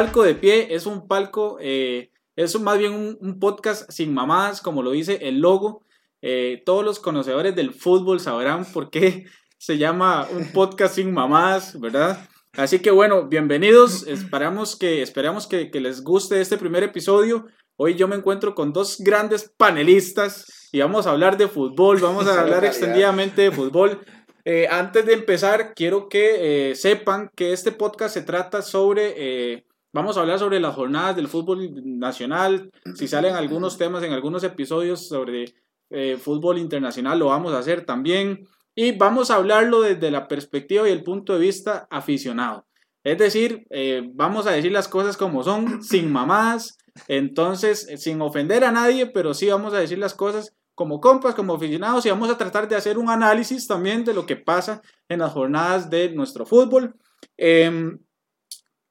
Palco 0.00 0.22
de 0.22 0.34
Pie. 0.34 0.74
Es 0.74 0.86
un 0.86 1.06
palco, 1.06 1.58
eh, 1.60 2.10
es 2.34 2.58
más 2.58 2.78
bien 2.78 2.94
un, 2.94 3.18
un 3.20 3.38
podcast 3.38 3.90
sin 3.90 4.14
mamadas, 4.14 4.62
como 4.62 4.82
lo 4.82 4.92
dice 4.92 5.18
el 5.28 5.40
logo. 5.40 5.84
Eh, 6.22 6.62
todos 6.64 6.82
los 6.82 7.00
conocedores 7.00 7.54
del 7.54 7.74
fútbol 7.74 8.18
sabrán 8.18 8.64
por 8.64 8.88
qué 8.88 9.26
se 9.58 9.76
llama 9.76 10.26
un 10.32 10.52
podcast 10.52 10.94
sin 10.94 11.12
mamadas, 11.12 11.78
¿verdad? 11.78 12.26
Así 12.54 12.78
que 12.78 12.90
bueno, 12.90 13.28
bienvenidos. 13.28 14.06
Esperamos 14.06 14.74
que, 14.74 15.02
esperamos 15.02 15.46
que, 15.46 15.70
que 15.70 15.80
les 15.82 16.02
guste 16.02 16.40
este 16.40 16.56
primer 16.56 16.82
episodio. 16.82 17.48
Hoy 17.76 17.94
yo 17.94 18.08
me 18.08 18.16
encuentro 18.16 18.54
con 18.54 18.72
dos 18.72 19.00
grandes 19.00 19.52
panelistas 19.54 20.70
y 20.72 20.80
vamos 20.80 21.06
a 21.06 21.10
hablar 21.10 21.36
de 21.36 21.46
fútbol, 21.46 21.98
vamos 21.98 22.26
a 22.26 22.40
hablar 22.40 22.64
extendidamente 22.64 23.42
de 23.42 23.50
fútbol. 23.50 24.00
Eh, 24.46 24.66
antes 24.70 25.04
de 25.04 25.12
empezar, 25.12 25.74
quiero 25.74 26.08
que 26.08 26.70
eh, 26.70 26.74
sepan 26.74 27.30
que 27.36 27.52
este 27.52 27.72
podcast 27.72 28.14
se 28.14 28.22
trata 28.22 28.62
sobre, 28.62 29.12
eh, 29.16 29.64
vamos 29.92 30.16
a 30.16 30.20
hablar 30.20 30.38
sobre 30.38 30.60
las 30.60 30.74
jornadas 30.74 31.16
del 31.16 31.28
fútbol 31.28 31.70
nacional, 31.98 32.70
si 32.94 33.08
salen 33.08 33.34
algunos 33.34 33.78
temas 33.78 34.02
en 34.02 34.12
algunos 34.12 34.44
episodios 34.44 35.08
sobre 35.08 35.54
eh, 35.90 36.16
fútbol 36.16 36.58
internacional, 36.58 37.18
lo 37.18 37.26
vamos 37.26 37.52
a 37.52 37.58
hacer 37.58 37.84
también. 37.84 38.46
Y 38.74 38.92
vamos 38.92 39.30
a 39.30 39.34
hablarlo 39.34 39.82
desde 39.82 40.10
la 40.10 40.28
perspectiva 40.28 40.88
y 40.88 40.92
el 40.92 41.02
punto 41.02 41.34
de 41.34 41.40
vista 41.40 41.88
aficionado. 41.90 42.66
Es 43.02 43.18
decir, 43.18 43.66
eh, 43.70 44.02
vamos 44.14 44.46
a 44.46 44.52
decir 44.52 44.72
las 44.72 44.88
cosas 44.88 45.16
como 45.16 45.42
son, 45.42 45.82
sin 45.82 46.12
mamadas, 46.12 46.78
entonces, 47.08 47.88
eh, 47.88 47.96
sin 47.96 48.20
ofender 48.20 48.64
a 48.64 48.72
nadie, 48.72 49.06
pero 49.06 49.34
sí 49.34 49.48
vamos 49.48 49.74
a 49.74 49.78
decir 49.78 49.98
las 49.98 50.14
cosas 50.14 50.54
como 50.74 51.00
compas, 51.00 51.34
como 51.34 51.54
aficionados, 51.54 52.06
y 52.06 52.10
vamos 52.10 52.30
a 52.30 52.38
tratar 52.38 52.68
de 52.68 52.76
hacer 52.76 52.96
un 52.96 53.10
análisis 53.10 53.66
también 53.66 54.04
de 54.04 54.14
lo 54.14 54.24
que 54.24 54.36
pasa 54.36 54.80
en 55.08 55.18
las 55.18 55.32
jornadas 55.32 55.90
de 55.90 56.10
nuestro 56.10 56.46
fútbol. 56.46 56.94
Em, 57.36 57.98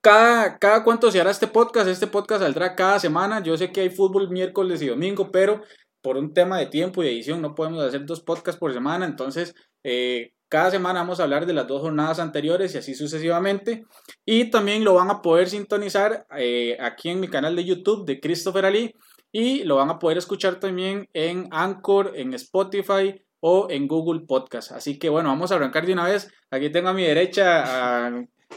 cada, 0.02 0.58
cada 0.58 0.84
cuánto 0.84 1.12
se 1.12 1.20
hará 1.20 1.32
este 1.32 1.48
podcast, 1.48 1.88
este 1.88 2.08
podcast 2.08 2.42
saldrá 2.42 2.76
cada 2.76 3.00
semana. 3.00 3.42
Yo 3.44 3.58
sé 3.58 3.72
que 3.72 3.82
hay 3.82 3.90
fútbol 3.90 4.30
miércoles 4.30 4.82
y 4.82 4.88
domingo, 4.88 5.32
pero 5.32 5.62
por 6.02 6.18
un 6.18 6.34
tema 6.34 6.58
de 6.58 6.68
tiempo 6.68 7.04
y 7.04 7.08
de 7.08 7.12
edición 7.14 7.42
no 7.42 7.56
podemos 7.56 7.84
hacer 7.84 8.06
dos 8.06 8.22
podcasts 8.22 8.60
por 8.60 8.74
semana, 8.74 9.06
entonces 9.06 9.54
eh, 9.84 10.32
cada 10.48 10.72
semana 10.72 11.02
vamos 11.02 11.20
a 11.20 11.24
hablar 11.24 11.46
de 11.46 11.54
las 11.54 11.68
dos 11.68 11.82
jornadas 11.82 12.20
anteriores 12.20 12.74
y 12.74 12.80
así 12.80 12.96
sucesivamente. 12.96 13.86
Y 14.26 14.50
también 14.50 14.84
lo 14.84 14.96
van 14.96 15.12
a 15.12 15.22
poder 15.22 15.48
sintonizar 15.48 16.26
eh, 16.36 16.76
aquí 16.80 17.10
en 17.10 17.20
mi 17.20 17.28
canal 17.28 17.56
de 17.56 17.66
YouTube 17.66 18.06
de 18.06 18.20
Christopher 18.20 18.66
Ali 18.66 18.96
y 19.32 19.64
lo 19.64 19.76
van 19.76 19.92
a 19.92 20.00
poder 20.00 20.18
escuchar 20.18 20.60
también 20.60 21.08
en 21.14 21.48
Anchor, 21.52 22.14
en 22.16 22.34
Spotify 22.34 23.22
o 23.42 23.68
en 23.70 23.88
Google 23.88 24.22
Podcast. 24.28 24.72
Así 24.72 24.98
que 24.98 25.10
bueno, 25.10 25.30
vamos 25.30 25.52
a 25.52 25.56
arrancar 25.56 25.86
de 25.86 25.94
una 25.94 26.06
vez. 26.06 26.32
Aquí 26.50 26.72
tengo 26.72 26.90
a 26.90 26.94
mi 26.94 27.04
derecha 27.04 28.10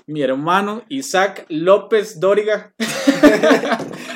mi 0.06 0.22
hermano 0.22 0.82
Isaac 0.88 1.44
López 1.48 2.18
Dóriga. 2.20 2.72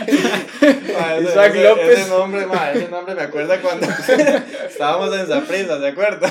Ma, 0.06 1.16
ese, 1.16 1.28
Isaac 1.30 1.52
ese- 1.54 1.64
López. 1.64 1.98
Ese 1.98 2.08
nombre, 2.08 2.46
ma, 2.46 2.70
ese 2.72 2.88
nombre 2.88 3.14
me 3.14 3.22
acuerda 3.22 3.60
cuando 3.60 3.86
estábamos 4.68 5.14
en 5.16 5.26
Zaprisa, 5.26 5.78
¿se 5.80 5.88
acuerda? 5.88 6.30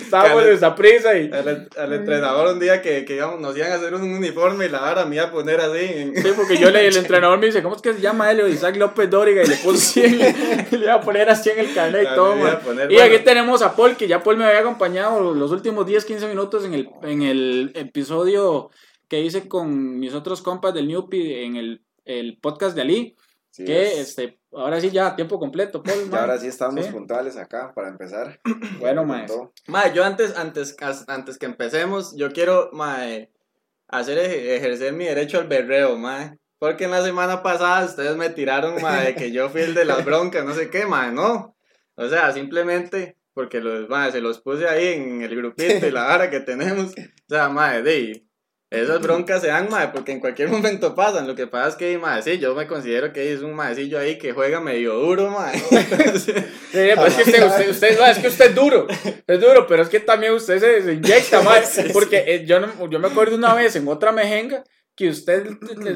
Estábamos 0.00 0.44
en 0.44 0.52
esa 0.52 0.74
prisa 0.74 1.16
y... 1.18 1.30
Al, 1.32 1.68
al 1.76 1.92
entrenador 1.92 2.52
un 2.54 2.60
día 2.60 2.80
que, 2.82 3.04
que 3.04 3.16
íbamos- 3.16 3.40
nos 3.40 3.56
iban 3.56 3.72
a 3.72 3.74
hacer 3.76 3.94
un 3.94 4.02
uniforme 4.02 4.66
y 4.66 4.68
la 4.68 4.80
vara 4.80 5.04
me 5.04 5.16
iba 5.16 5.24
a 5.26 5.30
poner 5.30 5.60
así. 5.60 5.78
en- 5.84 6.14
Sí, 6.22 6.30
porque 6.36 6.56
yo 6.56 6.70
le, 6.70 6.86
el 6.86 6.96
entrenador 6.96 7.38
me 7.38 7.46
dice, 7.46 7.62
¿cómo 7.62 7.76
es 7.76 7.82
que 7.82 7.92
se 7.94 8.00
llama 8.00 8.30
él? 8.30 8.42
Isaac 8.48 8.76
López 8.76 9.10
Dóriga 9.10 9.42
y 9.42 9.46
le 9.46 9.56
puse 9.56 10.08
100, 10.08 10.66
y 10.72 10.76
le 10.76 10.84
iba 10.84 10.94
a 10.94 11.00
poner 11.00 11.28
así 11.28 11.50
en 11.50 11.58
el 11.58 11.74
carnet 11.74 12.08
y 12.10 12.14
todo, 12.14 12.34
poner, 12.60 12.90
Y 12.90 12.94
bueno. 12.94 13.14
aquí 13.14 13.24
tenemos 13.24 13.62
a 13.62 13.74
Paul, 13.76 13.96
que 13.96 14.08
ya 14.08 14.22
Paul 14.22 14.36
me 14.38 14.44
había 14.44 14.60
acompañado 14.60 15.34
los 15.34 15.50
últimos 15.50 15.86
10, 15.86 16.04
15 16.04 16.26
minutos 16.28 16.64
en 16.64 16.74
el, 16.74 16.88
en 17.02 17.22
el 17.22 17.72
episodio 17.74 18.13
que 19.08 19.20
hice 19.20 19.48
con 19.48 19.98
mis 19.98 20.14
otros 20.14 20.40
compas 20.42 20.72
del 20.74 20.88
Newpie 20.88 21.44
en 21.44 21.56
el, 21.56 21.84
el 22.04 22.38
podcast 22.40 22.74
de 22.76 22.82
Ali, 22.82 23.16
Sí, 23.50 23.64
que 23.64 23.82
es. 23.82 23.98
este, 24.08 24.40
ahora 24.52 24.80
sí 24.80 24.90
ya 24.90 25.06
a 25.08 25.14
tiempo 25.16 25.38
completo, 25.38 25.82
Paul. 25.82 26.02
Y 26.06 26.10
man. 26.10 26.20
ahora 26.20 26.38
sí 26.38 26.48
estamos 26.48 26.84
Sí. 26.84 26.90
puntuales 26.90 27.36
acá 27.36 27.72
para 27.74 27.88
empezar. 27.88 28.40
Bueno, 28.80 29.02
Con 29.02 29.08
maes. 29.08 29.30
todo. 29.30 29.52
Ma, 29.68 29.92
yo 29.92 30.04
antes, 30.04 30.36
antes, 30.36 30.74
antes 31.06 31.38
que 31.38 31.46
empecemos, 31.46 32.16
yo 32.16 32.32
quiero, 32.32 32.70
ma, 32.72 33.08
eh, 33.08 33.30
hacer 33.88 34.18
ej- 34.18 34.56
ejercer 34.56 34.92
mi 34.92 35.04
derecho 35.04 35.38
al 35.38 35.46
berreo, 35.46 35.96
ma. 35.96 36.36
Porque 36.58 36.84
en 36.84 36.90
la 36.92 37.02
semana 37.04 37.42
pasada 37.42 37.84
ustedes 37.84 38.16
me 38.16 38.30
tiraron, 38.30 38.80
ma, 38.82 39.00
de 39.02 39.14
que 39.14 39.30
yo 39.30 39.48
fui 39.50 39.60
el 39.60 39.74
de 39.74 39.84
las 39.84 40.04
broncas, 40.04 40.44
no 40.44 40.54
sé 40.54 40.68
qué, 40.70 40.86
ma, 40.86 41.10
no. 41.12 41.54
O 41.96 42.08
sea, 42.08 42.32
simplemente 42.32 43.16
porque 43.34 43.60
los, 43.60 43.88
ma, 43.88 44.10
se 44.10 44.20
los 44.20 44.40
puse 44.40 44.66
ahí 44.68 44.94
en 44.94 45.22
el 45.22 45.34
grupito 45.36 45.86
y 45.86 45.90
la 45.90 46.04
vara 46.06 46.30
que 46.30 46.40
tenemos. 46.40 46.92
O 46.92 47.28
sea, 47.28 47.48
ma, 47.48 47.80
de 47.82 48.24
esas 48.70 49.00
broncas 49.00 49.40
se 49.40 49.48
dan, 49.48 49.68
ma, 49.70 49.92
porque 49.92 50.12
en 50.12 50.20
cualquier 50.20 50.48
momento 50.56 50.94
pasan. 50.94 51.26
Lo 51.26 51.34
que 51.34 51.46
pasa 51.46 51.68
es 51.70 51.74
que, 51.76 51.98
ma, 51.98 52.20
sí, 52.22 52.38
yo 52.38 52.54
me 52.54 52.66
considero 52.66 53.12
que 53.12 53.32
es 53.32 53.40
un 53.42 53.54
maecillo 53.54 53.98
ahí 53.98 54.18
que 54.18 54.32
juega 54.32 54.60
medio 54.60 54.94
duro, 54.94 55.30
ma. 55.30 55.52
Sí, 56.74 56.80
pero 56.94 57.06
es 57.06 57.14
que 57.14 57.22
usted, 57.22 57.46
usted, 57.46 57.70
usted- 57.70 58.10
es 58.10 58.18
que 58.18 58.28
usted 58.28 58.46
es 58.46 58.54
duro, 58.54 58.86
es 59.28 59.40
duro, 59.40 59.64
pero 59.68 59.82
es 59.84 59.88
que 59.88 60.00
también 60.00 60.32
usted 60.32 60.58
se, 60.58 60.82
se 60.82 60.92
inyecta 60.94 61.40
más, 61.42 61.80
porque 61.92 62.24
eh, 62.26 62.44
yo, 62.46 62.58
yo 62.90 62.98
me 62.98 63.06
acuerdo 63.06 63.36
una 63.36 63.54
vez 63.54 63.76
en 63.76 63.86
otra 63.86 64.10
mejenga 64.10 64.64
que 64.96 65.08
usted 65.08 65.46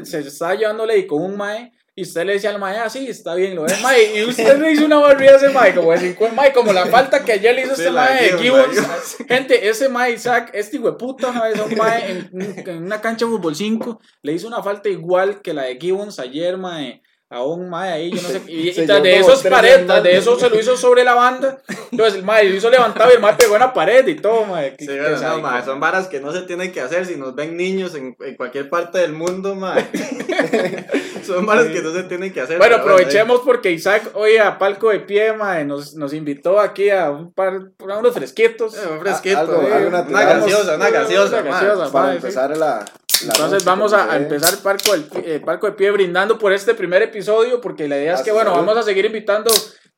se 0.05 0.21
estaba 0.21 0.55
llevándole 0.55 0.93
ahí 0.95 1.07
con 1.07 1.21
un 1.23 1.37
mae 1.37 1.73
y 1.99 2.03
usted 2.03 2.25
le 2.25 2.35
decía 2.35 2.51
al 2.51 2.61
mae, 2.61 2.79
ah, 2.79 2.89
sí, 2.89 3.09
está 3.09 3.35
bien, 3.35 3.57
lo 3.57 3.67
es 3.67 3.83
mae, 3.83 4.21
y 4.21 4.25
usted 4.25 4.57
le 4.61 4.71
hizo 4.71 4.87
una 4.87 4.99
barrida 4.99 5.33
a 5.33 5.37
ese 5.37 5.49
mae, 5.49 5.75
como 5.75 5.91
de 5.91 5.99
50, 5.99 6.33
mae, 6.33 6.53
como 6.53 6.73
la 6.73 6.87
falta 6.87 7.25
que 7.25 7.33
ayer 7.33 7.57
le 7.57 7.63
hizo 7.63 7.73
este 7.73 7.91
mae 7.91 8.23
de 8.23 8.39
Gibbons. 8.39 9.17
Gente, 9.27 9.69
ese 9.69 9.89
mae 9.89 10.13
Isaac, 10.13 10.53
este 10.55 10.77
hijo 10.77 10.93
de 10.93 10.97
puta, 10.97 11.31
una 11.31 11.43
vez 11.49 11.59
a 11.59 11.65
un 11.65 11.75
mae 11.75 12.11
en, 12.13 12.31
en 12.69 12.85
una 12.85 13.01
cancha 13.01 13.27
de 13.27 13.33
fútbol 13.33 13.57
5, 13.57 14.01
le 14.23 14.33
hizo 14.33 14.47
una 14.47 14.63
falta 14.63 14.89
igual 14.89 15.43
que 15.43 15.53
la 15.53 15.63
de 15.63 15.77
Gibbons 15.77 16.21
ayer, 16.21 16.57
mae, 16.57 17.03
a 17.31 17.43
un 17.45 17.69
mae 17.69 17.93
ahí, 17.93 18.11
yo 18.11 18.23
no 18.23 18.29
sé, 18.29 18.43
y, 18.49 18.69
y 18.69 18.73
Se 18.73 18.87
tras 18.87 19.03
de 19.03 19.19
esos 19.19 19.43
paredes, 19.43 20.03
de 20.03 20.17
eso 20.17 20.39
se 20.39 20.49
lo 20.49 20.59
hizo 20.59 20.77
sobre 20.77 21.05
la 21.05 21.15
banda, 21.15 21.59
entonces 21.91 22.15
el 22.17 22.25
mae 22.25 22.45
lo 22.49 22.57
hizo 22.57 22.71
levantado 22.71 23.11
y 23.11 23.15
el 23.15 23.21
mae 23.21 23.35
pegó 23.35 23.55
en 23.55 23.61
la 23.61 23.73
pared 23.75 24.07
y 24.07 24.15
todo, 24.17 24.47
mae. 24.47 24.75
Sí, 24.79 24.87
bueno, 24.87 25.11
no, 25.11 25.19
sádico, 25.19 25.43
ma, 25.47 25.65
son 25.65 25.79
varas 25.81 26.07
que 26.09 26.21
no 26.21 26.33
se 26.33 26.43
tienen 26.43 26.73
que 26.73 26.81
hacer 26.81 27.05
si 27.05 27.17
nos 27.17 27.35
ven 27.35 27.57
niños 27.57 27.95
en, 27.95 28.17
en 28.21 28.37
cualquier 28.37 28.71
parte 28.71 28.99
del 28.99 29.13
mundo, 29.13 29.55
ma. 29.55 29.75
son 31.27 31.45
varas 31.47 31.67
que 31.67 31.83
no 31.83 31.93
se 31.93 32.05
tienen 32.05 32.33
que 32.33 32.41
hacer. 32.41 32.59
Bueno, 32.59 32.77
aprovechemos 32.77 33.41
porque 33.45 33.71
Isaac 33.73 34.11
hoy 34.15 34.37
a 34.39 34.59
palco 34.59 34.91
de 34.91 35.01
pie, 35.01 35.33
mae, 35.33 35.65
nos, 35.65 35.95
nos 35.95 36.13
invitó 36.15 36.59
aquí 36.61 36.91
a 36.91 37.11
un 37.11 37.33
par, 37.33 37.61
a 37.89 37.97
unos 37.99 38.15
fresquitos. 38.15 38.75
eh, 38.75 38.87
un 38.91 39.01
fresquito, 39.01 39.39
Algo- 39.39 39.63
eh, 39.69 39.73
algo 39.75 39.89
una 39.89 40.25
gaseosa, 40.25 40.77
una 40.77 40.91
gaseosa, 40.91 41.41
Una 41.41 41.51
gaseosa. 41.51 41.93
Para 41.93 42.07
mae, 42.07 42.13
sí. 42.13 42.17
empezar 42.27 42.57
la, 42.57 42.85
la 43.27 43.33
Entonces 43.33 43.65
vamos 43.65 43.93
a, 43.93 44.13
a 44.13 44.17
empezar 44.17 44.57
palco, 44.63 44.93
del 44.93 45.05
pi- 45.05 45.23
eh, 45.25 45.41
palco 45.45 45.67
de 45.67 45.73
pie 45.73 45.91
brindando 45.91 46.39
por 46.39 46.53
este 46.53 46.75
primer 46.75 47.03
episodio, 47.03 47.18
porque 47.61 47.89
la 47.89 47.97
idea 47.99 48.15
es 48.15 48.23
que, 48.23 48.33
bueno, 48.33 48.53
vamos 48.53 48.77
a 48.77 48.83
seguir 48.83 49.05
invitando 49.05 49.51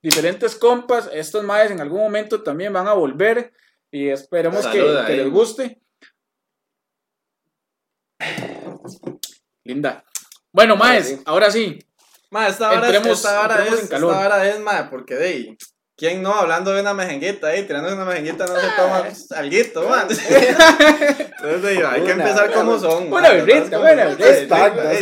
diferentes 0.03 0.55
compas. 0.57 1.09
Estos 1.13 1.45
maes 1.45 1.71
en 1.71 1.81
algún 1.81 2.01
momento 2.01 2.43
también 2.43 2.73
van 2.73 2.89
a 2.89 2.93
volver 2.95 3.53
y 3.91 4.09
esperemos 4.09 4.67
que, 4.67 4.83
les 4.83 5.31
guste. 5.31 5.81
Linda. 9.65 10.05
Bueno, 10.53 10.77
maes, 10.77 11.09
sí. 11.09 11.21
ahora 11.27 11.51
sí. 11.51 11.79
Ma, 12.31 12.49
esta 12.49 12.73
es, 12.75 12.95
Entremos- 12.95 13.13
esta 13.13 13.39
vara 13.41 13.55
entremos 13.57 13.79
es, 13.79 13.85
en 13.85 13.91
calor. 13.91 14.13
esta 14.13 14.29
vara 14.29 14.49
es, 14.49 14.61
ma, 14.61 14.91
porque 14.91 15.15
de 15.17 15.27
ahí, 15.27 15.59
¿quién 16.01 16.23
no 16.23 16.33
hablando 16.33 16.73
de 16.73 16.81
una 16.81 16.95
mejenguita 16.95 17.49
ahí, 17.49 17.65
tirando 17.65 17.93
una 17.93 18.07
mejenguita 18.07 18.47
no 18.47 18.57
se 18.59 18.67
toma 18.75 19.01
pues, 19.03 19.31
alguito, 19.33 19.87
man? 19.87 20.07
Entonces, 20.09 21.65
ahí, 21.65 21.83
hay 21.85 22.01
que 22.01 22.13
Una, 22.15 22.25
empezar 22.25 22.51
como 22.53 22.71
una, 22.73 22.81
son, 22.81 23.13
una 23.13 23.31
birrita, 23.33 23.77
Como- 23.77 23.85
birrita. 23.85 24.35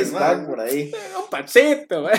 Stack, 0.03 0.47
por 0.47 0.61
ahí. 0.61 0.93
Un 1.17 1.31
pancito, 1.31 2.03
mae. 2.03 2.19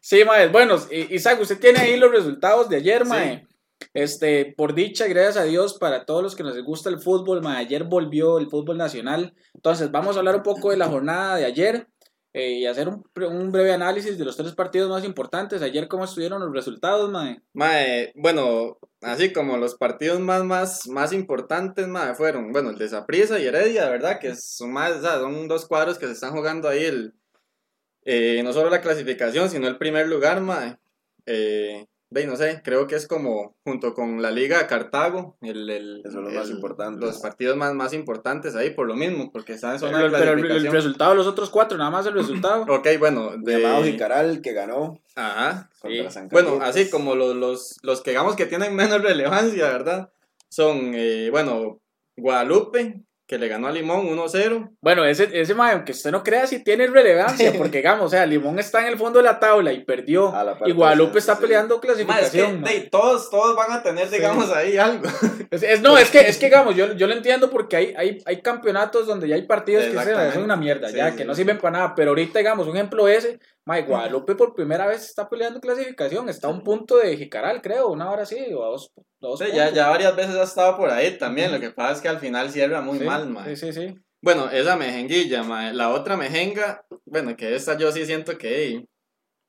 Sí, 0.00 0.24
maes. 0.24 0.50
Bueno, 0.50 0.76
Isaac, 0.90 1.38
usted 1.40 1.58
tiene 1.58 1.80
ahí 1.80 1.96
los 1.98 2.10
resultados 2.10 2.68
de 2.70 2.76
ayer, 2.76 3.02
Sí. 3.02 3.08
mae. 3.10 3.46
Este, 3.92 4.54
por 4.56 4.74
dicha, 4.74 5.06
gracias 5.06 5.36
a 5.36 5.44
Dios, 5.44 5.74
para 5.78 6.04
todos 6.06 6.22
los 6.22 6.34
que 6.34 6.42
nos 6.42 6.58
gusta 6.62 6.88
el 6.88 6.98
fútbol, 7.00 7.42
mae, 7.42 7.58
ayer 7.58 7.84
volvió 7.84 8.38
el 8.38 8.48
fútbol 8.48 8.78
nacional. 8.78 9.34
Entonces, 9.54 9.90
vamos 9.90 10.16
a 10.16 10.20
hablar 10.20 10.36
un 10.36 10.42
poco 10.42 10.70
de 10.70 10.78
la 10.78 10.86
jornada 10.88 11.36
de 11.36 11.44
ayer 11.44 11.86
eh, 12.34 12.50
y 12.50 12.66
hacer 12.66 12.88
un, 12.88 13.02
un 13.16 13.50
breve 13.50 13.72
análisis 13.72 14.18
de 14.18 14.24
los 14.26 14.36
tres 14.36 14.52
partidos 14.54 14.90
más 14.90 15.04
importantes. 15.04 15.62
Ayer, 15.62 15.88
¿cómo 15.88 16.04
estuvieron 16.04 16.42
los 16.42 16.52
resultados, 16.52 17.10
mae? 17.10 17.40
Mae, 17.54 18.12
bueno, 18.14 18.78
así 19.00 19.32
como 19.32 19.56
los 19.56 19.76
partidos 19.76 20.20
más, 20.20 20.44
más, 20.44 20.86
más 20.88 21.14
importantes, 21.14 21.88
mae, 21.88 22.14
fueron, 22.14 22.52
bueno, 22.52 22.68
el 22.70 22.76
de 22.76 22.88
Saprissa 22.90 23.38
y 23.38 23.46
Heredia, 23.46 23.88
¿verdad? 23.88 24.20
Que 24.20 24.36
son 24.36 24.72
más, 24.72 24.92
o 24.96 25.00
sea, 25.00 25.18
son 25.20 25.48
dos 25.48 25.64
cuadros 25.64 25.98
que 25.98 26.06
se 26.06 26.12
están 26.12 26.32
jugando 26.32 26.68
ahí 26.68 26.84
el, 26.84 27.14
Eh, 28.06 28.42
no 28.44 28.52
solo 28.52 28.68
la 28.68 28.82
clasificación, 28.82 29.48
sino 29.48 29.66
el 29.66 29.78
primer 29.78 30.06
lugar, 30.08 30.42
mae. 30.42 30.76
Eh, 31.24 31.86
ve, 32.14 32.26
no 32.26 32.36
sé, 32.36 32.62
creo 32.64 32.86
que 32.86 32.94
es 32.94 33.06
como 33.08 33.56
junto 33.64 33.92
con 33.92 34.22
la 34.22 34.30
Liga 34.30 34.58
de 34.58 34.66
Cartago, 34.66 35.36
el, 35.42 35.68
el- 35.68 36.00
Eso 36.04 36.08
es 36.20 36.24
lo 36.24 36.30
más 36.30 36.48
el- 36.48 36.54
importante. 36.54 37.04
Los 37.04 37.18
partidos 37.18 37.56
más, 37.56 37.74
más 37.74 37.92
importantes 37.92 38.54
ahí, 38.54 38.70
por 38.70 38.86
lo 38.86 38.94
mismo, 38.94 39.32
porque 39.32 39.52
están 39.54 39.72
en 39.72 39.78
zona 39.80 39.98
Pero, 39.98 40.10
de 40.10 40.18
pero 40.18 40.30
el, 40.32 40.36
clasificación. 40.40 40.72
resultado 40.74 41.10
de 41.10 41.16
los 41.18 41.26
otros 41.26 41.50
cuatro, 41.50 41.76
nada 41.76 41.90
más 41.90 42.06
el 42.06 42.14
resultado. 42.14 42.64
Ok, 42.68 42.86
bueno, 42.98 43.32
de... 43.36 43.60
Llamado 43.60 43.84
Jicaral, 43.84 44.40
que 44.40 44.52
ganó 44.52 45.00
Ajá. 45.16 45.68
contra 45.80 46.08
Sí. 46.10 46.14
San 46.14 46.28
Bueno, 46.28 46.58
Carlitos. 46.58 46.68
así 46.68 46.90
como 46.90 47.14
los, 47.16 47.34
los, 47.36 47.76
los 47.82 48.00
que 48.00 48.10
digamos 48.12 48.36
que 48.36 48.46
tienen 48.46 48.74
menos 48.74 49.02
relevancia, 49.02 49.68
¿verdad? 49.68 50.10
Son, 50.48 50.92
eh, 50.94 51.28
bueno, 51.30 51.80
Guadalupe, 52.16 53.02
que 53.26 53.38
le 53.38 53.48
ganó 53.48 53.68
a 53.68 53.72
Limón 53.72 54.06
1-0. 54.06 54.76
Bueno, 54.82 55.04
ese, 55.06 55.28
ese 55.32 55.54
mae, 55.54 55.72
aunque 55.72 55.92
usted 55.92 56.10
no 56.10 56.22
crea 56.22 56.46
si 56.46 56.62
tiene 56.62 56.86
relevancia, 56.86 57.52
porque 57.58 57.78
digamos, 57.78 58.04
o 58.06 58.08
sea, 58.10 58.26
Limón 58.26 58.58
está 58.58 58.80
en 58.82 58.88
el 58.88 58.98
fondo 58.98 59.18
de 59.18 59.24
la 59.24 59.40
tabla 59.40 59.72
y 59.72 59.82
perdió. 59.84 60.32
Y 60.66 60.72
Guadalupe 60.72 61.18
está 61.18 61.34
sí. 61.36 61.40
peleando 61.42 61.76
es 61.76 61.80
que 61.80 61.86
clasificación. 61.86 62.60
mae. 62.60 62.80
de, 62.80 62.80
todos, 62.90 63.30
todos 63.30 63.56
van 63.56 63.72
a 63.72 63.82
tener, 63.82 64.10
digamos, 64.10 64.50
ahí 64.50 64.76
algo. 64.76 65.04
Es, 65.50 65.62
es- 65.62 65.80
no, 65.82 65.96
es 65.96 66.10
que, 66.10 66.20
es 66.20 66.36
que 66.36 66.46
digamos, 66.46 66.74
yo, 66.74 66.94
yo 66.94 67.06
lo 67.06 67.12
entiendo 67.14 67.48
porque 67.48 67.76
hay, 67.76 67.94
hay, 67.96 68.18
hay 68.26 68.42
campeonatos 68.42 69.06
donde 69.06 69.28
ya 69.28 69.36
hay 69.36 69.42
partidos 69.46 69.84
que 69.84 70.32
son 70.32 70.42
una 70.42 70.56
mierda, 70.56 70.88
Sí, 70.88 70.96
ya, 70.96 71.10
sí, 71.12 71.16
que 71.16 71.24
no 71.24 71.34
sí. 71.34 71.42
sirven 71.42 71.58
para 71.58 71.78
nada. 71.78 71.94
Pero 71.94 72.10
ahorita, 72.10 72.40
digamos, 72.40 72.66
un 72.66 72.76
ejemplo 72.76 73.06
ese, 73.06 73.38
mae, 73.66 73.82
Guadalupe 73.82 74.34
por 74.34 74.54
primera 74.54 74.86
vez 74.86 75.04
está 75.04 75.28
peleando 75.28 75.60
clasificación, 75.60 76.28
está 76.28 76.48
a 76.48 76.50
un 76.50 76.62
punto 76.62 76.96
de 76.96 77.16
Jicaral, 77.16 77.62
creo, 77.62 77.88
una 77.88 78.10
hora 78.10 78.26
sí, 78.26 78.52
o 78.52 78.64
a 78.64 78.68
dos, 78.68 78.92
dos 79.20 79.38
Sí, 79.38 79.46
ya, 79.54 79.70
ya 79.70 79.88
varias 79.88 80.14
veces 80.14 80.36
ha 80.36 80.42
estado 80.44 80.76
por 80.76 80.90
ahí 80.90 81.16
también. 81.18 81.52
Lo 81.52 81.60
que 81.60 81.70
pasa 81.70 81.92
es 81.92 82.00
que 82.00 82.08
al 82.08 82.18
final 82.18 82.50
cierra 82.50 82.80
muy 82.80 82.98
Sí, 82.98 83.04
mal, 83.04 83.28
ma. 83.28 83.44
Sí, 83.46 83.56
sí, 83.56 83.72
sí. 83.72 83.94
Bueno, 84.22 84.50
esa 84.50 84.76
mejenguilla, 84.76 85.42
ma. 85.42 85.72
La 85.72 85.90
otra 85.90 86.16
mejenga, 86.16 86.84
bueno, 87.04 87.36
que 87.36 87.54
esta 87.54 87.76
yo 87.76 87.90
sí 87.92 88.06
siento 88.06 88.36
que 88.38 88.64
ey, 88.64 88.88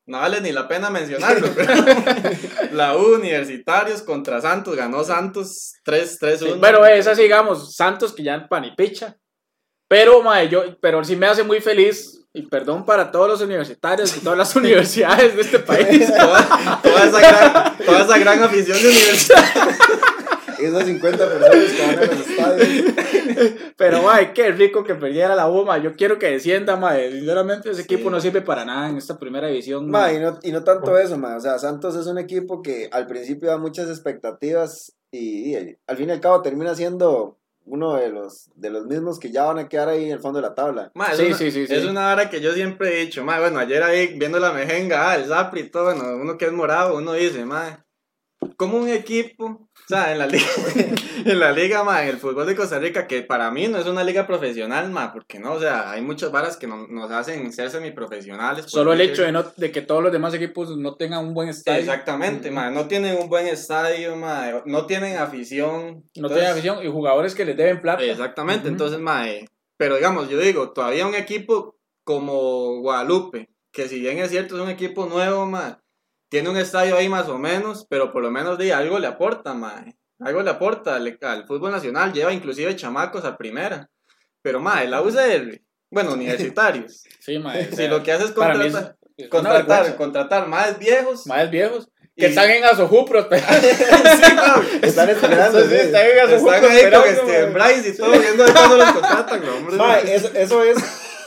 no 0.07 0.19
vale 0.19 0.39
ni 0.41 0.51
la 0.51 0.67
pena 0.67 0.89
mencionarlo. 0.89 1.47
pero 1.55 1.73
la 2.73 2.95
U 2.95 3.15
Universitarios 3.15 4.01
contra 4.03 4.39
Santos, 4.39 4.75
ganó 4.75 5.03
Santos 5.03 5.73
3-3-1. 5.85 6.37
Sí, 6.37 6.59
Pero 6.61 6.85
esa, 6.85 7.15
sí, 7.15 7.23
digamos, 7.23 7.75
Santos 7.75 8.13
que 8.13 8.23
ya 8.23 8.47
pan 8.47 8.65
y 8.65 8.75
picha. 8.75 9.17
Pero, 9.87 10.21
mae, 10.21 10.49
yo, 10.49 10.77
pero 10.79 11.03
sí 11.03 11.15
me 11.15 11.27
hace 11.27 11.43
muy 11.43 11.59
feliz, 11.61 12.24
y 12.35 12.41
perdón 12.43 12.85
para 12.85 13.11
todos 13.11 13.29
los 13.29 13.41
universitarios 13.41 14.15
y 14.17 14.19
todas 14.19 14.37
las 14.37 14.55
universidades 14.57 15.35
de 15.35 15.41
este 15.41 15.59
país. 15.59 16.05
toda, 16.19 16.81
toda 16.83 17.05
esa 17.05 17.19
gran, 17.19 17.77
toda 17.77 18.01
esa 18.01 18.17
gran 18.17 18.43
afición 18.43 18.77
de 18.77 18.89
universidad. 18.89 19.43
Esas 20.57 20.85
50 20.85 21.17
personas 21.17 21.71
que 21.73 21.85
van 21.85 21.99
a 21.99 22.05
los 22.05 22.29
estadios. 22.29 23.73
Pero, 23.75 24.01
mae, 24.03 24.33
qué 24.33 24.51
rico 24.53 24.85
que 24.85 24.95
perdiera 24.95 25.35
la 25.35 25.49
U, 25.49 25.65
mae. 25.65 25.81
Yo 25.81 25.95
quiero 25.97 26.17
que 26.17 26.31
descienda, 26.31 26.77
mae. 26.77 27.11
Sinceramente, 27.11 27.71
ese 27.71 27.81
equipo 27.81 28.09
no 28.09 28.21
sirve 28.21 28.41
para 28.41 28.63
nada 28.63 28.89
en 28.89 28.95
esta 28.95 29.19
primera 29.19 29.47
división. 29.47 29.87
Y, 29.87 29.89
no, 30.19 30.39
y 30.41 30.51
no 30.53 30.63
tanto 30.63 30.97
eso, 30.97 31.17
ma. 31.17 31.35
O 31.35 31.41
sea, 31.41 31.59
Santos 31.59 31.97
es 31.97 32.07
un 32.07 32.17
equipo 32.17 32.61
que 32.61 32.89
al 32.93 33.05
principio 33.05 33.49
da 33.49 33.57
muchas 33.57 33.89
expectativas 33.89 34.95
y, 35.11 35.51
y 35.51 35.77
al 35.87 35.97
fin 35.97 36.07
y 36.07 36.13
al 36.13 36.21
cabo 36.21 36.41
termina 36.41 36.73
siendo 36.73 37.37
uno 37.65 37.95
de 37.95 38.09
los, 38.09 38.49
de 38.55 38.69
los 38.69 38.85
mismos 38.85 39.19
que 39.19 39.31
ya 39.31 39.43
van 39.43 39.59
a 39.59 39.67
quedar 39.67 39.89
ahí 39.89 40.05
en 40.05 40.11
el 40.11 40.19
fondo 40.19 40.39
de 40.39 40.47
la 40.47 40.55
tabla. 40.55 40.91
Ma, 40.93 41.13
Sí, 41.13 41.27
una, 41.27 41.37
sí, 41.37 41.51
sí, 41.51 41.67
sí. 41.67 41.73
Es 41.73 41.85
una 41.85 42.11
hora 42.11 42.29
que 42.29 42.41
yo 42.41 42.53
siempre 42.53 42.93
he 43.01 43.05
dicho, 43.05 43.23
ma, 43.23 43.39
bueno, 43.39 43.59
ayer 43.59 43.83
ahí 43.83 44.17
viendo 44.17 44.39
la 44.39 44.53
mejenga, 44.53 45.09
ah, 45.09 45.15
el 45.15 45.25
Zapri 45.25 45.61
y 45.61 45.69
todo, 45.69 45.85
bueno, 45.85 46.15
uno 46.15 46.37
que 46.37 46.45
es 46.45 46.51
morado, 46.51 46.97
uno 46.97 47.13
dice, 47.13 47.45
ma, 47.45 47.85
como 48.57 48.77
un 48.77 48.89
equipo, 48.89 49.67
o 49.85 49.87
sea, 49.87 50.11
en 50.11 50.17
la 50.19 50.25
liga, 50.27 50.45
en 51.25 51.39
la 51.39 51.51
liga, 51.51 51.83
ma, 51.83 52.01
en 52.03 52.09
el 52.09 52.17
fútbol 52.17 52.45
de 52.47 52.55
Costa 52.55 52.79
Rica, 52.79 53.05
que 53.07 53.21
para 53.21 53.51
mí 53.51 53.67
no 53.67 53.77
es 53.77 53.85
una 53.85 54.03
liga 54.03 54.25
profesional, 54.25 54.89
ma, 54.91 55.13
porque 55.13 55.39
no, 55.39 55.53
o 55.53 55.59
sea, 55.59 55.91
hay 55.91 56.01
muchas 56.01 56.31
varas 56.31 56.57
que 56.57 56.65
no- 56.67 56.87
nos 56.87 57.11
hacen 57.11 57.51
ser 57.53 57.69
semiprofesionales. 57.69 58.65
Solo 58.67 58.93
el 58.93 59.01
hecho 59.01 59.21
de, 59.23 59.31
no, 59.31 59.43
de 59.55 59.71
que 59.71 59.81
todos 59.81 60.01
los 60.03 60.11
demás 60.11 60.33
equipos 60.33 60.75
no 60.77 60.95
tengan 60.95 61.25
un 61.25 61.33
buen 61.33 61.49
estadio. 61.49 61.79
Exactamente, 61.79 62.49
ma, 62.51 62.69
no 62.71 62.87
tienen 62.87 63.17
un 63.21 63.29
buen 63.29 63.47
estadio, 63.47 64.15
ma, 64.15 64.63
no 64.65 64.85
tienen 64.85 65.17
afición. 65.17 65.81
No 66.15 66.27
entonces- 66.27 66.37
tienen 66.39 66.51
afición 66.53 66.85
y 66.85 66.91
jugadores 66.91 67.35
que 67.35 67.45
les 67.45 67.55
deben 67.57 67.81
plata. 67.81 68.03
Exactamente, 68.03 68.67
entonces, 68.67 68.99
mae, 68.99 69.47
pero 69.77 69.95
digamos, 69.95 70.29
yo 70.29 70.39
digo, 70.39 70.71
todavía 70.71 71.05
un 71.05 71.15
equipo 71.15 71.75
como 72.03 72.79
Guadalupe, 72.81 73.49
que 73.71 73.87
si 73.87 73.99
bien 73.99 74.19
es 74.19 74.29
cierto 74.29 74.55
es 74.55 74.61
un 74.61 74.69
equipo 74.69 75.05
nuevo, 75.05 75.45
mae, 75.45 75.75
tiene 76.35 76.49
un 76.49 76.57
estadio 76.57 76.97
ahí 76.97 77.07
más 77.07 77.29
o 77.29 77.37
menos, 77.37 77.85
pero 77.89 78.11
por 78.11 78.21
lo 78.21 78.29
menos 78.29 78.57
de 78.57 78.73
algo 78.73 78.99
le 78.99 79.07
aporta, 79.07 79.53
mae, 79.53 79.95
algo 80.19 80.41
le 80.41 80.49
aporta 80.49 80.97
al, 80.97 81.17
al 81.21 81.47
fútbol 81.47 81.71
nacional, 81.71 82.11
lleva 82.11 82.33
inclusive 82.33 82.75
chamacos 82.75 83.23
a 83.23 83.37
primera, 83.37 83.89
pero 84.41 84.59
mae, 84.59 84.85
la 84.89 85.01
UCR, 85.01 85.61
bueno, 85.89 86.11
universitarios, 86.11 87.03
Sí, 87.21 87.39
mae. 87.39 87.69
si 87.69 87.75
sea, 87.77 87.87
lo 87.89 88.03
que 88.03 88.11
hace 88.11 88.25
es 88.25 88.31
contratar, 88.31 88.97
es 89.15 89.29
contratar, 89.29 89.95
contratar 89.95 90.47
más 90.49 90.77
viejos, 90.77 91.25
Más 91.25 91.49
viejos. 91.49 91.87
Que 92.17 92.25
Y- 92.25 92.29
están 92.31 92.49
en 92.51 92.65
Asojupro. 92.65 93.29
Sí, 93.31 93.37
mae, 94.35 94.79
Están 94.81 95.09
esperando, 95.09 95.61
Sí, 95.61 95.67
sí. 95.69 95.75
están 95.75 96.05
en 96.05 96.19
Asojupro 96.19 96.53
están 96.55 96.71
ahí 96.71 96.91
con 96.91 97.09
este 97.09 97.47
mae. 97.47 97.51
Bryce 97.71 97.89
y 97.89 97.95
todo, 97.97 98.11
viendo 98.11 98.43
de 98.43 98.51
cuándo 98.51 98.75
los 98.77 98.91
contratan, 98.91 99.49
hombre. 99.49 99.75
Ma, 99.77 99.99
eso, 99.99 100.29
eso 100.33 100.63
es 100.65 100.75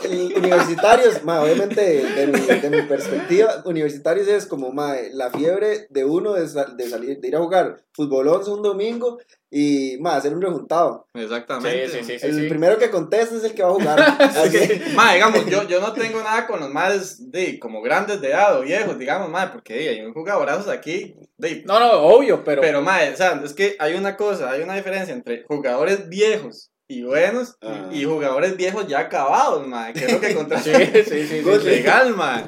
universitarios, 0.04 1.22
ma, 1.24 1.42
obviamente 1.42 1.80
de 1.82 2.26
mi, 2.26 2.40
de 2.40 2.70
mi 2.70 2.82
perspectiva, 2.82 3.62
universitarios 3.64 4.28
es 4.28 4.46
como 4.46 4.70
ma, 4.72 4.94
la 5.12 5.30
fiebre 5.30 5.86
de 5.90 6.04
uno 6.04 6.34
de, 6.34 6.48
sal- 6.48 6.76
de 6.76 6.88
salir, 6.88 7.18
de 7.20 7.28
ir 7.28 7.36
a 7.36 7.40
jugar 7.40 7.82
fútbol 7.92 8.28
11 8.28 8.50
un 8.50 8.62
domingo 8.62 9.18
y 9.50 9.96
ma, 10.00 10.16
hacer 10.16 10.34
un 10.34 10.42
rejuntado. 10.42 11.06
Exactamente. 11.14 11.88
Sí, 11.88 11.98
sí, 11.98 12.04
sí, 12.04 12.18
sí, 12.18 12.26
el 12.26 12.34
sí. 12.42 12.48
primero 12.48 12.78
que 12.78 12.90
conteste 12.90 13.36
es 13.36 13.44
el 13.44 13.54
que 13.54 13.62
va 13.62 13.70
a 13.70 13.74
jugar. 13.74 14.00
Así. 14.20 14.80
Ma, 14.94 15.14
digamos, 15.14 15.46
yo, 15.46 15.66
yo 15.66 15.80
no 15.80 15.92
tengo 15.92 16.20
nada 16.22 16.46
con 16.46 16.60
los 16.60 16.70
más 16.70 17.30
de 17.30 17.58
como 17.58 17.80
grandes 17.82 18.20
de 18.20 18.28
edad 18.28 18.58
o 18.58 18.62
viejos, 18.62 18.98
digamos, 18.98 19.30
ma, 19.30 19.50
porque 19.52 19.88
hay 19.88 20.00
un 20.02 20.12
jugadorazos 20.12 20.68
aquí. 20.68 21.16
No, 21.64 21.80
no, 21.80 21.92
obvio, 22.02 22.44
pero. 22.44 22.60
pero, 22.60 22.82
ma, 22.82 22.98
o 23.12 23.16
sea, 23.16 23.40
es 23.44 23.54
que 23.54 23.76
hay 23.78 23.94
una 23.94 24.16
cosa, 24.16 24.50
hay 24.50 24.62
una 24.62 24.74
diferencia 24.74 25.14
entre 25.14 25.44
jugadores 25.44 26.08
viejos 26.08 26.70
y 26.90 27.02
buenos 27.02 27.56
Ah. 27.60 27.88
y 27.92 28.04
jugadores 28.04 28.56
viejos 28.56 28.86
ya 28.86 29.00
acabados, 29.00 29.66
ma, 29.66 29.92
que 29.92 30.06
es 30.06 30.12
lo 30.12 30.20
que 30.20 30.28
Sí, 30.30 30.34
contratan. 30.34 30.64
sí, 31.04 31.04
sí. 31.04 31.26
sí, 31.28 31.40
Good 31.42 31.60
sí. 31.60 31.66
legal, 31.66 32.14
ma. 32.16 32.42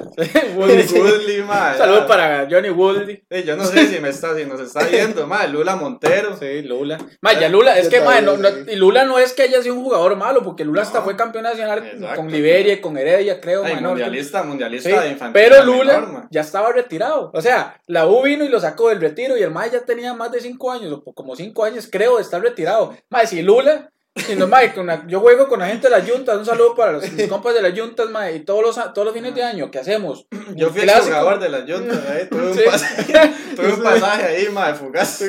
Woody. 0.55 0.81
Woodley, 0.99 1.43
ma. 1.43 1.71
Un 1.73 1.77
saludo 1.77 1.99
ya. 2.01 2.07
para 2.07 2.47
Johnny 2.49 2.69
Wooldy. 2.71 3.23
Di, 3.29 3.43
Yo 3.43 3.55
no 3.55 3.63
sé 3.65 3.85
si, 3.87 3.99
me 3.99 4.09
está, 4.09 4.35
si 4.35 4.45
nos 4.45 4.59
está 4.59 4.83
viendo, 4.85 5.27
ma, 5.27 5.45
Lula 5.45 5.75
Montero. 5.75 6.35
Sí, 6.37 6.63
Lula. 6.63 6.97
Ma, 7.21 7.39
ya 7.39 7.49
Lula, 7.49 7.77
es 7.77 7.87
que, 7.87 8.01
ma, 8.01 8.19
no, 8.21 8.35
no- 8.37 8.49
sí. 8.49 8.55
y 8.71 8.75
Lula 8.77 9.05
no 9.05 9.19
es 9.19 9.33
que 9.33 9.43
haya 9.43 9.61
sido 9.61 9.75
un 9.75 9.83
jugador 9.83 10.15
malo, 10.15 10.41
porque 10.41 10.65
Lula 10.65 10.81
hasta 10.81 11.03
fue 11.03 11.15
campeón 11.15 11.43
nacional 11.43 11.85
Exacto. 11.85 12.15
con 12.15 12.31
Liberia 12.31 12.73
y 12.73 12.81
con 12.81 12.97
Heredia, 12.97 13.39
creo, 13.39 13.63
Ay, 13.63 13.75
mundialista, 13.75 14.41
mundialista 14.41 14.89
Sí, 14.89 14.95
de 14.95 15.09
infantil. 15.11 15.33
pero 15.33 15.63
Lula 15.63 16.27
ya 16.31 16.41
estaba 16.41 16.71
retirado. 16.71 17.29
O 17.35 17.41
sea, 17.41 17.79
la 17.85 18.07
U 18.07 18.23
vino 18.23 18.43
y 18.43 18.49
lo 18.49 18.59
sacó 18.59 18.89
del 18.89 19.01
retiro 19.01 19.37
y 19.37 19.43
el 19.43 19.51
Mae 19.51 19.69
ya 19.69 19.81
tenía 19.85 20.15
más 20.15 20.31
de 20.31 20.41
5 20.41 20.71
años, 20.71 20.99
o 21.05 21.13
como 21.13 21.35
5 21.35 21.63
años 21.63 21.87
creo, 21.91 22.15
de 22.17 22.23
estar 22.23 22.41
retirado. 22.41 22.95
Mae, 23.09 23.27
si 23.27 23.43
Lula, 23.43 23.91
si 24.15 24.35
no, 24.35 24.45
mae, 24.47 24.73
la- 24.75 25.03
yo 25.07 25.21
juego 25.21 25.47
con 25.47 25.59
la 25.59 25.67
gente 25.67 25.89
de 25.89 25.97
las 25.97 26.09
juntas, 26.09 26.37
un 26.37 26.45
saludo 26.45 26.75
para 26.75 26.91
los 26.93 27.11
mis 27.13 27.27
compas 27.27 27.53
de 27.53 27.61
las 27.61 27.77
juntas, 27.79 28.09
mae, 28.09 28.35
y 28.35 28.39
todos 28.41 28.61
los, 28.61 28.93
todos 28.93 29.05
los 29.05 29.13
fines 29.13 29.33
de 29.33 29.43
año 29.43 29.71
que 29.71 29.79
hacemos. 29.79 30.25
Yo 30.55 30.69
fui 30.69 30.81
el 30.81 30.89
jugador 30.89 31.39
de 31.39 31.49
las 31.49 31.61
juntas, 31.61 31.97
eh, 32.09 32.27
tuve, 32.29 32.49
un 32.51 32.63
pasaje, 32.71 33.31
tuve 33.55 33.73
un 33.73 33.83
pasaje 33.83 34.25
ahí, 34.25 34.49
ma, 34.49 34.73
fugaz. 34.73 35.23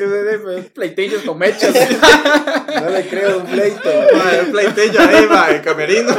Pleitillos 0.75 1.23
con 1.23 1.39
mechas. 1.39 1.73
No 2.83 2.89
le 2.91 3.07
creo 3.07 3.39
un 3.39 3.45
pleito. 3.47 3.89
Ma, 4.15 4.43
un 4.45 4.51
pleitillo 4.51 5.01
ahí, 5.01 5.27
ma, 5.27 5.51
el 5.51 5.63
camerino. 5.63 6.17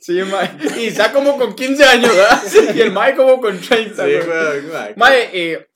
Sí, 0.00 0.22
mae. 0.22 0.50
Y 0.78 0.86
está 0.88 1.12
como 1.12 1.36
con 1.36 1.54
15 1.54 1.84
años, 1.84 2.14
¿verdad? 2.16 2.42
Y 2.74 2.80
el 2.80 2.92
Mae 2.92 3.14
como 3.14 3.40
con 3.40 3.60
30. 3.60 4.04
Sí, 4.04 4.10
güey. 4.12 4.26
güey, 4.26 4.62
ma. 4.72 4.88
Mae, 4.96 5.30
eh, 5.32 5.69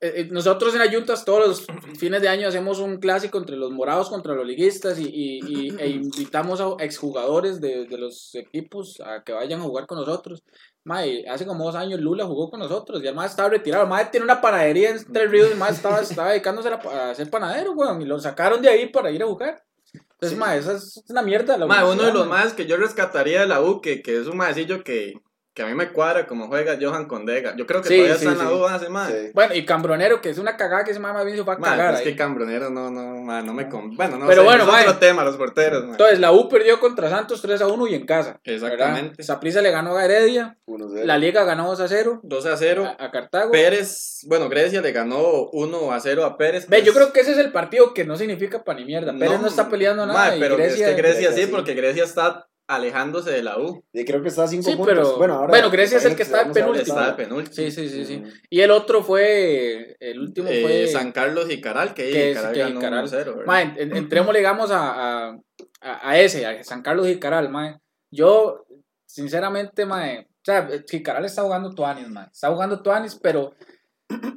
eh, 0.00 0.12
eh, 0.16 0.28
nosotros 0.30 0.74
en 0.74 0.82
Ayuntas 0.82 1.24
todos 1.24 1.46
los 1.48 1.66
fines 1.98 2.20
de 2.20 2.28
año 2.28 2.48
hacemos 2.48 2.78
un 2.80 2.98
clásico 2.98 3.38
entre 3.38 3.56
los 3.56 3.70
morados 3.72 4.10
contra 4.10 4.34
los 4.34 4.46
liguistas 4.46 4.98
y, 4.98 5.04
y- 5.08 5.40
y- 5.46 5.76
e 5.78 5.88
invitamos 5.90 6.60
a 6.60 6.82
exjugadores 6.84 7.60
de, 7.60 7.86
de 7.86 7.98
los 7.98 8.34
equipos 8.34 9.00
a 9.00 9.22
que 9.24 9.32
vayan 9.32 9.60
a 9.60 9.64
jugar 9.64 9.86
con 9.86 9.98
nosotros. 9.98 10.42
Mae, 10.84 11.24
hace 11.28 11.46
como 11.46 11.64
dos 11.64 11.74
años 11.74 12.00
Lula 12.00 12.24
jugó 12.26 12.48
con 12.48 12.60
nosotros 12.60 13.02
y 13.02 13.06
el 13.08 13.14
Mae 13.14 13.26
estaba 13.26 13.48
retirado. 13.48 13.82
El 13.84 13.88
Mae 13.88 14.06
tiene 14.06 14.24
una 14.24 14.40
panadería 14.40 14.90
en 14.90 15.12
Tres 15.12 15.30
Ríos, 15.30 15.50
el 15.50 15.56
Mae 15.58 15.72
estaba, 15.72 16.00
estaba 16.00 16.30
dedicándose 16.30 16.68
a, 16.68 17.14
ser 17.14 17.28
panadero, 17.28 17.72
weón, 17.72 18.00
y 18.02 18.04
lo 18.04 18.20
sacaron 18.20 18.62
de 18.62 18.68
ahí 18.68 18.88
para 18.88 19.10
ir 19.10 19.22
a 19.22 19.26
jugar. 19.26 19.64
Entonces, 20.12 20.38
Mae, 20.38 20.58
esa 20.58 20.74
es 20.74 21.02
una 21.08 21.22
mierda. 21.22 21.58
La 21.58 21.66
uno 21.84 22.02
de 22.04 22.12
los 22.12 22.26
más 22.28 22.52
que 22.52 22.66
yo 22.66 22.76
rescataría 22.76 23.40
de 23.40 23.46
la 23.48 23.60
U, 23.60 23.80
que, 23.80 24.00
que 24.02 24.20
es 24.20 24.26
un 24.28 24.36
maecillo 24.36 24.84
que, 24.84 25.14
que 25.56 25.62
a 25.62 25.66
mí 25.66 25.72
me 25.74 25.90
cuadra 25.90 26.26
como 26.26 26.48
juega 26.48 26.76
Johan 26.78 27.06
Condega. 27.06 27.56
Yo 27.56 27.66
creo 27.66 27.80
que 27.80 27.88
Sí, 27.88 27.94
todavía 27.94 28.16
sí, 28.18 28.26
está 28.28 28.42
en 28.44 28.46
la. 28.50 28.54
U 28.54 28.66
hace 28.66 28.90
más. 28.90 29.08
Sí. 29.10 29.30
Bueno, 29.32 29.54
y 29.54 29.64
Cambronero, 29.64 30.20
que 30.20 30.28
es 30.28 30.36
una 30.36 30.54
cagada 30.54 30.84
que 30.84 30.90
ese 30.90 31.00
más 31.00 31.24
bien 31.24 31.34
se 31.34 31.42
va 31.44 31.54
a 31.54 31.58
cagar 31.58 31.94
es 31.94 32.00
ahí. 32.00 32.04
que 32.04 32.14
Cambronero 32.16 32.68
no, 32.68 32.90
no, 32.90 33.16
ma, 33.22 33.40
no 33.40 33.54
me 33.54 33.66
con... 33.66 33.96
Bueno, 33.96 34.18
no 34.18 34.26
Pero 34.26 34.42
sé, 34.42 34.46
bueno, 34.46 34.64
es 34.64 34.68
otro 34.80 34.92
ma. 34.92 35.00
tema, 35.00 35.24
los 35.24 35.36
porteros. 35.38 35.82
Entonces, 35.84 36.20
la 36.20 36.30
U 36.32 36.46
perdió 36.50 36.78
contra 36.78 37.08
Santos 37.08 37.40
3 37.40 37.62
a 37.62 37.68
1 37.68 37.86
y 37.86 37.94
en 37.94 38.04
casa. 38.04 38.38
Exactamente. 38.44 39.22
Saprissa 39.22 39.62
le 39.62 39.70
ganó 39.70 39.96
a 39.96 40.04
Heredia. 40.04 40.58
1-0. 40.66 41.04
La 41.04 41.16
Liga 41.16 41.44
ganó 41.44 41.68
2 41.68 41.80
a 41.80 41.88
0 41.88 42.20
2 42.22 42.46
a 42.46 42.56
0. 42.58 42.94
a, 42.98 43.04
a 43.06 43.10
Cartago. 43.10 43.50
Pérez, 43.50 44.20
bueno, 44.26 44.50
Grecia 44.50 44.82
le 44.82 44.92
ganó 44.92 45.48
1 45.52 45.90
a 45.92 46.00
0 46.00 46.24
a 46.26 46.36
Pérez. 46.36 46.68
Ve, 46.68 46.82
yo 46.82 46.90
es- 46.92 46.96
creo 46.98 47.12
que 47.14 47.20
ese 47.20 47.32
es 47.32 47.38
el 47.38 47.50
partido 47.50 47.94
que 47.94 48.04
no 48.04 48.16
significa 48.16 48.62
pa' 48.62 48.74
ni 48.74 48.84
mierda. 48.84 49.14
Pérez 49.18 49.40
no, 49.40 49.46
está 49.46 49.70
peleando 49.70 50.04
nada. 50.04 50.28
ma, 50.30 50.36
y 50.36 50.38
pero 50.40 50.58
Grecia, 50.58 50.90
es 50.90 50.94
que 50.96 51.00
Grecia 51.00 51.20
Grecia 51.30 51.32
sí, 51.44 51.46
sí. 51.46 51.50
porque 51.50 51.72
Grecia 51.72 52.04
está 52.04 52.46
alejándose 52.68 53.30
de 53.30 53.42
la 53.42 53.58
U. 53.58 53.84
Y 53.92 54.04
creo 54.04 54.20
que 54.22 54.28
está 54.28 54.44
a 54.44 54.48
cinco 54.48 54.64
Sí, 54.70 54.76
puntos. 54.76 54.86
pero- 54.94 55.16
bueno, 55.18 55.34
ahora, 55.34 55.48
bueno, 55.48 55.70
Grecia 55.70 55.98
es 55.98 56.04
el 56.04 56.16
que 56.16 56.22
está 56.24 56.44
ver 56.44 56.52
penúltimo. 56.52 56.98
Está 56.98 57.16
penúltimo. 57.16 57.54
Sí, 57.54 57.70
sí, 57.70 57.88
sí, 57.88 58.04
sí. 58.04 58.18
Mm. 58.18 58.32
Y 58.50 58.60
el 58.60 58.70
otro 58.72 59.02
fue, 59.02 59.96
el 60.00 60.20
último 60.20 60.48
Eh, 60.50 60.62
fue... 60.62 60.86
San 60.88 61.12
Carlos 61.12 61.50
y 61.50 61.60
Caral, 61.60 61.94
que, 61.94 62.10
que- 62.10 62.34
Caral 62.34 62.52
que 62.52 62.58
ganó 62.60 62.74
Jicaral. 62.80 63.04
1-0, 63.06 63.24
¿verdad? 63.36 63.46
Mae, 63.46 63.72
en- 63.76 63.96
entremos, 63.96 64.34
digamos, 64.34 64.70
a, 64.70 65.28
a, 65.28 65.38
a, 65.80 66.18
ese, 66.18 66.44
a 66.46 66.62
San 66.64 66.82
Carlos 66.82 67.06
Jicaral, 67.06 67.48
mae. 67.50 67.76
Yo, 68.10 68.66
sinceramente, 69.06 69.86
mae, 69.86 70.20
o 70.20 70.44
sea, 70.44 70.68
Jicaral 70.88 71.24
está 71.24 71.42
jugando 71.42 71.74
Tuanis, 71.74 72.08
mae. 72.08 72.26
Está 72.32 72.48
jugando 72.52 72.82
Tuanis, 72.82 73.14
pero 73.22 73.54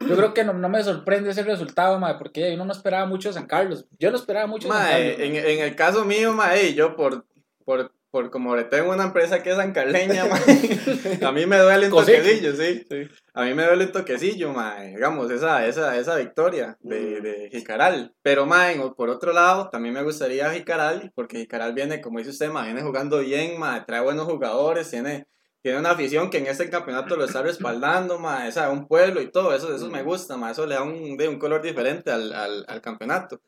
yo 0.07 0.15
creo 0.15 0.33
que 0.33 0.43
no, 0.43 0.53
no 0.53 0.69
me 0.69 0.83
sorprende 0.83 1.29
ese 1.31 1.43
resultado, 1.43 1.99
mae, 1.99 2.15
porque 2.15 2.53
uno 2.53 2.65
no 2.65 2.71
esperaba 2.73 3.05
mucho 3.05 3.29
de 3.29 3.33
San 3.33 3.45
Carlos. 3.47 3.85
Yo 3.99 4.09
no 4.11 4.17
esperaba 4.17 4.47
mucho 4.47 4.67
de 4.67 4.73
San 4.73 4.83
Carlos. 4.87 5.15
en, 5.19 5.35
en 5.35 5.59
el 5.59 5.75
caso 5.75 6.05
mío, 6.05 6.33
mae, 6.33 6.73
yo 6.73 6.95
por, 6.95 7.25
por, 7.65 7.91
por 8.11 8.31
como 8.31 8.55
le 8.55 8.63
tengo 8.63 8.91
una 8.91 9.03
empresa 9.05 9.43
que 9.43 9.51
es 9.51 9.55
sancarleña, 9.57 10.25
mae, 10.29 11.19
a 11.23 11.31
mí 11.31 11.45
me 11.45 11.57
duele 11.57 11.85
un 11.87 11.91
toquecillo, 11.91 12.55
sí, 12.55 12.83
sí. 12.89 13.07
A 13.33 13.43
mí 13.43 13.53
me 13.53 13.65
duele 13.65 13.85
un 13.85 13.91
toquecillo, 13.91 14.51
mae, 14.51 14.89
digamos, 14.95 15.29
esa, 15.31 15.65
esa, 15.67 15.97
esa 15.97 16.15
victoria 16.15 16.77
de, 16.81 16.99
Mm. 17.19 17.23
de 17.23 17.49
Jicaral. 17.51 18.13
Pero, 18.21 18.45
mae, 18.45 18.79
por 18.97 19.09
otro 19.09 19.31
lado, 19.33 19.69
también 19.69 19.93
me 19.93 20.03
gustaría 20.03 20.51
Jicaral, 20.51 21.11
porque 21.15 21.37
Jicaral 21.37 21.73
viene, 21.73 22.01
como 22.01 22.19
dice 22.19 22.31
usted, 22.31 22.49
mae, 22.49 22.65
viene 22.65 22.81
jugando 22.81 23.19
bien, 23.19 23.59
mae, 23.59 23.81
trae 23.85 24.01
buenos 24.01 24.25
jugadores, 24.25 24.89
tiene, 24.89 25.27
tiene 25.61 25.77
una 25.77 25.91
afición 25.91 26.29
que 26.29 26.39
en 26.39 26.47
este 26.47 26.69
campeonato 26.69 27.15
lo 27.15 27.25
está 27.25 27.41
respaldando, 27.43 28.17
mae, 28.17 28.49
o 28.49 28.51
sea, 28.51 28.69
un 28.71 28.87
pueblo 28.87 29.21
y 29.21 29.31
todo, 29.31 29.53
eso, 29.55 29.75
eso 29.75 29.89
me 29.89 30.01
gusta, 30.03 30.35
mae, 30.37 30.51
eso 30.53 30.65
le 30.65 30.75
da 30.75 30.83
un, 30.83 31.15
de 31.15 31.27
un 31.27 31.37
color 31.37 31.61
diferente 31.61 32.11
al, 32.11 32.33
al, 32.33 32.65
al 32.67 32.81
campeonato. 32.81 33.41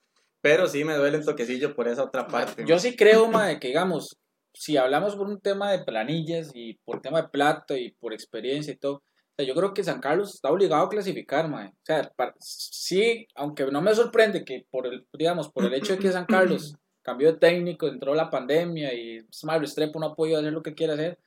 Pero 0.43 0.67
sí 0.67 0.83
me 0.83 0.95
duele 0.95 1.17
un 1.19 1.25
toquecillo 1.25 1.75
por 1.75 1.87
esa 1.87 2.03
otra 2.03 2.25
parte. 2.27 2.63
Yo 2.65 2.79
sí 2.79 2.95
creo, 2.95 3.27
mae, 3.27 3.59
que 3.59 3.67
digamos, 3.67 4.17
si 4.53 4.77
hablamos 4.77 5.15
por 5.15 5.27
un 5.27 5.39
tema 5.39 5.71
de 5.71 5.79
planillas 5.83 6.51
y 6.53 6.73
por 6.85 7.01
tema 7.01 7.21
de 7.21 7.29
plata 7.29 7.77
y 7.77 7.91
por 7.91 8.13
experiencia 8.13 8.73
y 8.73 8.77
todo, 8.77 8.95
o 8.95 9.03
sea, 9.37 9.45
yo 9.45 9.53
creo 9.55 9.73
que 9.73 9.83
San 9.83 10.01
Carlos 10.01 10.33
está 10.35 10.51
obligado 10.51 10.83
a 10.83 10.89
clasificar, 10.89 11.47
mae. 11.47 11.67
O 11.69 11.85
sea, 11.85 12.11
para- 12.15 12.35
sí, 12.39 13.27
aunque 13.35 13.65
no 13.65 13.81
me 13.81 13.95
sorprende 13.95 14.43
que 14.43 14.65
por 14.69 14.87
el, 14.87 15.05
digamos, 15.13 15.49
por 15.49 15.63
el 15.65 15.73
hecho 15.73 15.93
de 15.93 15.99
que 15.99 16.11
San 16.11 16.25
Carlos 16.25 16.75
cambió 17.01 17.31
de 17.31 17.39
técnico, 17.39 17.87
entró 17.87 18.13
la 18.13 18.29
pandemia 18.29 18.93
y 18.93 19.25
mae, 19.43 19.59
Restrepo 19.59 19.99
no 19.99 20.07
ha 20.07 20.15
podido 20.15 20.39
hacer 20.39 20.51
lo 20.53 20.61
que 20.61 20.73
quiere 20.75 20.93
hacer, 20.93 21.17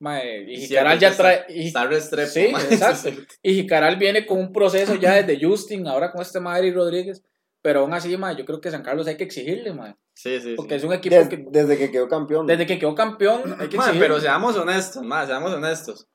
mae, 0.00 0.50
y 0.50 0.56
Jicaral 0.66 0.98
ya 0.98 1.14
trae... 1.16 1.44
y- 1.48 1.66
Está 1.68 1.86
Restrepo, 1.86 2.30
Sí, 2.30 2.46
exacto. 2.70 3.10
Y 3.42 3.54
Jicaral 3.54 3.96
viene 3.96 4.26
con 4.26 4.38
un 4.38 4.52
proceso 4.52 4.94
ya 4.96 5.22
desde 5.22 5.44
Justin, 5.44 5.86
ahora 5.86 6.10
con 6.12 6.22
este 6.22 6.40
Madrid 6.40 6.74
Rodríguez, 6.74 7.22
pero 7.64 7.80
aún 7.80 7.94
así, 7.94 8.14
mae, 8.18 8.36
yo 8.36 8.44
creo 8.44 8.60
que 8.60 8.70
San 8.70 8.82
Carlos 8.82 9.06
hay 9.06 9.16
que 9.16 9.24
exigirle, 9.24 9.72
mae, 9.72 9.94
Sí, 10.14 10.38
sí, 10.38 10.52
porque 10.54 10.72
sí. 10.74 10.76
es 10.76 10.84
un 10.84 10.92
equipo 10.92 11.16
Des- 11.16 11.28
que 11.30 11.44
desde 11.50 11.78
que 11.78 11.90
quedó 11.90 12.08
campeón. 12.08 12.46
desde 12.46 12.66
que 12.66 12.78
quedó 12.78 12.94
campeón, 12.94 13.40
hay 13.58 13.68
que 13.68 13.76
Mae, 13.78 13.86
exigirle. 13.86 14.00
pero 14.00 14.20
seamos 14.20 14.54
honestos, 14.56 15.02
mae, 15.02 15.26
seamos 15.26 15.50
honestos. 15.52 16.06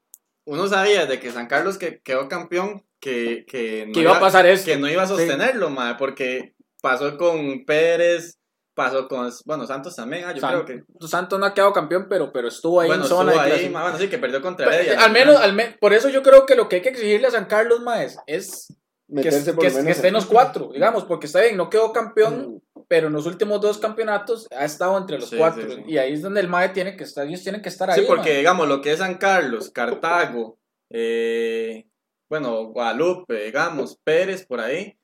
Uno 0.46 0.68
sabía 0.68 1.08
de 1.08 1.20
que 1.20 1.32
San 1.32 1.48
Carlos 1.48 1.80
que 1.80 2.02
quedó 2.04 2.30
campeón 2.30 2.86
que, 3.02 3.46
que, 3.48 3.86
no 3.88 3.94
que 3.94 4.02
iba 4.02 4.16
a 4.18 4.20
pasar 4.20 4.46
eso. 4.46 4.64
que 4.66 4.78
no 4.78 4.88
iba 4.90 5.02
a 5.04 5.08
Sí. 5.08 5.16
sostenerlo, 5.16 5.72
mae, 5.72 5.96
porque 5.96 6.54
pasó 6.84 7.18
con 7.18 7.66
Pérez, 7.66 8.36
pasó 8.76 9.08
con, 9.08 9.30
bueno, 9.46 9.66
Santos 9.66 9.96
también, 9.96 10.26
ah, 10.26 10.34
yo 10.34 10.42
San- 10.42 10.52
creo 10.64 10.66
que. 10.66 11.08
Santos 11.08 11.40
no 11.40 11.46
ha 11.48 11.54
quedado 11.56 11.74
campeón, 11.74 12.06
pero, 12.10 12.32
pero 12.32 12.48
estuvo 12.48 12.80
ahí 12.80 12.88
bueno, 12.88 13.04
en 13.04 13.10
zona 13.10 13.32
estuvo 13.32 13.46
de 13.46 13.52
ahí, 13.54 13.66
clasi- 13.68 13.72
mae, 13.72 13.84
bueno, 13.84 13.98
sí, 13.98 14.08
que 14.08 14.18
perdió 14.20 14.42
contra 14.42 14.68
Pero, 14.68 14.82
Heredia. 14.84 15.04
al 15.04 15.12
menos, 15.12 15.36
al 15.42 15.54
me- 15.54 15.78
por 15.82 15.94
eso 15.94 16.10
yo 16.10 16.22
creo 16.24 16.46
que 16.46 16.56
lo 16.56 16.70
que 16.70 16.78
hay 16.78 16.82
que 16.84 16.90
exigirle 16.90 17.28
a 17.28 17.32
San 17.32 17.46
Carlos 17.46 17.82
más 17.82 18.18
es 18.28 18.68
meterse 19.10 19.54
por 19.54 19.64
que- 19.64 19.70
lo 19.70 19.76
menos 19.78 19.86
que 19.86 19.92
esté 19.92 20.08
en 20.10 20.14
los 20.14 20.26
cuatro, 20.26 20.72
digamos, 20.74 21.04
porque 21.06 21.26
está 21.28 21.42
bien, 21.42 21.58
no 21.58 21.70
quedó 21.70 21.92
campeón, 21.92 22.62
pero 22.88 23.08
en 23.08 23.14
los 23.14 23.26
últimos 23.26 23.60
dos 23.62 23.78
campeonatos 23.78 24.48
ha 24.56 24.66
estado 24.66 24.98
entre 24.98 25.18
los 25.20 25.30
Sí, 25.30 25.38
cuatro. 25.38 25.70
sí, 25.70 25.76
sí. 25.78 25.84
Y 25.88 25.98
ahí 25.98 26.14
es 26.14 26.22
donde 26.22 26.42
el 26.42 26.48
MAE 26.48 26.70
tiene 26.70 26.96
que 26.96 27.04
estar, 27.04 27.26
ellos 27.28 27.42
tienen 27.44 27.62
que 27.62 27.70
estar 27.70 27.90
ahí. 27.90 28.00
Sí, 28.02 28.06
porque 28.08 28.38
digamos, 28.38 28.68
lo 28.68 28.82
que 28.82 28.92
es 28.92 29.00
San 29.00 29.16
Carlos, 29.18 29.70
Cartago, 29.72 30.58
eh, 30.92 31.88
bueno, 32.30 32.66
Guadalupe, 32.68 33.46
digamos, 33.46 33.98
Pérez, 34.04 34.46
por 34.46 34.60
ahí, 34.60 34.99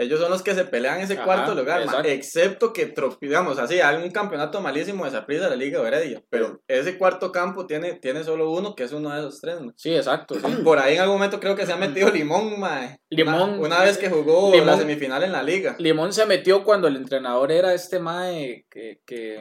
ellos 0.00 0.18
son 0.20 0.30
los 0.30 0.42
que 0.42 0.54
se 0.54 0.64
pelean 0.64 1.00
ese 1.00 1.14
Ajá, 1.14 1.24
cuarto 1.24 1.54
lugar, 1.54 1.84
ma, 1.86 2.00
excepto 2.04 2.72
que, 2.72 2.94
tro- 2.94 3.18
digamos, 3.20 3.58
así, 3.58 3.80
hay 3.80 4.02
un 4.02 4.10
campeonato 4.10 4.60
malísimo 4.60 5.04
de 5.04 5.10
Saprissa 5.10 5.44
de 5.44 5.50
la 5.50 5.56
Liga 5.56 5.80
de 5.80 5.88
Heredia, 5.88 6.22
pero 6.30 6.60
ese 6.68 6.96
cuarto 6.98 7.30
campo 7.32 7.66
tiene, 7.66 7.94
tiene 7.94 8.24
solo 8.24 8.50
uno, 8.50 8.74
que 8.74 8.84
es 8.84 8.92
uno 8.92 9.10
de 9.12 9.18
esos 9.20 9.40
tres, 9.40 9.60
ma. 9.60 9.72
Sí, 9.76 9.94
exacto. 9.94 10.34
sí. 10.34 10.40
Por 10.64 10.78
ahí 10.78 10.94
en 10.94 11.00
algún 11.02 11.16
momento 11.16 11.38
creo 11.40 11.54
que 11.54 11.66
se 11.66 11.72
ha 11.72 11.76
metido 11.76 12.10
Limón, 12.10 12.58
ma. 12.58 12.96
Limón. 13.10 13.58
Una, 13.58 13.60
una 13.60 13.82
vez 13.82 13.98
que 13.98 14.08
jugó 14.10 14.50
Limón. 14.52 14.66
la 14.66 14.76
semifinal 14.76 15.22
en 15.22 15.32
la 15.32 15.42
liga. 15.42 15.76
Limón 15.78 16.12
se 16.12 16.26
metió 16.26 16.64
cuando 16.64 16.88
el 16.88 16.96
entrenador 16.96 17.52
era 17.52 17.74
este 17.74 17.98
MAE, 17.98 18.64
que, 18.70 19.00
que 19.04 19.38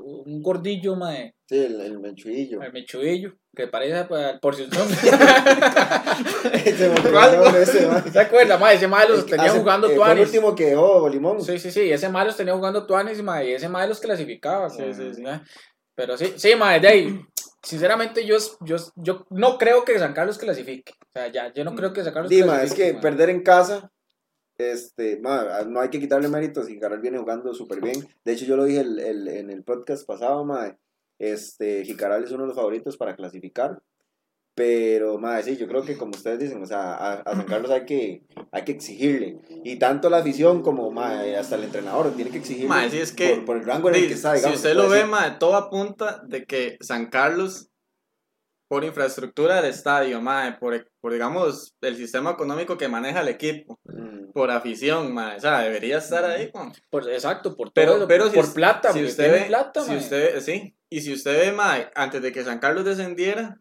un 0.00 0.42
gordillo 0.42 0.96
MAE, 0.96 1.34
Sí, 1.48 1.58
el, 1.58 1.80
el 1.80 1.98
menchuillo. 2.00 2.62
el 2.62 2.72
mechuillo, 2.72 3.34
que 3.54 3.66
parece 3.68 4.04
pues, 4.04 4.38
por 4.40 4.54
si 4.56 4.66
son. 4.70 4.88
Se 6.54 6.88
de 6.88 7.62
ese, 7.62 7.86
man. 7.86 8.12
¿Se 8.12 8.20
acuerda, 8.20 8.58
mae? 8.58 8.76
Ese 8.76 8.88
mae 8.88 9.08
los 9.08 9.18
Es 9.20 9.24
que 9.24 9.30
tenía 9.32 9.46
hace- 9.50 9.58
jugando 9.60 9.86
eh, 9.88 9.96
Fue 9.96 10.04
el 10.06 10.10
Tuanis. 10.16 10.26
último 10.26 10.54
que 10.54 10.66
dejó 10.66 11.08
Limón. 11.08 11.42
Sí, 11.42 11.58
sí, 11.58 11.70
sí, 11.70 11.90
ese 11.92 12.08
mae 12.08 12.26
los 12.26 12.36
tenía 12.36 12.54
jugando 12.54 12.86
Tuanis, 12.86 13.22
mae, 13.22 13.50
y 13.50 13.52
ese 13.54 13.68
mae 13.68 13.88
los 13.88 14.00
clasificaba. 14.00 14.68
Sí, 14.70 14.82
sí, 14.92 15.14
sí. 15.14 15.22
Pero 15.94 16.16
sí, 16.16 16.32
sí, 16.36 16.54
mae, 16.56 16.80
de 16.80 16.88
ahí, 16.88 17.20
sinceramente 17.62 18.26
yo, 18.26 18.36
yo, 18.60 18.76
yo 18.96 19.26
no 19.30 19.58
creo 19.58 19.84
que 19.84 19.98
San 19.98 20.12
Carlos 20.12 20.38
clasifique. 20.38 20.92
O 21.00 21.06
sea, 21.12 21.28
ya, 21.28 21.52
yo 21.52 21.64
no 21.64 21.74
creo 21.74 21.92
que 21.92 22.02
San 22.02 22.12
Carlos 22.12 22.30
Dima, 22.30 22.54
es 22.54 22.58
clasifique. 22.74 22.86
que 22.88 22.92
mae. 22.94 23.02
perder 23.02 23.30
en 23.30 23.42
casa, 23.42 23.90
este, 24.58 25.18
ma, 25.20 25.62
no 25.66 25.80
hay 25.80 25.88
que 25.90 26.00
quitarle 26.00 26.28
méritos 26.28 26.68
y 26.68 26.74
Jicaral 26.74 27.00
viene 27.00 27.18
jugando 27.18 27.54
súper 27.54 27.80
bien. 27.80 28.06
De 28.24 28.32
hecho, 28.32 28.44
yo 28.44 28.56
lo 28.56 28.64
dije 28.64 28.80
el, 28.80 28.98
el- 28.98 29.28
en 29.28 29.50
el 29.50 29.62
podcast 29.64 30.06
pasado, 30.06 30.44
ma, 30.44 30.76
este, 31.18 31.84
Jicaral 31.84 32.24
es 32.24 32.30
uno 32.30 32.42
de 32.42 32.48
los 32.48 32.56
favoritos 32.56 32.96
para 32.96 33.16
clasificar. 33.16 33.80
Pero, 34.56 35.18
ma, 35.18 35.42
sí, 35.42 35.56
yo 35.56 35.66
creo 35.66 35.82
que 35.84 35.96
como 35.96 36.12
ustedes 36.12 36.38
dicen, 36.38 36.62
o 36.62 36.66
sea, 36.66 36.94
a, 36.94 37.12
a 37.22 37.34
San 37.34 37.44
Carlos 37.44 37.72
hay 37.72 37.84
que, 37.84 38.22
hay 38.52 38.62
que 38.62 38.70
exigirle. 38.70 39.38
Y 39.64 39.80
tanto 39.80 40.08
la 40.08 40.18
afición 40.18 40.62
como 40.62 40.92
hasta 41.00 41.56
el 41.56 41.64
entrenador 41.64 42.12
tiene 42.14 42.30
que 42.30 42.38
exigirle 42.38 42.88
sí, 42.88 42.98
es 43.00 43.12
que- 43.12 43.34
por, 43.34 43.44
por 43.46 43.56
el 43.56 43.64
rango 43.64 43.88
en 43.88 43.96
el 43.96 44.06
que 44.06 44.14
está, 44.14 44.30
si 44.30 44.36
digamos. 44.36 44.56
usted 44.58 44.68
se 44.70 44.74
lo 44.76 44.88
ve, 44.88 45.04
todo 45.40 45.56
apunta 45.56 46.22
de 46.28 46.44
que 46.44 46.76
San 46.80 47.06
Carlos, 47.10 47.68
por 48.74 48.82
infraestructura 48.84 49.54
del 49.62 49.66
estadio, 49.70 50.20
ma, 50.20 50.56
por, 50.58 50.90
por, 51.00 51.12
digamos, 51.12 51.76
el 51.80 51.96
sistema 51.96 52.32
económico 52.32 52.76
que 52.76 52.88
maneja 52.88 53.20
el 53.20 53.28
equipo. 53.28 53.78
Mm. 53.84 54.32
por 54.32 54.50
afición, 54.50 55.14
ma, 55.14 55.34
o 55.36 55.40
sea, 55.40 55.60
debería 55.60 55.98
estar 55.98 56.24
ahí, 56.24 56.50
ma. 56.52 56.72
Por- 56.90 57.08
exacto, 57.08 57.56
por 57.56 57.72
Pero, 57.72 57.92
todo 58.08 58.28
si, 58.30 58.34
por 58.34 58.44
us- 58.46 58.50
plata, 58.50 58.92
si 58.92 59.04
usted 59.04 59.30
ve, 59.30 59.44
plata, 59.46 59.82
si 59.82 59.90
mae. 59.90 59.98
usted, 59.98 60.40
sí, 60.40 60.76
y 60.90 61.00
si 61.02 61.12
usted 61.12 61.38
ve, 61.38 61.52
ma, 61.52 61.88
antes 61.94 62.20
de 62.20 62.32
que 62.32 62.42
San 62.42 62.58
Carlos 62.58 62.84
descendiera, 62.84 63.60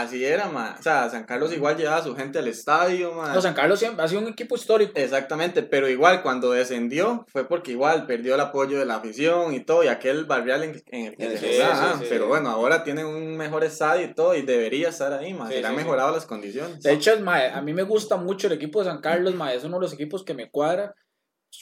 así 0.00 0.24
era, 0.24 0.48
ma, 0.48 0.76
o 0.78 0.82
sea, 0.82 1.08
San 1.10 1.24
Carlos 1.24 1.52
igual 1.52 1.76
llevaba 1.76 1.98
a 1.98 2.02
su 2.04 2.14
gente 2.14 2.38
al 2.38 2.48
estadio, 2.48 3.12
ma. 3.12 3.32
No, 3.32 3.40
San 3.40 3.54
Carlos 3.54 3.78
siempre 3.78 4.04
ha 4.04 4.08
sido 4.08 4.20
un 4.20 4.28
equipo 4.28 4.56
histórico. 4.56 4.92
Exactamente, 4.94 5.62
pero 5.62 5.88
igual 5.88 6.22
cuando 6.22 6.50
descendió 6.52 7.24
fue 7.28 7.46
porque 7.48 7.72
igual 7.72 8.06
perdió 8.06 8.34
el 8.34 8.40
apoyo 8.40 8.78
de 8.78 8.84
la 8.86 8.96
afición 8.96 9.54
y 9.54 9.60
todo, 9.60 9.84
y 9.84 9.88
aquel 9.88 10.24
barrial 10.24 10.62
en, 10.62 10.82
en 10.90 11.06
el 11.06 11.16
que 11.16 11.26
el 11.26 11.38
se 11.38 11.52
sí, 11.52 11.58
ah, 11.62 11.96
sí, 11.98 12.06
pero 12.08 12.24
sí. 12.24 12.28
bueno, 12.28 12.50
ahora 12.50 12.84
tiene 12.84 13.04
un 13.04 13.36
mejor 13.36 13.64
estadio 13.64 14.06
y 14.06 14.14
todo, 14.14 14.34
y 14.34 14.42
debería 14.42 14.88
estar 14.90 15.12
ahí, 15.12 15.32
más, 15.34 15.48
Sí, 15.48 15.54
le 15.60 15.66
han 15.66 15.74
sí, 15.74 15.78
sí. 15.78 15.84
mejorado 15.84 16.12
las 16.12 16.26
condiciones. 16.26 16.80
De 16.82 16.92
hecho, 16.92 17.18
mae, 17.20 17.50
a 17.50 17.60
mí 17.62 17.72
me 17.72 17.82
gusta 17.82 18.16
mucho 18.16 18.46
el 18.46 18.54
equipo 18.54 18.80
de 18.80 18.86
San 18.90 19.00
Carlos, 19.00 19.34
mae, 19.34 19.56
es 19.56 19.64
uno 19.64 19.76
de 19.76 19.82
los 19.82 19.92
equipos 19.92 20.24
que 20.24 20.34
me 20.34 20.50
cuadra. 20.50 20.94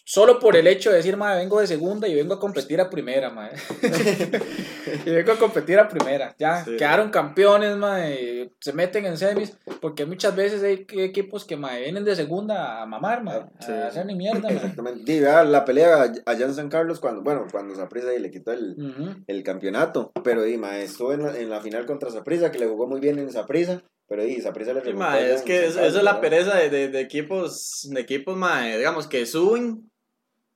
Solo 0.05 0.39
por 0.39 0.57
el 0.57 0.67
hecho 0.67 0.91
de 0.91 0.97
decir, 0.97 1.17
mae, 1.17 1.37
vengo 1.39 1.61
de 1.61 1.67
segunda 1.67 2.09
y 2.09 2.15
vengo 2.15 2.35
a 2.35 2.41
competir 2.41 2.81
a 2.81 2.91
primera, 2.91 3.31
mae. 3.31 3.51
y 5.07 5.11
vengo 5.11 5.33
a 5.33 5.37
competir 5.39 5.79
a 5.79 5.89
primera. 5.89 6.35
Ya, 6.39 6.65
Sí. 6.65 6.77
quedaron 6.77 7.11
campeones, 7.11 7.77
mae, 7.77 8.53
se 8.61 8.73
meten 8.73 9.07
en 9.07 9.17
semis, 9.17 9.57
porque 9.81 10.07
muchas 10.07 10.35
veces 10.37 10.63
hay 10.63 10.87
equipos 11.03 11.45
que, 11.45 11.57
mae, 11.57 11.83
vienen 11.83 12.05
de 12.05 12.17
segunda 12.17 12.83
a 12.83 12.87
mamar, 12.87 13.23
mae, 13.23 13.43
Sí. 13.61 13.73
a 13.73 13.89
hacer 13.89 14.07
ni 14.07 14.15
mierda, 14.15 14.41
mae. 14.49 14.55
Exactamente. 14.57 15.03
Sí, 15.07 15.21
vea 15.21 15.45
la 15.45 15.65
pelea 15.65 16.13
allá 16.27 16.47
en 16.47 16.55
San 16.55 16.69
Carlos 16.69 17.01
cuando, 17.01 17.23
bueno, 17.23 17.47
cuando 17.51 17.75
Saprissa 17.75 18.09
le 18.09 18.31
quitó 18.31 18.53
el, 18.53 19.23
el 19.27 19.43
campeonato. 19.43 20.13
Pero 20.23 20.43
Dima 20.43 20.79
estuvo 20.79 21.13
en 21.13 21.23
la, 21.23 21.37
en 21.39 21.51
la 21.51 21.61
final 21.61 21.87
contra 21.87 22.11
Saprissa, 22.11 22.51
que 22.51 22.59
le 22.59 22.67
jugó 22.67 22.87
muy 22.87 23.01
bien 23.01 23.19
en 23.19 23.31
Saprissa. 23.31 23.83
Pero 24.07 24.25
y 24.25 24.41
Saprissa 24.41 24.73
le 24.75 24.83
Sí, 24.83 24.91
es 24.91 25.43
que 25.43 25.71
San 25.73 25.85
es- 25.85 25.91
esa 25.95 26.03
la 26.03 26.21
pereza 26.21 26.55
de, 26.57 26.69
de- 26.71 26.89
de 26.89 27.01
equipos, 27.01 27.89
de 27.91 28.01
equipos, 28.01 28.37
ma, 28.37 28.63
digamos, 28.67 29.07
que 29.07 29.25
suben, 29.27 29.91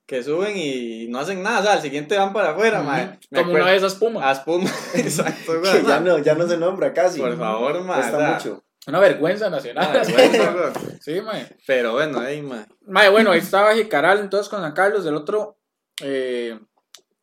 que 0.07 0.23
suben 0.23 0.57
y 0.57 1.09
no 1.09 1.19
hacen 1.19 1.43
nada, 1.43 1.61
o 1.61 1.63
sea, 1.63 1.73
al 1.75 1.83
siguiente 1.83 2.17
van 2.17 2.33
para 2.33 2.51
afuera, 2.51 2.83
ma. 2.83 2.97
Ujú. 3.03 3.19
Me 3.31 3.39
Como 3.41 3.51
una 3.53 3.61
acuerdo- 3.61 3.71
de 3.71 3.77
esas 3.77 3.95
pumas. 3.95 4.25
a 4.25 4.33
Espuma, 4.33 4.71
exacto, 4.95 5.53
Que 5.63 5.71
güey, 5.71 5.87
ya 5.87 6.01
no, 6.01 6.19
ya 6.19 6.35
no 6.35 6.47
se 6.47 6.57
nombra 6.59 6.93
casi. 6.93 7.21
Por 7.21 7.37
favor, 7.39 7.83
ma, 7.85 7.95
Cuesta 7.97 8.17
o 8.17 8.21
sea, 8.21 8.31
mucho. 8.35 8.65
Una 8.87 9.01
vergüenza 9.01 9.51
nacional. 9.51 9.87
ma, 9.93 9.99
vergüenza, 10.03 10.73
sí, 11.01 11.21
mae. 11.21 11.47
Pero 11.67 11.93
bueno, 11.93 12.21
ahí, 12.21 12.41
ma. 12.43 12.67
Mae, 12.87 13.09
bueno, 13.11 13.31
ahí 13.33 13.39
estaba 13.41 13.75
Jicaral 13.75 14.19
entonces 14.21 14.49
con 14.49 14.61
San 14.63 14.73
Carlos, 14.73 15.05
del 15.05 15.15
otro, 15.15 15.59
eh, 16.03 16.59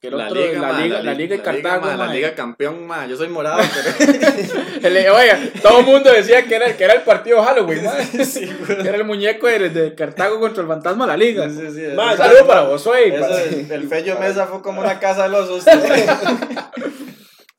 que 0.09 0.15
el 0.15 0.21
otro, 0.21 0.35
la 0.61 0.71
liga, 0.79 1.01
la 1.01 1.13
liga, 1.13 1.35
y 1.35 1.39
Cartago, 1.39 1.85
ma, 1.85 1.95
la 1.95 2.13
liga 2.13 2.33
campeón, 2.35 2.85
ma. 2.87 3.05
Yo 3.07 3.15
soy 3.17 3.27
morado, 3.29 3.59
pero. 4.81 5.15
Oiga, 5.15 5.39
todo 5.61 5.79
el 5.79 5.85
mundo 5.85 6.11
decía 6.11 6.43
que 6.45 6.55
era, 6.55 6.75
que 6.75 6.83
era 6.83 6.93
el 6.93 7.01
partido 7.01 7.41
Halloween, 7.43 7.83
sí. 8.25 8.49
Que 8.67 8.87
era 8.87 8.97
el 8.97 9.03
muñeco 9.05 9.47
de, 9.47 9.69
de 9.69 9.95
Cartago 9.95 10.39
contra 10.39 10.61
el 10.61 10.67
fantasma 10.67 11.05
de 11.05 11.11
la 11.11 11.17
liga. 11.17 11.49
Sí, 11.49 11.59
sí, 11.73 11.81
Ma, 11.95 12.05
Un 12.05 12.09
eso- 12.13 12.23
saludo 12.23 12.47
para 12.47 12.61
Josué. 12.65 13.07
y 13.07 13.11
eso, 13.11 13.21
para- 13.21 13.41
el, 13.43 13.71
el 13.71 13.87
Fello 13.89 14.19
Mesa 14.19 14.47
fue 14.47 14.61
como 14.61 14.81
una 14.81 14.99
casa 14.99 15.23
de 15.23 15.29
los 15.29 15.47
sustos. 15.47 15.73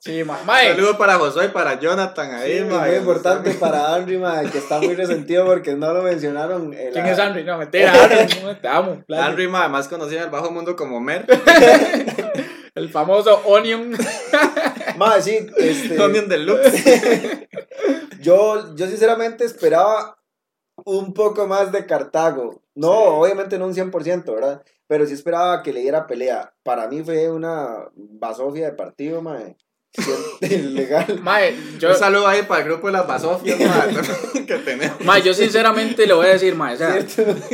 Sí, 0.06 0.24
ma. 0.24 0.38
Mae, 0.46 0.68
Saludo 0.74 0.96
para 0.96 1.18
Josué 1.18 1.46
y 1.46 1.48
para 1.48 1.78
Jonathan 1.78 2.32
ahí, 2.32 2.58
Sí, 2.58 2.64
mae. 2.64 2.88
muy 2.90 2.98
importante 2.98 3.50
para 3.54 3.96
Henry, 3.96 4.18
mae, 4.18 4.48
que 4.50 4.58
está 4.58 4.78
muy 4.80 4.94
resentido 4.94 5.44
porque 5.44 5.74
no 5.74 5.92
lo 5.92 6.02
mencionaron. 6.02 6.72
en 6.72 6.92
¿quién 6.92 7.06
es 7.06 7.18
Henry? 7.18 7.44
No, 7.44 7.58
mentira, 7.58 7.92
Henry, 8.10 8.54
te 8.62 8.68
amo. 8.68 9.02
Henry, 9.08 9.48
mae, 9.48 9.68
más 9.68 9.88
conocido 9.88 10.18
en 10.18 10.24
el 10.24 10.30
bajo 10.30 10.50
mundo 10.50 10.76
como 10.76 11.00
Mer. 11.00 11.26
El 12.76 12.90
famoso 12.90 13.40
Onion. 13.46 13.96
Mae, 14.98 15.22
sí, 15.22 15.46
este, 15.56 15.98
Onion 16.02 16.28
Deluxe. 16.28 17.48
yo, 18.20 18.74
yo 18.74 18.86
sinceramente 18.86 19.44
esperaba 19.46 20.18
un 20.84 21.14
poco 21.14 21.46
más 21.46 21.72
de 21.72 21.86
Cartago. 21.86 22.62
No, 22.74 22.92
Sí. 22.92 23.08
obviamente 23.08 23.58
no 23.58 23.64
un 23.66 23.74
100%, 23.74 24.24
¿verdad? 24.34 24.62
Pero 24.86 25.06
sí 25.06 25.14
esperaba 25.14 25.62
que 25.62 25.72
le 25.72 25.80
diera 25.80 26.06
pelea. 26.06 26.52
Para 26.62 26.86
mí 26.86 27.02
fue 27.02 27.30
una 27.30 27.88
basofia 27.94 28.66
de 28.66 28.72
partido, 28.76 29.22
mae. 29.22 29.56
Legal. 30.40 31.20
Mae, 31.22 31.56
yo, 31.78 31.90
Un 31.90 31.96
saludo 31.96 32.26
ahí 32.26 32.42
para 32.42 32.62
el 32.62 32.68
grupo 32.68 32.86
de 32.88 32.92
las 32.94 33.06
basofias, 33.06 33.58
que 34.46 34.54
tenemos. 34.58 35.00
mae, 35.04 35.22
yo 35.22 35.32
sinceramente 35.34 36.06
le 36.06 36.12
voy 36.14 36.26
a 36.26 36.30
decir, 36.30 36.54
mae, 36.54 36.74
o 36.74 36.78
sea, 36.78 37.06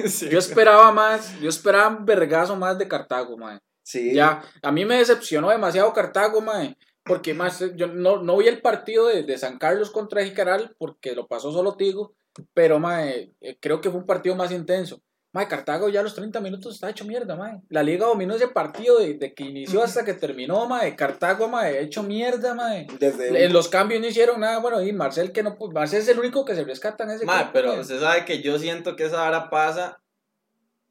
Sí. 0.07 0.29
yo 0.29 0.39
esperaba 0.39 0.91
más, 0.93 1.39
yo 1.41 1.49
esperaba 1.49 1.89
un 1.89 2.05
vergazo 2.05 2.57
más 2.57 2.79
de 2.79 2.89
Cartago, 2.89 3.37
mae. 3.37 3.59
Sí. 3.85 4.15
Ya, 4.15 4.43
a 4.63 4.71
mí 4.73 4.85
me 4.85 4.97
decepcionó 4.99 5.51
demasiado 5.51 5.93
Cartago, 5.93 6.41
mae. 6.41 6.77
Porque 7.05 7.35
más, 7.35 7.65
yo 7.75 7.89
no, 7.89 8.23
no 8.23 8.37
vi 8.37 8.47
el 8.47 8.61
partido 8.61 9.09
de, 9.09 9.25
de 9.25 9.37
San 9.37 9.59
Carlos 9.59 9.91
contra 9.91 10.25
Jicaral 10.25 10.75
porque 10.79 11.17
lo 11.17 11.27
pasó 11.27 11.51
solo 11.53 11.75
Tigo, 11.75 12.15
pero 12.55 12.79
mae, 12.79 13.33
eh, 13.41 13.59
creo 13.61 13.81
que 13.81 13.91
fue 13.91 13.99
un 13.99 14.07
partido 14.07 14.37
más 14.37 14.53
intenso. 14.53 15.01
Mae, 15.33 15.49
Cartago 15.49 15.89
ya 15.89 16.01
a 16.01 16.03
los 16.03 16.15
30 16.15 16.41
minutos 16.41 16.75
está 16.75 16.91
hecho 16.91 17.07
mierda, 17.07 17.37
mae. 17.37 17.63
La 17.71 17.83
liga 17.83 18.07
dominó 18.07 18.35
ese 18.35 18.49
partido 18.49 18.99
de, 18.99 19.15
de 19.15 19.33
que 19.33 19.45
inició 19.45 19.83
hasta 19.83 20.05
que 20.05 20.13
terminó, 20.13 20.67
mae. 20.69 20.95
Cartago, 20.95 21.49
mae, 21.49 21.81
hecho 21.81 22.03
mierda, 22.03 22.55
mae. 22.55 22.87
Desde 22.99 23.45
En 23.47 23.53
los 23.55 23.69
cambios 23.69 24.03
no 24.03 24.07
hicieron 24.09 24.41
nada, 24.41 24.59
bueno, 24.59 24.83
y 24.83 24.93
Marcel 24.93 25.33
que 25.33 25.43
no, 25.43 25.57
Marcel 25.73 26.03
es 26.03 26.09
el 26.09 26.19
único 26.19 26.45
que 26.45 26.55
se 26.55 26.65
rescata 26.65 27.05
en 27.05 27.11
ese 27.11 27.25
Mae, 27.25 27.37
equipo, 27.37 27.53
pero 27.55 27.69
mae. 27.69 27.81
usted 27.81 27.99
sabe 27.99 28.27
que 28.27 28.43
yo 28.43 28.59
siento 28.59 28.95
que 28.95 29.05
esa 29.05 29.27
hora 29.27 29.49
pasa 29.49 30.03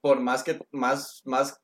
por 0.01 0.19
más 0.19 0.43
que 0.43 0.59
más 0.71 1.21
más 1.25 1.61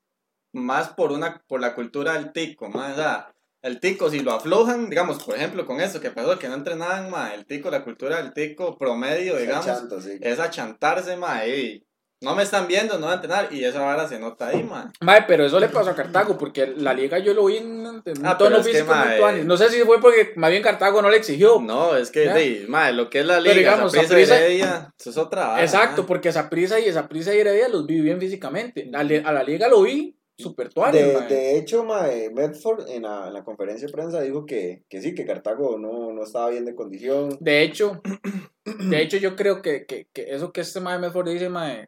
más 0.53 0.89
por 0.89 1.11
una 1.11 1.43
por 1.47 1.59
la 1.59 1.73
cultura 1.73 2.13
del 2.13 2.31
tico, 2.31 2.69
mae, 2.69 2.93
o 2.93 2.95
sea, 2.95 3.33
el 3.63 3.79
tico 3.79 4.11
si 4.11 4.19
lo 4.19 4.33
aflojan, 4.33 4.87
digamos, 4.87 5.23
por 5.23 5.35
ejemplo, 5.35 5.65
con 5.65 5.81
eso 5.81 5.99
que 5.99 6.11
pasó 6.11 6.37
que 6.37 6.47
no 6.47 6.53
entrenaban, 6.53 7.09
mae, 7.09 7.33
el 7.33 7.47
tico, 7.47 7.71
la 7.71 7.83
cultura 7.83 8.17
del 8.17 8.33
tico 8.33 8.77
promedio, 8.77 9.35
digamos, 9.37 9.65
sí. 10.03 10.19
es 10.21 10.39
achantarse, 10.39 11.17
mae, 11.17 11.59
y 11.59 11.86
no 12.21 12.35
me 12.35 12.43
están 12.43 12.67
viendo, 12.67 12.95
no 12.97 13.05
van 13.05 13.11
a 13.11 13.15
entrenar 13.15 13.47
y 13.53 13.63
esa 13.63 13.81
vara 13.81 14.07
se 14.07 14.17
nota 14.19 14.47
ahí, 14.47 14.63
mae. 14.63 14.85
Mae, 15.01 15.23
pero 15.27 15.45
eso 15.45 15.59
le 15.59 15.69
pasó 15.69 15.91
a 15.91 15.95
Cartago, 15.95 16.37
porque 16.37 16.67
la 16.77 16.93
liga 16.93 17.19
yo 17.19 17.33
lo 17.33 17.45
vi 17.45 17.57
en, 17.57 17.85
en 17.85 18.17
un 18.19 18.25
Ah, 18.25 18.37
tono 18.37 18.57
pero 18.57 18.63
que, 18.63 18.71
físico 18.71 18.93
muy. 18.95 19.43
No 19.45 19.55
sé 19.57 19.69
si 19.69 19.79
fue 19.81 20.01
porque 20.01 20.33
más 20.35 20.49
bien 20.49 20.63
Cartago 20.63 21.01
no 21.01 21.09
le 21.09 21.17
exigió. 21.17 21.59
No, 21.61 21.95
es 21.95 22.09
que 22.11 22.33
sí, 22.33 22.65
mae, 22.67 22.93
lo 22.93 23.09
que 23.09 23.19
es 23.19 23.25
la 23.25 23.39
Pero 23.41 23.53
liga, 23.53 23.77
Saprissa 23.77 24.07
Saprissa- 24.07 24.37
Heredia, 24.39 24.93
eso 24.99 25.09
es 25.11 25.17
otra 25.17 25.47
vara, 25.47 25.63
Exacto, 25.63 26.01
mae. 26.01 26.07
porque 26.07 26.29
esa 26.29 26.49
prisa 26.49 26.79
y 26.79 26.85
esa 26.85 27.07
prisa 27.07 27.35
y 27.35 27.39
Heredia 27.39 27.67
los 27.69 27.85
vi 27.85 28.01
bien 28.01 28.19
físicamente. 28.19 28.89
A, 28.93 29.03
le- 29.03 29.21
a 29.23 29.31
la 29.31 29.43
liga 29.43 29.67
lo 29.67 29.83
vi 29.83 30.15
super 30.39 30.69
tuanis, 30.73 31.01
De, 31.05 31.13
mae. 31.13 31.27
de 31.27 31.57
hecho, 31.57 31.83
mae, 31.83 32.29
Medford 32.31 32.87
en 32.89 33.03
la, 33.03 33.27
en 33.27 33.33
la 33.33 33.43
conferencia 33.43 33.85
de 33.87 33.93
prensa 33.93 34.21
dijo 34.21 34.45
que, 34.45 34.83
que 34.89 35.01
sí, 35.01 35.13
que 35.15 35.25
Cartago 35.25 35.77
no, 35.77 36.13
no 36.13 36.23
estaba 36.23 36.49
bien 36.49 36.65
de 36.65 36.73
condición. 36.75 37.37
De 37.39 37.61
hecho, 37.63 38.01
de 38.65 39.01
hecho 39.01 39.17
yo 39.17 39.35
creo 39.35 39.61
que, 39.61 39.85
que, 39.85 40.07
que 40.13 40.33
eso 40.33 40.51
que 40.51 40.61
este 40.61 40.79
mae 40.79 40.99
Medford 40.99 41.29
dice, 41.29 41.49
mae, 41.49 41.87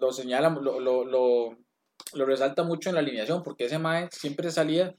lo 0.00 0.12
señala, 0.12 0.50
lo, 0.50 0.80
lo, 0.80 1.04
lo, 1.04 1.56
lo 2.14 2.26
resalta 2.26 2.62
mucho 2.62 2.88
en 2.88 2.94
la 2.96 3.00
alineación, 3.00 3.42
porque 3.42 3.64
ese 3.66 3.78
mae 3.78 4.08
siempre 4.12 4.50
salía, 4.50 4.94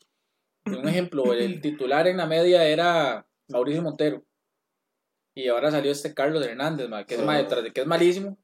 un 0.66 0.88
ejemplo, 0.88 1.34
el 1.34 1.62
titular 1.62 2.08
en 2.08 2.18
la 2.18 2.26
media 2.28 2.64
era 2.66 3.26
Mauricio 3.48 3.82
Montero. 3.82 4.24
Y 5.36 5.48
ahora 5.48 5.72
salió 5.72 5.90
este 5.92 6.14
Carlos 6.14 6.46
Hernández, 6.46 6.90
mae, 6.90 7.06
que 7.06 7.16
es, 7.16 7.24
mae, 7.24 7.46
tras 7.46 7.64
de 7.64 7.72
que 7.72 7.82
es 7.82 7.88
malísimo. 7.88 8.38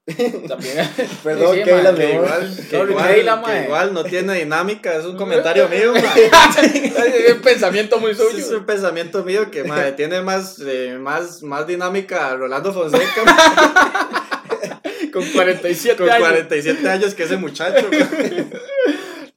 También, 0.48 0.78
Perdón, 1.24 1.56
Sí, 1.58 1.64
Que 1.64 1.72
amor. 1.74 2.00
igual, 2.00 2.56
que 2.56 2.78
Sorry, 2.78 2.92
igual, 2.92 3.14
Keila, 3.16 3.44
que 3.44 3.64
igual 3.66 3.94
no 3.94 4.04
tiene 4.06 4.34
dinámica, 4.36 4.96
es 4.96 5.04
un 5.06 5.18
comentario 5.18 5.68
mío, 5.68 5.94
es 5.96 7.34
un 7.36 7.42
pensamiento 7.42 8.00
muy 8.00 8.12
Ese 8.12 8.24
Es 8.24 8.46
suyo. 8.46 8.60
un 8.60 8.66
pensamiento 8.66 9.24
mío 9.26 9.52
que 9.52 9.64
tiene 9.98 10.22
más, 10.22 10.60
eh, 10.66 10.98
más, 10.98 11.44
más 11.44 11.68
dinámica 11.68 12.34
Rolando 12.36 12.72
Fonseca 12.72 13.24
Con 15.16 15.24
47 15.32 15.98
con 15.98 16.10
años. 16.10 16.28
47 16.28 16.90
años 16.90 17.16
que 17.16 17.24
ese 17.24 17.38
muchacho. 17.38 17.88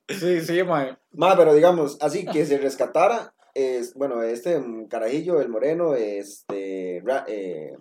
Sí, 0.09 0.41
sí, 0.41 0.63
mae. 0.65 0.97
Mae, 1.13 1.37
pero 1.37 1.55
digamos, 1.55 1.99
así 2.01 2.25
que 2.25 2.47
se 2.47 2.57
rescatara, 2.59 3.35
es, 3.55 3.93
bueno, 3.95 4.23
este 4.23 4.59
carajillo, 4.89 5.41
el 5.41 5.51
moreno, 5.51 5.95
este, 5.95 7.03
Ra- 7.05 7.27
eh, 7.29 7.73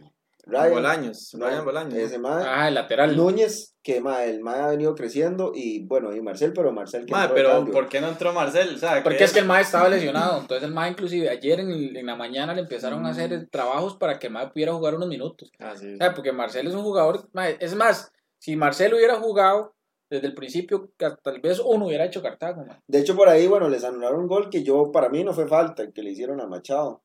Ryan, 0.50 0.72
Bolaños, 0.72 1.34
no, 1.36 1.46
Ryan 1.46 1.66
Bolaños. 1.66 1.94
ese 1.96 2.20
mae, 2.20 2.44
Ah, 2.48 2.68
el 2.70 2.74
lateral. 2.76 3.16
Núñez, 3.18 3.76
que 3.84 4.00
mae, 4.02 4.30
el 4.30 4.40
mae 4.42 4.62
ha 4.62 4.68
venido 4.68 4.96
creciendo, 4.96 5.52
y 5.54 5.86
bueno, 5.86 6.16
y 6.16 6.22
Marcel, 6.22 6.54
pero 6.54 6.72
Marcel 6.72 7.06
que 7.06 7.12
Mae, 7.12 7.30
pero. 7.34 7.66
¿por 7.66 7.90
qué 7.90 8.00
no 8.02 8.08
entró 8.10 8.32
Marcel? 8.34 8.76
O 8.76 8.78
sea, 8.78 9.04
Porque 9.04 9.24
es 9.24 9.34
que 9.34 9.40
el 9.40 9.46
MAE 9.46 9.62
estaba 9.62 9.90
lesionado. 9.90 10.40
Entonces 10.40 10.68
el 10.68 10.74
MAE 10.74 10.92
inclusive 10.92 11.30
ayer 11.30 11.60
en, 11.60 11.70
el- 11.72 11.98
en 11.98 12.06
la 12.06 12.16
mañana 12.16 12.54
le 12.54 12.62
empezaron 12.62 13.06
a 13.06 13.10
hacer 13.10 13.48
trabajos 13.50 13.96
para 13.98 14.18
que 14.20 14.28
el 14.28 14.34
MAE 14.34 14.50
pudiera 14.52 14.74
jugar 14.74 14.96
unos 14.96 15.08
minutos. 15.10 15.52
Ah, 15.60 15.74
sí. 15.76 15.94
O 15.94 15.98
sea, 15.98 16.14
porque 16.14 16.32
Marcelo 16.32 16.70
es 16.70 16.76
un 16.76 16.84
jugador... 16.84 17.28
mae, 17.34 17.58
es 17.60 17.76
más, 17.76 18.12
si 18.40 18.56
Marcelo 18.56 18.96
hubiera 18.98 19.16
jugado 19.16 19.74
desde 20.10 20.28
el 20.28 20.34
principio, 20.36 20.90
tal 21.22 21.42
vez 21.42 21.60
uno 21.60 21.88
hubiera 21.88 22.06
hecho 22.06 22.22
Cartago. 22.22 22.66
mae. 22.66 22.78
De 22.88 23.00
hecho, 23.00 23.16
por 23.16 23.28
ahí, 23.28 23.48
bueno, 23.48 23.68
les 23.68 23.84
anularon 23.84 24.22
un 24.22 24.28
gol 24.28 24.50
que 24.50 24.64
yo, 24.64 24.92
para 24.94 25.10
mí 25.10 25.24
no 25.26 25.34
fue 25.34 25.48
falta, 25.48 25.92
que 25.92 26.02
le 26.02 26.12
hicieron 26.12 26.40
a 26.40 26.48
Machado. 26.48 27.04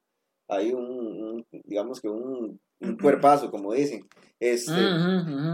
Ahí 0.48 0.72
un, 0.72 0.84
un- 0.84 1.46
digamos 1.64 2.00
que 2.00 2.08
un, 2.08 2.60
un 2.82 2.96
cuerpazo, 2.96 3.50
como 3.50 3.72
dicen. 3.72 4.06
Este. 4.44 4.72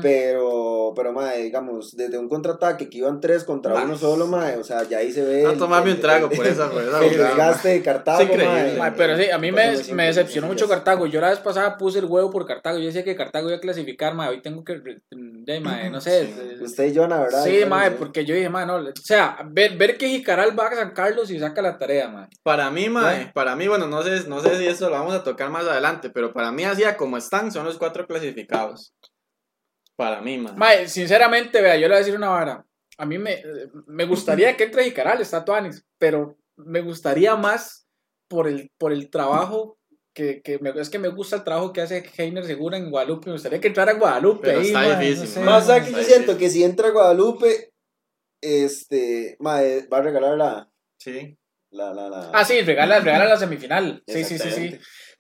Pero, 0.03 0.93
pero, 0.97 1.13
mae, 1.13 1.43
digamos, 1.43 1.95
desde 1.95 2.17
un 2.19 2.29
contraataque 2.29 2.89
que 2.89 2.99
iban 2.99 3.21
tres 3.21 3.45
contra 3.45 3.75
Mae. 3.75 3.85
uno 3.85 3.99
solo, 3.99 4.27
mae, 4.27 4.57
o 4.57 4.65
sea, 4.65 4.83
ya 4.85 4.99
ahí 4.99 5.13
se 5.13 5.23
ve. 5.25 5.45
A 5.47 5.53
el- 5.53 5.59
tomarme 5.59 5.91
el- 5.91 5.97
un 5.97 6.01
trago 6.03 6.29
el- 6.31 6.37
por 6.37 6.47
esa, 6.47 6.71
por 6.71 6.83
esa 6.83 7.05
El 7.05 7.11
desgaste 7.19 7.69
de 7.69 7.83
Cartago. 7.83 8.35
Mae, 8.79 8.93
pero 8.97 9.17
sí, 9.19 9.31
a 9.31 9.37
mí 9.39 9.53
me, 9.53 9.73
no 9.73 9.95
me 9.95 10.07
decepcionó 10.07 10.47
mucho 10.47 10.65
necesitas- 10.65 10.69
Cartago. 10.85 11.07
Yo 11.07 11.21
la 11.21 11.31
vez 11.31 11.39
pasada 11.41 11.77
puse 11.77 11.99
el 11.99 12.07
huevo 12.07 12.31
por 12.31 12.47
Cartago. 12.47 12.79
Yo 12.79 12.87
decía 12.87 13.05
que 13.05 13.15
Cartago 13.17 13.49
iba 13.49 13.59
a 13.59 13.61
clasificar, 13.61 14.15
mae. 14.15 14.31
Hoy 14.31 14.41
tengo 14.43 14.65
que... 14.65 14.81
De, 15.11 15.61
mae, 15.61 15.91
no 15.91 16.01
sé. 16.01 16.23
eh, 16.23 16.59
Usted 16.61 16.87
y 16.93 16.97
Jonah, 16.97 17.21
¿verdad? 17.21 17.45
Sí, 17.45 17.61
sí. 17.61 17.95
porque 17.99 18.25
yo 18.25 18.35
dije, 18.35 18.49
mae, 18.49 18.67
no, 18.67 18.77
o 18.77 18.93
sea, 19.03 19.39
ver, 19.51 19.77
ver 19.77 19.97
que 19.99 20.09
Jicaral 20.09 20.59
va 20.59 20.67
a 20.69 20.75
San 20.75 20.93
Carlos 20.93 21.31
y 21.31 21.39
saca 21.39 21.61
la 21.63 21.77
tarea, 21.79 22.09
mae. 22.09 22.29
Para 22.43 22.71
mí, 22.71 22.89
mae, 22.89 23.25
¿Ya? 23.27 23.33
para 23.33 23.55
mí, 23.57 23.69
bueno, 23.69 23.87
no 23.87 24.03
sé, 24.03 24.29
no 24.29 24.41
sé 24.41 24.57
si 24.59 24.67
esto 24.67 24.87
lo 24.89 24.97
vamos 24.97 25.15
a 25.15 25.25
tocar 25.25 25.51
más 25.51 25.67
adelante, 25.67 26.11
pero 26.11 26.33
para 26.33 26.53
mí, 26.53 26.65
así 26.65 26.83
como 26.97 27.17
están, 27.17 27.51
son 27.53 27.65
los 27.65 27.77
cuatro 27.79 28.07
clasificados. 28.07 28.78
Para 29.99 30.21
mí, 30.21 30.39
mae. 30.39 30.55
Mae, 30.55 30.89
sinceramente, 30.89 31.61
vea, 31.61 31.75
yo 31.75 31.83
le 31.83 31.89
voy 31.89 31.97
a 31.97 31.99
decir 31.99 32.15
una 32.15 32.29
vara. 32.29 32.65
A 32.99 33.05
mí 33.05 33.19
me, 33.19 33.43
me 33.89 34.05
gustaría 34.07 34.57
que 34.57 34.63
entre 34.65 34.85
Jicaral, 34.85 35.21
está 35.21 35.45
Tuanis, 35.45 35.85
pero 35.99 36.39
me 36.57 36.81
gustaría 36.83 37.35
más 37.35 37.89
por 38.29 38.47
el, 38.47 38.71
por 38.79 38.93
el 38.93 39.11
trabajo 39.11 39.77
que, 40.15 40.41
que 40.41 40.61
me, 40.61 40.71
es 40.71 40.89
que 40.89 41.01
me 41.01 41.09
gusta 41.09 41.35
el 41.37 41.43
trabajo 41.45 41.73
que 41.73 41.81
hace 41.81 42.05
Heiner 42.17 42.45
Segura 42.45 42.77
en 42.77 42.91
Guadalupe. 42.93 43.27
Me 43.27 43.33
gustaría 43.33 43.61
que 43.61 43.69
entrara 43.69 43.95
Guadalupe 43.95 44.47
Pero 44.47 44.61
ahí, 44.61 44.67
está 44.69 44.99
difícil, 45.01 45.25
no 45.25 45.27
sé. 45.27 45.41
mae. 45.41 45.47
Más, 45.51 45.67
¿sabe 45.67 45.85
que 45.85 45.93
yo 45.93 46.03
siento 46.03 46.39
que 46.39 46.49
si 46.51 46.63
entra 46.63 46.91
Guadalupe, 46.91 47.73
este, 48.41 49.37
mae, 49.41 49.87
va 49.93 49.99
a 49.99 50.03
regalar 50.03 50.37
la, 50.37 50.71
Sí. 50.97 51.37
la, 51.71 51.93
la, 51.93 52.09
la. 52.09 52.31
Ah, 52.33 52.45
sí, 52.45 52.61
regala, 52.63 53.01
regala 53.01 53.25
la 53.27 53.37
semifinal. 53.37 54.03
Sí, 54.07 54.23
sí, 54.25 54.39
sí, 54.39 54.51
sí. 54.51 54.79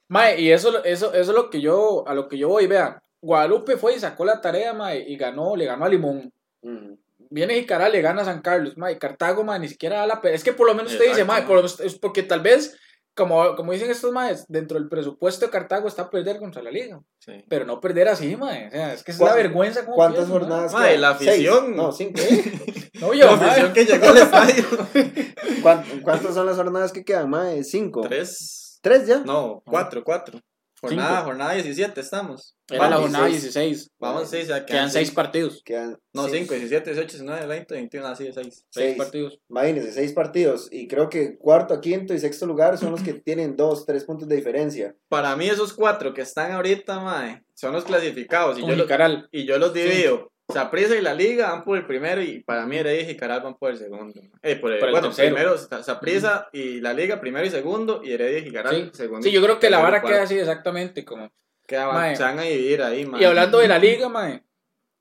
Mae, 0.08 0.40
y 0.40 0.50
eso, 0.52 0.84
eso, 0.84 1.12
eso 1.12 1.30
es 1.32 1.36
lo 1.36 1.50
que 1.50 1.60
yo, 1.60 2.06
a 2.06 2.14
lo 2.14 2.28
que 2.28 2.38
yo 2.38 2.48
voy, 2.48 2.66
vea. 2.66 3.02
Guadalupe 3.20 3.76
fue 3.76 3.94
y 3.96 4.00
sacó 4.00 4.24
la 4.24 4.40
tarea, 4.40 4.72
mae, 4.74 5.00
y 5.07 5.16
ganó, 5.16 5.57
le 5.57 5.64
ganó 5.66 5.85
a 5.85 5.88
Limón. 5.88 6.33
Ujú. 6.62 6.98
Viene 7.31 7.54
Jicaral, 7.54 7.92
le 7.92 8.00
gana 8.00 8.22
a 8.22 8.24
San 8.24 8.40
Carlos, 8.40 8.76
mae, 8.78 8.98
Cartago, 8.98 9.44
mae, 9.44 9.59
ni 9.59 9.68
siquiera 9.68 9.98
da 9.98 10.07
la 10.07 10.20
pe- 10.20 10.33
Es 10.35 10.42
que 10.44 10.52
por 10.52 10.66
lo 10.66 10.74
menos 10.74 10.92
usted 10.92 11.04
dice, 11.04 11.20
Exacto, 11.22 11.33
mae, 11.33 11.40
mae. 11.40 11.46
por 11.46 11.57
lo 11.57 11.62
menos- 11.62 11.81
es 11.81 11.98
porque 11.98 12.22
tal 12.22 12.40
vez, 12.40 12.76
como, 13.14 13.54
como 13.57 13.72
dicen 13.72 13.90
estos 13.90 14.12
maes, 14.12 14.44
dentro 14.48 14.78
del 14.78 14.88
presupuesto 14.88 15.44
de 15.46 15.50
Cartago 15.52 15.88
está 15.88 16.09
perder 16.09 16.38
contra 16.38 16.62
la 16.62 16.70
liga. 16.70 17.00
sí. 17.18 17.44
Pero 17.48 17.64
no 17.66 17.81
perder 17.81 18.09
así, 18.09 18.37
mae. 18.37 18.68
O 18.68 18.70
sea, 18.70 18.94
es 18.94 19.02
que 19.02 19.11
es 19.11 19.18
una 19.18 19.31
¿Cuán- 19.33 19.37
vergüenza. 19.42 19.85
como 19.85 19.96
¿Cuántas 19.96 20.28
jornadas? 20.28 20.72
Mae, 20.72 20.96
la 20.96 21.11
afición. 21.11 21.64
Seis. 21.66 21.76
No, 21.76 21.92
cinco. 21.92 22.20
No, 23.00 23.14
yo, 23.14 23.26
La 23.26 23.37
mae. 23.37 23.50
afición 23.50 23.72
que 23.74 23.85
llegó 23.85 24.07
al 24.09 24.16
estadio. 24.18 24.64
¿Cuán- 25.62 25.85
¿Cuántas 26.02 26.35
son 26.35 26.46
las 26.46 26.57
jornadas 26.57 26.92
que 26.92 27.04
quedan, 27.04 27.28
mae? 27.31 27.62
Cinco. 27.64 28.00
Tres. 28.02 28.78
¿Tres 28.83 29.07
ya? 29.07 29.18
No, 29.18 29.62
cuatro, 29.66 30.02
cuatro. 30.04 30.40
Jornada, 30.80 31.10
Cinco. 31.10 31.24
jornada 31.26 31.52
17 31.54 32.00
estamos. 32.00 32.56
Era 32.70 32.84
la 32.84 32.96
Vamos, 32.96 33.00
jornada 33.02 33.26
seis. 33.28 33.42
16. 33.42 33.90
Vamos, 33.98 34.30
sí, 34.30 34.36
o 34.36 34.44
sea, 34.46 34.66
Quedan 34.66 34.90
seis 34.90 35.10
partidos. 35.10 35.62
Quedan 35.64 35.98
No, 36.12 36.28
seis. 36.28 36.42
5, 36.48 36.54
17, 36.54 36.90
18, 36.90 37.12
19, 37.18 37.46
20, 37.46 37.74
21, 37.74 38.06
así 38.06 38.24
de 38.24 38.32
6. 38.32 38.46
Seis 38.46 38.64
Seis. 38.70 38.96
partidos. 38.96 39.38
Imagínense, 39.48 39.92
seis 39.92 40.12
partidos. 40.12 40.68
Y 40.70 40.86
creo 40.86 41.08
que 41.08 41.36
cuarto, 41.36 41.80
quinto 41.80 42.14
y 42.14 42.18
sexto 42.18 42.46
lugar 42.46 42.78
son 42.78 42.92
los 42.92 43.02
que 43.02 43.14
tienen 43.24 43.56
dos, 43.56 43.86
tres 43.86 44.04
puntos 44.04 44.28
de 44.28 44.36
diferencia. 44.36 44.94
Para 45.08 45.34
mí 45.36 45.48
esos 45.48 45.72
cuatro 45.72 46.14
que 46.14 46.22
están 46.22 46.52
ahorita, 46.52 47.00
mae, 47.00 47.42
son 47.54 47.72
los 47.72 47.84
clasificados. 47.84 48.58
Y 48.58 48.60
Con 48.60 48.70
yo, 48.70 48.76
los, 48.76 48.88
y 49.32 49.46
yo 49.46 49.58
los 49.58 49.72
divido 49.72 50.30
Saprissa 50.50 50.96
y 50.96 51.02
la 51.02 51.12
Liga 51.14 51.50
van 51.50 51.62
por 51.64 51.76
el 51.76 51.87
primero 51.87 52.22
y 52.22 52.40
para 52.42 52.64
mí 52.66 52.76
Heredia 52.78 53.02
y 53.02 53.06
Jicaral 53.06 53.42
van 53.42 53.56
por 53.56 53.70
el 53.70 53.76
segundo. 53.76 54.20
Eh, 54.42 54.56
por 54.56 54.72
el, 54.72 54.78
Por 54.78 54.88
el 54.88 54.92
bueno, 54.92 55.08
tercero. 55.08 55.34
primero 55.34 55.58
Saprissa 55.58 56.48
y 56.52 56.80
la 56.80 56.94
Liga 56.94 57.20
primero 57.20 57.44
y 57.46 57.50
segundo 57.50 58.00
y 58.02 58.12
Heredia 58.12 58.38
y 58.38 58.44
Jicaral 58.44 58.74
Sí. 58.74 58.90
segundo. 58.94 59.22
Sí, 59.22 59.30
yo 59.30 59.42
creo 59.42 59.58
que 59.61 59.68
la 59.68 59.78
vara 59.78 60.00
cuarto. 60.00 60.08
queda 60.08 60.22
así 60.22 60.38
exactamente 60.38 61.04
como... 61.04 61.30
Queda- 61.66 61.92
Mae. 61.92 62.16
se 62.16 62.22
van 62.22 62.38
a 62.38 62.42
dividir 62.42 62.80
ahí, 62.82 63.04
mae. 63.04 63.20
Y 63.20 63.24
hablando 63.26 63.58
de 63.58 63.68
la 63.68 63.78
liga, 63.78 64.08
mae, 64.08 64.42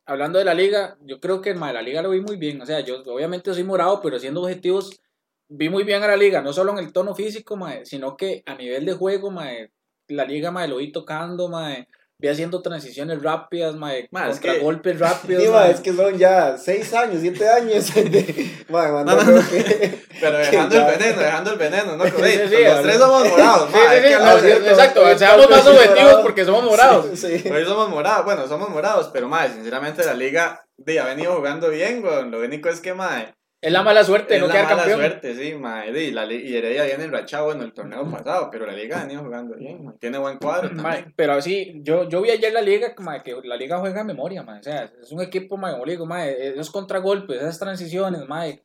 hablando 0.05 0.37
de 0.37 0.43
la 0.43 0.53
liga, 0.53 0.97
yo 1.01 1.21
creo 1.21 1.39
que 1.39 1.53
mae, 1.53 1.71
la 1.73 1.81
liga 1.81 2.01
lo 2.01 2.09
vi 2.09 2.19
muy 2.19 2.35
bien. 2.35 2.61
O 2.61 2.65
sea, 2.65 2.81
yo 2.81 3.01
obviamente 3.05 3.53
soy 3.53 3.63
morado, 3.63 4.01
pero 4.01 4.19
siendo 4.19 4.41
objetivos, 4.41 4.99
vi 5.47 5.69
muy 5.69 5.85
bien 5.85 6.03
a 6.03 6.07
la 6.07 6.17
liga, 6.17 6.41
no 6.41 6.51
solo 6.51 6.73
en 6.73 6.79
el 6.79 6.91
tono 6.91 7.15
físico, 7.15 7.55
mae, 7.55 7.85
sino 7.85 8.17
que 8.17 8.43
a 8.45 8.55
nivel 8.55 8.83
de 8.85 8.91
juego, 8.91 9.31
mae, 9.31 9.71
la 10.09 10.25
liga 10.25 10.51
mae, 10.51 10.67
lo 10.67 10.75
vi 10.75 10.91
tocando, 10.91 11.47
mae, 11.47 11.87
vi 12.19 12.27
haciendo 12.29 12.61
transiciones 12.61 13.21
rápidas, 13.21 13.75
mae, 13.75 14.07
Mae, 14.11 14.31
es 14.31 14.39
que- 14.39 14.59
golpes 14.59 14.99
rápidos. 14.99 15.43
Sí, 15.43 15.49
ma, 15.49 15.59
mae. 15.59 15.71
es 15.71 15.79
que 15.81 15.93
son 15.93 16.17
ya 16.17 16.57
6 16.57 16.93
años, 16.95 17.17
7 17.21 17.47
años. 17.49 17.93
De, 17.95 18.65
ma, 18.69 18.91
ma, 18.91 19.03
no, 19.03 19.15
No, 19.15 19.15
no, 19.15 19.23
creo 19.23 19.41
no. 19.41 19.49
que. 19.49 20.03
Pero 20.19 20.37
dejando 20.39 20.75
el 20.77 20.85
veneno, 20.97 21.21
dejando 21.21 21.51
el 21.51 21.57
veneno, 21.59 21.95
¿no? 21.97 22.05
Sí, 22.05 22.11
Ey, 22.23 22.31
sí, 22.49 22.55
sí, 22.55 22.63
los 22.63 22.73
a- 22.73 22.81
tres 22.81 22.97
somos 22.97 23.29
morados, 23.29 23.69
Sí, 23.71 23.77
mae, 23.77 23.81
sí, 23.81 23.87
hay 23.87 23.97
sí, 23.97 24.03
que 24.03 24.09
no, 24.09 24.17
hablar 24.19 24.39
sí, 24.39 24.45
cierto. 24.47 24.69
exacto, 24.69 25.17
seamos 25.17 25.49
más 25.49 25.67
objetivos 25.67 26.15
porque 26.23 26.45
somos 26.45 26.63
morados. 26.63 27.05
Sí, 27.19 27.39
sí. 27.39 27.49
Hoy 27.49 27.65
somos 27.65 27.89
morados, 27.89 28.25
bueno, 28.25 28.47
somos 28.47 28.69
morados, 28.69 29.09
pero 29.13 29.27
mae, 29.27 29.49
sinceramente 29.53 30.03
la 30.03 30.13
liga 30.15 30.65
di, 30.77 30.97
ha 30.97 31.05
venido 31.05 31.35
jugando 31.35 31.69
bien, 31.69 32.03
weón. 32.03 32.31
Lo 32.31 32.39
único 32.39 32.69
es 32.69 32.81
que 32.81 32.93
mae, 32.95 33.35
Es 33.59 33.71
la 33.71 33.81
mala 33.81 34.03
suerte 34.03 34.35
es 34.35 34.41
no 34.41 34.47
la 34.47 34.53
quedar 34.53 34.65
mala 34.65 34.77
campeón. 34.83 34.99
suerte, 34.99 35.33
sí, 35.35 35.55
mae. 35.55 35.91
di, 35.91 36.11
la 36.11 36.31
y 36.31 36.55
Heredia 36.55 36.83
viene 36.85 37.05
enrachado 37.05 37.45
bueno 37.45 37.63
el 37.63 37.73
torneo 37.73 38.09
pasado, 38.11 38.49
pero 38.51 38.67
la 38.67 38.73
liga 38.73 38.99
ha 38.99 39.03
venido 39.05 39.23
jugando 39.23 39.55
bien, 39.55 39.83
mae. 39.83 39.95
Tiene 39.99 40.19
buen 40.19 40.37
cuadro 40.37 40.69
también. 40.69 41.11
pero 41.15 41.33
así, 41.33 41.73
yo, 41.81 42.07
yo 42.07 42.21
vi 42.21 42.29
ayer 42.29 42.53
la 42.53 42.61
liga, 42.61 42.93
mae, 42.99 43.23
que 43.23 43.35
la 43.43 43.55
liga 43.57 43.79
juega 43.79 44.01
a 44.01 44.03
memoria, 44.03 44.43
mae. 44.43 44.59
O 44.59 44.63
sea, 44.63 44.91
es 45.01 45.11
un 45.11 45.21
equipo, 45.21 45.57
mae, 45.57 45.73
como 45.73 45.85
digo, 45.85 46.05
mae, 46.05 46.49
esos 46.49 46.69
contragolpes, 46.69 47.37
esas 47.37 47.57
transiciones, 47.57 48.27
mae, 48.27 48.61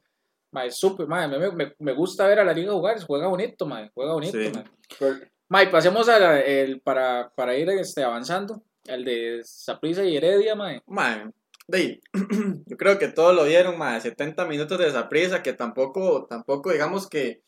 mae, 0.50 0.70
súper, 0.70 1.06
mae, 1.06 1.26
me, 1.26 1.50
me, 1.52 1.72
me 1.78 1.92
gusta 1.94 2.26
ver 2.26 2.40
a 2.40 2.44
la 2.44 2.52
liga 2.52 2.72
jugar, 2.72 3.00
juega 3.02 3.28
bonito, 3.28 3.64
mae, 3.64 3.90
juega 3.94 4.12
bonito, 4.12 4.38
Sí. 4.38 4.50
mae. 4.54 4.64
Pero- 4.98 5.16
Mae, 5.48 5.66
pasemos 5.68 6.08
a 6.08 6.18
la- 6.18 6.40
el, 6.40 6.80
para, 6.80 7.30
para 7.34 7.54
ir 7.56 7.68
este, 7.70 8.02
avanzando, 8.02 8.62
el 8.86 9.04
de 9.04 9.40
Saprissa 9.44 10.02
y 10.04 10.16
Heredia, 10.16 10.54
mae. 10.54 10.80
Mae, 10.86 11.26
yo 12.66 12.76
creo 12.76 12.98
que 12.98 13.08
todos 13.08 13.34
lo 13.34 13.44
vieron, 13.44 13.78
mae, 13.78 14.00
70 14.00 14.46
minutos 14.46 14.78
de 14.78 14.88
esa 14.88 15.08
prisa, 15.08 15.42
que 15.42 15.52
tampoco, 15.52 16.26
tampoco 16.26 16.72
digamos 16.72 17.08
que, 17.08 17.42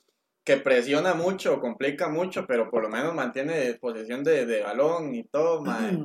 que 0.45 0.57
presiona 0.57 1.15
mucho 1.15 1.55
o 1.55 1.61
complica 1.61 2.09
mucho, 2.09 2.47
pero 2.47 2.71
por 2.71 2.83
lo 2.83 2.89
menos 2.89 3.15
mantiene 3.15 3.75
posesión 3.75 4.23
de, 4.25 4.47
de 4.47 4.63
balón 4.63 5.15
y 5.15 5.25
todo, 5.25 5.63
mae. 5.65 6.05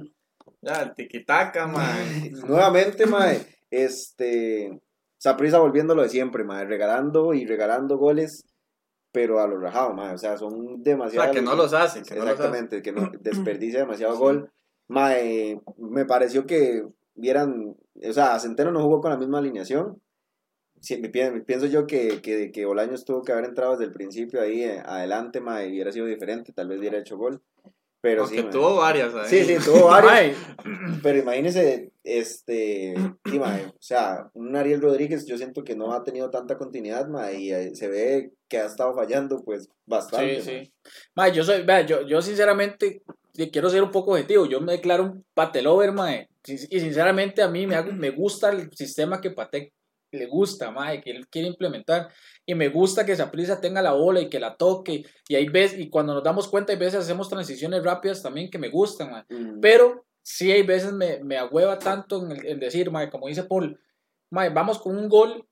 Ya, 0.62 0.82
el 0.82 0.96
tiquitaca, 0.96 1.68
mae. 1.68 2.32
Nuevamente, 2.48 3.06
mae, 3.06 3.46
este. 3.70 4.80
Saprisa 5.18 5.60
volviendo 5.60 5.96
lo 5.96 6.02
de 6.04 6.10
siempre, 6.10 6.46
mae, 6.46 6.66
regalando 6.66 7.34
y 7.34 7.46
regalando 7.46 7.98
goles, 7.98 8.46
pero 9.12 9.40
a 9.40 9.48
lo 9.48 9.60
rajado, 9.60 9.94
mae. 9.94 10.14
O 10.14 10.18
sea, 10.18 10.38
son 10.38 10.54
O 10.54 10.78
demasiado. 10.78 11.26
sea, 11.26 11.34
que 11.34 11.42
no 11.42 11.56
los 11.56 11.74
hace, 11.74 12.02
que 12.04 12.16
no 12.16 12.22
los 12.22 12.30
hace. 12.30 12.34
Exactamente, 12.44 12.82
que 12.82 12.92
no 12.92 13.12
desperdicia 13.20 13.80
demasiado 13.80 14.18
gol. 14.18 14.52
Mae, 14.88 15.62
me 15.78 16.06
pareció 16.06 16.46
que 16.48 16.84
vieran, 17.16 17.76
o 18.08 18.14
sea, 18.14 18.40
Centeno 18.40 18.72
no 18.72 18.82
jugó 18.82 19.02
con 19.02 19.12
la 19.12 19.18
misma 19.18 19.40
alineación. 19.40 20.02
Sí, 20.82 20.98
me 20.98 21.10
pienso 21.10 21.66
yo 21.66 21.86
que, 21.86 22.22
que, 22.22 22.52
que 22.52 22.66
Bolaños 22.66 23.04
tuvo 23.04 23.22
que 23.22 23.34
haber 23.34 23.46
entrado 23.46 23.72
desde 23.72 23.86
el 23.86 23.92
principio 23.92 24.42
ahí 24.42 24.64
eh, 24.64 24.82
adelante, 24.86 25.42
mae, 25.42 25.68
y 25.68 25.72
hubiera 25.72 25.92
sido 25.92 26.06
diferente, 26.06 26.54
tal 26.54 26.70
vez 26.70 26.80
hubiera 26.80 26.98
hecho 26.98 27.18
gol. 27.18 27.42
Pero 28.02 28.26
sí, 28.26 28.38
Aunque 28.38 28.44
mae. 28.44 28.52
tuvo 28.52 28.76
varias 28.78 29.14
ahí. 29.14 29.28
Sí, 29.28 29.44
sí, 29.44 29.66
tuvo 29.66 29.88
varios. 29.90 30.14
Mae, 30.14 31.00
Pero 31.04 31.20
imagínese, 31.20 31.92
este, 32.02 32.96
sí, 33.30 33.40
mae, 33.40 33.66
o 33.66 33.82
sea, 33.82 34.30
un 34.34 34.56
Ariel 34.56 34.82
Rodríguez 34.82 35.26
yo 35.26 35.38
siento 35.38 35.66
que 35.66 35.76
no 35.76 35.92
ha 35.92 36.06
tenido 36.06 36.30
tanta 36.30 36.58
continuidad, 36.58 37.10
mae, 37.10 37.42
y 37.42 37.52
eh, 37.52 37.76
se 37.76 37.90
ve 37.90 38.32
que 38.48 38.60
ha 38.60 38.66
estado 38.66 38.96
fallando, 38.96 39.44
pues, 39.44 39.68
bastante. 39.86 40.42
Sí, 40.42 40.64
sí. 40.64 40.74
Mae, 41.14 41.34
yo 41.34 41.44
soy, 41.44 41.64
vea, 41.64 41.82
yo, 41.82 42.08
yo 42.08 42.22
sinceramente 42.22 43.04
sí 43.34 43.52
quiero 43.52 43.70
ser 43.70 43.84
un 43.84 43.92
poco 43.92 44.12
objetivo. 44.12 44.46
Yo 44.46 44.62
me 44.62 44.74
declaro 44.74 45.04
un 45.04 45.26
patelover, 45.34 45.92
mae. 45.92 46.29
Y 46.50 46.80
sinceramente 46.80 47.42
a 47.42 47.48
mí 47.48 47.66
me, 47.68 47.76
hago- 47.76 47.92
me 47.92 48.10
gusta 48.12 48.50
el 48.50 48.72
sistema 48.74 49.20
que 49.22 49.32
Patek 49.32 49.72
le 50.12 50.26
gusta, 50.26 50.72
mae, 50.72 51.02
que 51.02 51.12
él 51.12 51.28
quiere 51.28 51.48
implementar. 51.48 52.10
Y 52.46 52.56
me 52.56 52.70
gusta 52.70 53.06
que 53.06 53.16
Saprissa 53.16 53.62
tenga 53.62 53.82
la 53.82 53.94
bola 53.94 54.22
y 54.22 54.30
que 54.30 54.40
la 54.40 54.56
toque. 54.58 55.06
Y 55.28 55.36
ahí 55.36 55.48
ves, 55.48 55.78
y 55.78 55.90
cuando 55.90 56.14
nos 56.16 56.24
damos 56.24 56.48
cuenta, 56.48 56.72
hay 56.74 56.80
veces 56.80 57.02
hacemos 57.02 57.30
transiciones 57.30 57.84
rápidas 57.84 58.22
también 58.24 58.50
que 58.50 58.58
me 58.58 58.70
gustan, 58.70 59.12
mae. 59.12 59.24
Mm, 59.30 59.60
Pero 59.60 60.06
sí 60.24 60.52
hay 60.52 60.64
veces 60.64 60.94
me, 60.94 61.24
me 61.24 61.38
agüeva 61.38 61.78
tanto 61.78 62.24
en, 62.26 62.32
el- 62.32 62.46
en 62.48 62.60
decir, 62.60 62.90
mae, 62.90 63.10
como 63.10 63.28
dice 63.28 63.44
Paul, 63.44 63.80
mae, 64.32 64.50
vamos 64.50 64.80
con 64.80 64.98
un 64.98 65.08
gol. 65.10 65.46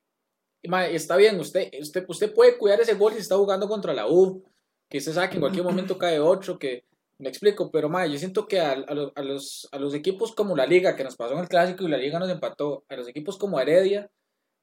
mae, 0.68 0.96
está 0.96 1.16
bien, 1.16 1.40
usted, 1.40 1.70
usted, 1.80 2.04
usted 2.08 2.34
puede 2.34 2.58
cuidar 2.58 2.82
ese 2.82 2.96
gol 2.96 3.14
si 3.14 3.20
está 3.20 3.36
jugando 3.38 3.68
contra 3.70 3.94
la 3.94 4.08
U, 4.08 4.44
que 4.90 4.98
usted 4.98 5.14
sabe 5.14 5.30
que 5.30 5.36
en 5.36 5.42
cualquier 5.42 5.64
momento 5.66 5.98
cae 6.00 6.20
otro, 6.20 6.58
que 6.58 6.84
me 7.20 7.30
explico, 7.30 7.72
pero 7.72 7.90
mae, 7.90 8.12
yo 8.12 8.18
siento 8.18 8.48
que 8.48 8.60
a, 8.60 8.72
a 8.72 8.94
lo- 8.94 9.12
a 9.16 9.22
los, 9.22 9.68
a 9.72 9.80
los 9.80 9.94
equipos 9.94 10.34
como 10.36 10.56
la 10.56 10.66
Liga, 10.66 10.96
que 10.96 11.04
nos 11.04 11.16
pasó 11.16 11.34
en 11.34 11.40
el 11.40 11.48
Clásico 11.48 11.84
y 11.84 11.90
la 11.90 11.98
Liga 11.98 12.20
nos 12.20 12.30
empató, 12.30 12.84
a 12.90 12.96
los 12.96 13.08
equipos 13.08 13.38
como 13.38 13.60
Heredia, 13.60 14.10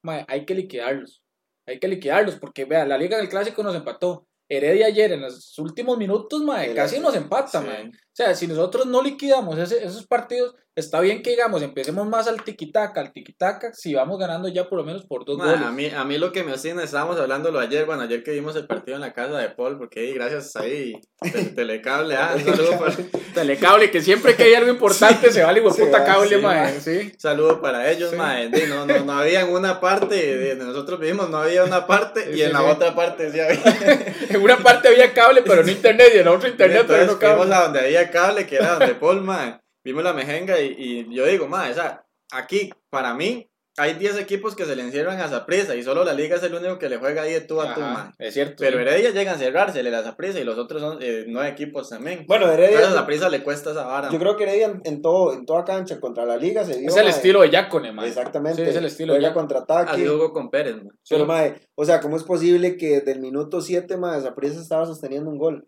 mae, 0.03 0.25
hay 0.29 0.45
que 0.47 0.55
liquidarlos. 0.55 1.23
Hay 1.67 1.79
que 1.81 1.89
liquidarlos, 1.89 2.37
porque 2.37 2.65
vea, 2.67 2.85
la 2.85 2.99
Liga 2.99 3.17
en 3.17 3.25
el 3.25 3.31
Clásico 3.31 3.63
nos 3.63 3.75
empató. 3.75 4.27
Heredia 4.49 4.87
ayer 4.87 5.13
en 5.13 5.23
los 5.23 5.59
últimos 5.59 5.97
minutos, 5.97 6.43
Sí, 6.69 6.75
casi 6.75 7.01
nos 7.01 7.17
empata, 7.17 7.63
Sí. 7.63 7.91
O 8.15 8.17
sea, 8.17 8.33
si 8.37 8.47
nosotros 8.47 8.87
no 8.87 9.03
liquidamos 9.03 9.59
ese- 9.59 9.85
esos 9.85 10.07
partidos, 10.07 10.55
está 10.77 11.01
bien 11.01 11.21
que 11.23 11.31
digamos, 11.31 11.63
empecemos 11.63 12.07
más 12.09 12.27
al 12.29 12.43
tiquitaca, 12.45 13.01
al 13.01 13.13
tiquitaca, 13.13 13.73
si 13.75 13.95
vamos 13.95 14.19
ganando 14.21 14.47
ya 14.49 14.69
por 14.69 14.79
lo 14.79 14.85
menos 14.85 15.05
por 15.05 15.25
dos 15.25 15.37
Ma, 15.39 15.47
goles. 15.47 15.63
a, 15.63 15.71
mí, 15.73 15.87
a 15.91 16.05
mí 16.05 16.19
lo 16.19 16.31
que 16.33 16.43
me 16.45 16.53
oscina, 16.53 16.83
estábamos 16.85 17.19
hablándolo 17.19 17.59
ayer, 17.61 17.87
bueno, 17.87 18.03
ayer 18.03 18.23
que 18.23 18.31
vimos 18.33 18.55
el 18.57 18.67
partido 18.69 18.95
en 18.97 19.01
la 19.01 19.13
casa 19.13 19.39
de 19.39 19.49
Paul, 19.51 19.79
porque 19.79 20.01
ahí, 20.01 20.13
gracias 20.15 20.55
ahí, 20.57 20.95
te- 21.21 21.31
Telecable, 21.57 22.15
ah, 22.17 22.37
saludo 22.45 22.79
para, 22.79 22.95
Telecable, 23.35 23.91
que 23.91 24.01
siempre 24.01 24.37
que 24.37 24.45
hay 24.45 24.55
algo 24.55 24.71
importante 24.71 25.33
se 25.33 25.43
vale, 25.43 25.61
puta 25.63 25.99
va, 25.99 26.05
cable, 26.05 26.37
sí, 26.37 26.43
mae, 26.43 26.75
ma. 26.75 26.81
sí. 26.81 27.13
saludo 27.19 27.61
para 27.61 27.91
ellos, 27.91 28.11
Sí. 28.11 28.17
mae, 28.17 28.49
no, 28.69 28.87
no, 28.87 29.05
no 29.05 29.13
había 29.13 29.41
en 29.43 29.51
una 29.53 29.81
parte, 29.81 30.15
de, 30.37 30.55
nosotros 30.57 30.99
vimos, 31.01 31.31
no 31.31 31.39
había 31.39 31.65
una 31.65 31.87
parte, 31.87 32.31
y 32.31 32.35
Sí, 32.35 32.43
en 32.43 32.49
sí, 32.49 32.53
la 32.53 32.61
sí. 32.61 32.65
otra 32.71 32.95
parte 32.95 33.31
sí 33.33 33.41
había. 33.41 33.61
En 34.31 34.41
una 34.43 34.57
parte 34.59 34.89
había 34.89 35.13
cable, 35.13 35.43
pero 35.43 35.63
no 35.63 35.71
internet, 35.71 36.13
y 36.15 36.19
en 36.19 36.25
la 36.25 36.33
otra 36.33 36.49
internet, 36.49 36.85
pero 36.89 37.03
Entonces 37.03 37.15
no 37.15 37.21
fuimos 37.21 37.47
cable. 37.47 37.55
a 37.55 37.63
donde 37.63 37.81
había 37.81 38.04
cable, 38.11 38.47
que 38.47 38.57
era 38.57 38.79
donde 38.79 38.95
Paul, 38.95 39.21
mae, 39.23 39.61
vimos 39.85 40.05
la 40.05 40.13
mejenga, 40.13 40.61
y, 40.61 40.75
y 41.09 41.15
yo 41.15 41.27
digo, 41.27 41.47
mae, 41.49 41.71
o 41.71 41.75
sea, 41.75 42.05
aquí, 42.33 42.73
para 42.91 43.15
mí, 43.15 43.49
hay 43.77 43.95
10 43.95 44.19
equipos 44.21 44.55
que 44.55 44.67
se 44.67 44.77
le 44.77 44.83
encierran 44.85 45.21
a 45.21 45.27
Zaprisa, 45.29 45.75
y 45.75 45.83
solo 45.83 46.05
la 46.05 46.13
liga 46.13 46.37
es 46.37 46.43
el 46.45 46.55
único 46.55 46.79
que 46.79 46.89
le 46.89 46.97
juega 46.99 47.23
ahí 47.23 47.33
de 47.33 47.41
tú 47.41 47.61
a 47.61 47.75
tú, 47.75 47.81
mae. 47.81 47.91
Ajá, 47.91 48.15
es 48.21 48.33
cierto. 48.33 48.55
Pero 48.61 48.77
sí. 48.77 48.83
Heredia 48.83 49.11
llega 49.11 49.33
a 49.33 49.35
encerrársele 49.35 49.91
la 49.91 50.05
Zaprisa 50.05 50.39
y 50.39 50.45
los 50.45 50.57
otros 50.59 50.81
son 50.81 50.99
eh, 51.01 51.25
nueve 51.27 51.49
equipos 51.49 51.89
también. 51.91 52.25
Bueno, 52.29 52.47
Pero 52.49 52.63
a 52.63 52.67
Heredia, 52.69 52.91
Zaprisa 52.93 53.29
le 53.29 53.43
cuesta 53.43 53.73
esa 53.73 53.85
vara. 53.85 54.11
yo 54.13 54.19
creo 54.21 54.37
que 54.37 54.45
Heredia 54.45 54.67
en, 54.67 54.81
en 54.85 55.03
todo, 55.03 55.33
en 55.33 55.45
toda 55.45 55.65
cancha 55.65 55.99
contra 55.99 56.25
la 56.25 56.37
liga 56.37 56.65
se 56.65 56.79
dio. 56.79 56.89
es 56.89 56.97
el 56.97 57.03
mae, 57.07 57.11
estilo 57.11 57.41
de 57.41 57.51
Yacone, 57.51 57.91
mae. 57.91 58.07
Exactamente. 58.07 58.63
Sí, 58.65 58.71
es 58.71 58.77
el 58.77 58.85
estilo 58.85 59.13
de 59.15 59.19
Juega 59.19 59.31
Yacone. 59.31 59.49
contraataque. 59.49 59.91
Así 59.91 60.07
jugó 60.07 60.33
con 60.33 60.51
Pérez, 60.51 60.77
man. 60.77 60.97
Pero, 61.09 61.25
Sí. 61.25 61.27
mae, 61.27 61.55
o 61.75 61.85
sea, 61.85 61.99
¿cómo 62.01 62.17
es 62.17 62.23
posible 62.23 62.77
que 62.77 63.01
del 63.01 63.19
minuto 63.19 63.61
7, 63.61 63.97
mae, 63.97 64.21
Saprissa 64.21 64.61
estaba 64.61 64.87
sosteniendo 64.87 65.29
un 65.29 65.39
gol? 65.39 65.67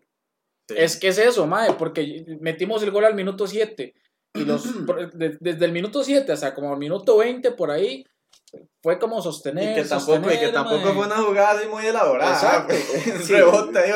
Sí. 0.67 0.75
Es 0.77 0.97
que 0.97 1.07
es 1.09 1.17
eso, 1.17 1.47
mae, 1.47 1.73
porque 1.73 2.25
metimos 2.41 2.83
el 2.83 2.91
gol 2.91 3.05
al 3.05 3.15
minuto 3.15 3.47
7. 3.47 3.93
Y 4.35 4.45
los, 4.45 4.63
desde 5.13 5.65
el 5.65 5.71
minuto 5.71 6.03
7 6.03 6.31
hasta 6.31 6.53
como 6.53 6.73
el 6.73 6.79
minuto 6.79 7.17
20 7.17 7.51
por 7.51 7.71
ahí, 7.71 8.05
fue 8.83 8.99
como 8.99 9.21
sostener. 9.21 9.71
y 9.71 9.81
que 9.81 9.87
tampoco, 9.87 10.17
y 10.17 10.21
que 10.21 10.29
sostener, 10.29 10.53
tampoco 10.53 10.85
mae. 10.85 10.93
fue 10.93 11.05
una 11.05 11.15
jugada 11.17 11.51
así 11.59 11.67
muy 11.67 11.85
elaborada. 11.85 12.33
Exacto. 12.33 12.73
Un 13.15 13.23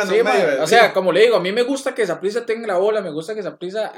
Sí. 0.08 0.24
medio. 0.24 0.64
o 0.64 0.68
sea, 0.68 0.94
como 0.94 1.12
le 1.12 1.22
digo, 1.22 1.36
a 1.38 1.42
mí 1.42 1.52
me 1.52 1.64
gusta 1.64 1.94
que 1.96 2.06
Saprissa 2.08 2.46
tenga 2.46 2.68
la 2.68 2.78
bola, 2.78 3.02
me 3.02 3.12
gusta 3.12 3.36
que 3.36 3.44
Saprissa 3.44 3.92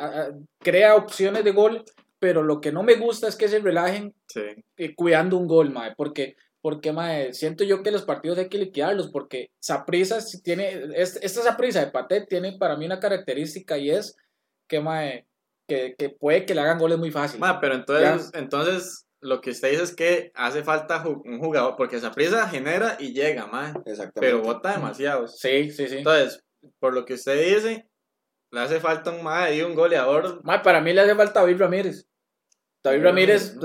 crea 0.60 0.96
opciones 0.96 1.44
de 1.44 1.52
gol, 1.52 1.84
pero 2.20 2.44
lo 2.44 2.62
que 2.62 2.72
no 2.72 2.84
me 2.84 2.96
gusta 2.96 3.28
es 3.28 3.36
que 3.36 3.48
se 3.48 3.60
relajen 3.60 4.14
Sí. 4.28 4.42
eh, 4.78 4.96
cuidando 4.96 5.38
un 5.38 5.48
gol, 5.48 5.72
mae, 5.72 5.94
porque 5.96 6.36
porque 6.64 6.94
mae, 6.94 7.34
siento 7.34 7.66
yo 7.66 7.84
que 7.84 7.92
los 7.92 8.04
partidos 8.04 8.38
hay 8.38 8.48
que 8.48 8.58
liquidarlos 8.58 9.10
porque 9.12 9.50
Saprissa 9.62 10.22
si 10.22 10.42
tiene 10.42 10.86
es- 10.96 11.20
esta 11.22 11.42
Saprissa 11.42 11.82
de 11.84 11.92
Patet 11.92 12.30
tiene 12.30 12.58
para 12.58 12.78
mí 12.78 12.86
una 12.86 13.02
característica 13.02 13.78
y 13.78 13.90
es 13.92 14.16
que 14.70 14.80
mae, 14.80 15.28
que, 15.68 15.94
que 15.98 16.10
puede 16.10 16.46
que 16.46 16.56
le 16.56 16.62
hagan 16.62 16.80
goles 16.80 16.98
muy 16.98 17.12
fácil. 17.12 17.42
Pero 17.60 17.76
entonces, 17.76 18.32
entonces 18.34 19.06
lo 19.22 19.42
que 19.42 19.52
usted 19.52 19.72
dice 19.72 19.84
es 19.84 19.96
que 19.96 20.32
hace 20.36 20.64
falta 20.64 21.04
un 21.06 21.40
jugador, 21.40 21.76
porque 21.78 22.00
Zaprisa 22.00 22.48
genera 22.48 22.96
y 22.98 23.14
llega, 23.14 23.46
ma, 23.48 23.74
Exactamente. 23.86 24.12
pero 24.20 24.42
bota 24.42 24.74
demasiados. 24.74 25.38
Sí, 25.40 25.70
sí, 25.70 25.88
sí. 25.88 25.98
Entonces, 25.98 26.44
por 26.80 26.94
lo 26.94 27.04
que 27.06 27.16
usted 27.16 27.56
dice, 27.56 27.90
le 28.52 28.60
hace 28.60 28.80
falta 28.80 29.12
un 29.12 29.26
y 29.54 29.62
un 29.62 29.76
goleador. 29.76 30.42
Mae, 30.44 30.60
para 30.60 30.80
mí 30.80 30.94
le 30.94 31.02
hace 31.02 31.16
falta 31.16 31.42
David 31.42 31.58
Ramírez. 31.58 32.06
David 32.84 33.04
Ramírez, 33.04 33.56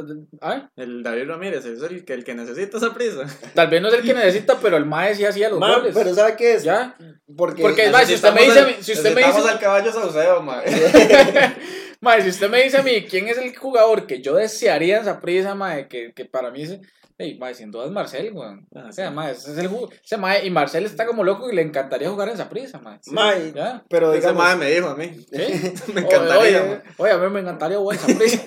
¿ah? 0.41 0.71
El 0.77 1.03
David 1.03 1.27
Ramírez 1.27 1.65
es 1.65 1.83
el 1.83 2.05
que, 2.05 2.13
el 2.15 2.23
que 2.23 2.35
necesita 2.35 2.77
esa 2.79 2.95
prisa. 2.95 3.27
tal 3.53 3.69
vez 3.69 3.83
no 3.83 3.89
es 3.89 3.95
el 3.95 4.03
que 4.03 4.15
necesita, 4.15 4.59
pero 4.63 4.77
el 4.77 4.85
Mae 4.87 5.15
sí 5.15 5.25
hacía 5.25 5.49
los 5.51 5.59
goles. 5.59 5.93
pero 5.93 6.15
¿sabe 6.15 6.37
qué 6.37 6.55
es? 6.55 6.63
¿Ya? 6.63 6.97
Porque, 7.37 7.63
Porque- 7.63 7.87
Es 7.87 7.93
más, 7.93 8.07
si 8.07 8.15
usted 8.15 8.33
me 8.33 8.43
dice- 8.43 8.77
si 8.81 8.93
usted 8.93 9.15
me 9.15 9.25
dice- 9.25 9.41
al 9.49 9.59
caballo 9.59 9.93
sauceo, 9.93 10.41
ma. 10.43 10.63
Mae, 12.01 12.23
si 12.23 12.29
usted 12.29 12.49
me 12.49 12.63
dice 12.63 12.79
a 12.79 12.83
mí 12.83 13.05
quién 13.09 13.29
es 13.29 13.39
el 13.39 13.57
jugador 13.57 14.07
que 14.07 14.23
yo 14.23 14.37
desearía 14.37 14.97
en 14.97 15.03
esa 15.03 15.21
prisa, 15.21 15.55
mae, 15.55 15.89
que, 15.89 16.13
que 16.15 16.25
para 16.25 16.51
mí 16.51 16.63
es. 16.63 16.79
Hey, 17.21 17.37
mae, 17.41 17.53
sin 17.53 17.73
duda 17.73 17.87
es 17.87 17.91
Marcel, 17.91 18.33
weón. 18.33 18.69
Ah, 18.73 18.87
O 18.89 18.93
sea, 18.93 19.11
mae, 19.11 19.33
ese 19.33 19.51
es 19.51 19.59
el 19.59 19.69
ese 20.05 20.17
mae, 20.17 20.47
y 20.47 20.51
Marcel 20.51 20.85
está 20.85 21.05
como 21.05 21.25
loco 21.25 21.51
y 21.51 21.55
le 21.57 21.63
encantaría 21.63 22.09
jugar 22.09 22.29
en 22.29 22.35
esa 22.35 22.49
prisa, 22.49 22.79
mae. 22.79 23.01
Mae, 23.07 23.53
¿Ya? 23.53 23.85
pero 23.89 24.13
Ese 24.13 24.21
digamos, 24.21 24.45
madre 24.45 24.59
me 24.59 24.71
dijo 24.71 24.87
a 24.87 24.95
mí. 24.95 25.27
¿Sí? 25.33 25.93
Me 25.93 26.03
encantaría. 26.03 26.39
Oye, 26.39 26.61
mae. 26.61 26.83
oye, 26.99 27.11
a 27.11 27.19
mí 27.19 27.31
me 27.31 27.41
encantaría 27.41 27.79
jugar 27.79 27.99
en 27.99 28.05
esa 28.05 28.19
prisa. 28.19 28.45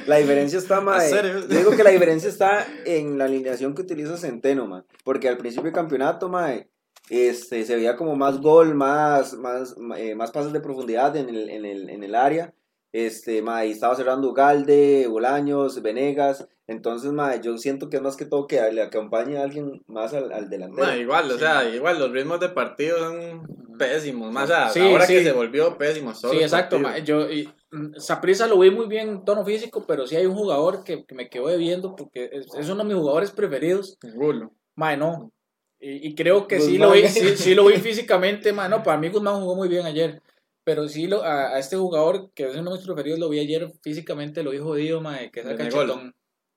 la 0.06 0.16
diferencia 0.16 0.58
está, 0.58 0.80
mae. 0.80 1.04
¿En 1.04 1.10
serio? 1.14 1.40
Yo 1.40 1.58
digo 1.58 1.76
que 1.76 1.84
la 1.84 1.90
diferencia 1.90 2.30
está 2.30 2.66
en 2.86 3.18
la 3.18 3.26
alineación 3.26 3.74
que 3.74 3.82
utiliza 3.82 4.16
Centeno, 4.16 4.66
mae. 4.66 4.84
Porque 5.04 5.28
al 5.28 5.36
principio 5.36 5.64
del 5.64 5.74
campeonato, 5.74 6.30
mae, 6.30 6.70
este, 7.10 7.62
se 7.66 7.76
veía 7.76 7.94
como 7.96 8.16
más 8.16 8.40
gol, 8.40 8.74
más, 8.74 9.34
más, 9.34 9.76
eh, 9.98 10.14
más 10.14 10.30
pases 10.30 10.54
de 10.54 10.60
profundidad 10.60 11.14
en 11.16 11.28
el, 11.28 11.50
en 11.50 11.66
el, 11.66 11.90
en 11.90 12.02
el 12.02 12.14
área. 12.14 12.54
Este, 12.94 13.42
mae, 13.42 13.72
estaba 13.72 13.96
cerrando 13.96 14.30
Ugalde, 14.30 15.08
Bolaños, 15.08 15.82
Venegas. 15.82 16.46
Entonces, 16.68 17.10
mae, 17.10 17.40
yo 17.42 17.58
siento 17.58 17.90
que 17.90 17.96
es 17.96 18.02
más 18.02 18.16
que 18.16 18.24
todo 18.24 18.46
que 18.46 18.60
le 18.70 18.82
acompañe 18.82 19.36
a 19.36 19.42
alguien 19.42 19.82
más 19.88 20.14
al, 20.14 20.30
al 20.30 20.48
delantero. 20.48 20.94
Igual, 20.94 21.28
o 21.28 21.36
sea, 21.36 21.68
igual 21.68 21.98
los 21.98 22.12
ritmos 22.12 22.38
de 22.38 22.50
partido 22.50 22.96
son 22.98 23.48
pésimos. 23.76 24.30
Más 24.32 24.44
o 24.44 24.46
sea, 24.46 24.68
Sí, 24.68 24.78
ahora 24.78 25.06
sí. 25.06 25.14
que 25.14 25.24
se 25.24 25.32
volvió 25.32 25.76
pésimo. 25.76 26.14
Sí, 26.14 26.36
exacto. 26.40 26.78
Yo, 27.04 27.28
y, 27.28 27.52
mm, 27.72 27.96
Saprissa 27.96 28.46
lo 28.46 28.60
vi 28.60 28.70
muy 28.70 28.86
bien 28.86 29.08
en 29.08 29.24
tono 29.24 29.44
físico, 29.44 29.84
pero 29.88 30.06
sí 30.06 30.14
hay 30.14 30.26
un 30.26 30.36
jugador 30.36 30.84
que, 30.84 31.04
que 31.04 31.16
me 31.16 31.28
quedo 31.28 31.46
viendo 31.58 31.96
porque 31.96 32.30
es, 32.32 32.46
es 32.56 32.68
uno 32.68 32.84
de 32.84 32.90
mis 32.90 32.96
jugadores 32.96 33.32
preferidos. 33.32 33.98
Gulo. 34.14 34.52
Mae, 34.76 34.96
no. 34.96 35.32
Y, 35.80 36.10
y 36.10 36.14
creo 36.14 36.46
que 36.46 36.60
sí 36.60 36.78
lo, 36.78 36.92
vi, 36.92 37.08
sí, 37.08 37.36
sí 37.36 37.56
lo 37.56 37.66
vi 37.66 37.74
físicamente, 37.78 38.52
mae. 38.52 38.68
No, 38.68 38.84
para 38.84 38.98
mí 38.98 39.08
Guzmán 39.08 39.40
jugó 39.40 39.56
muy 39.56 39.66
bien 39.66 39.84
ayer. 39.84 40.22
Pero 40.64 40.88
sí 40.88 41.06
lo, 41.06 41.22
a, 41.22 41.48
a 41.54 41.58
este 41.58 41.76
jugador, 41.76 42.30
que 42.34 42.44
es 42.48 42.56
uno 42.56 42.70
de 42.72 42.78
mis 42.78 42.86
preferidos, 42.86 43.18
lo 43.18 43.28
vi 43.28 43.38
ayer 43.40 43.70
físicamente, 43.82 44.42
lo 44.42 44.50
vi 44.50 44.58
jodido, 44.58 45.00
mae, 45.02 45.30
que 45.30 45.40
es 45.40 45.46
el 45.46 45.58
cachetón. 45.58 46.14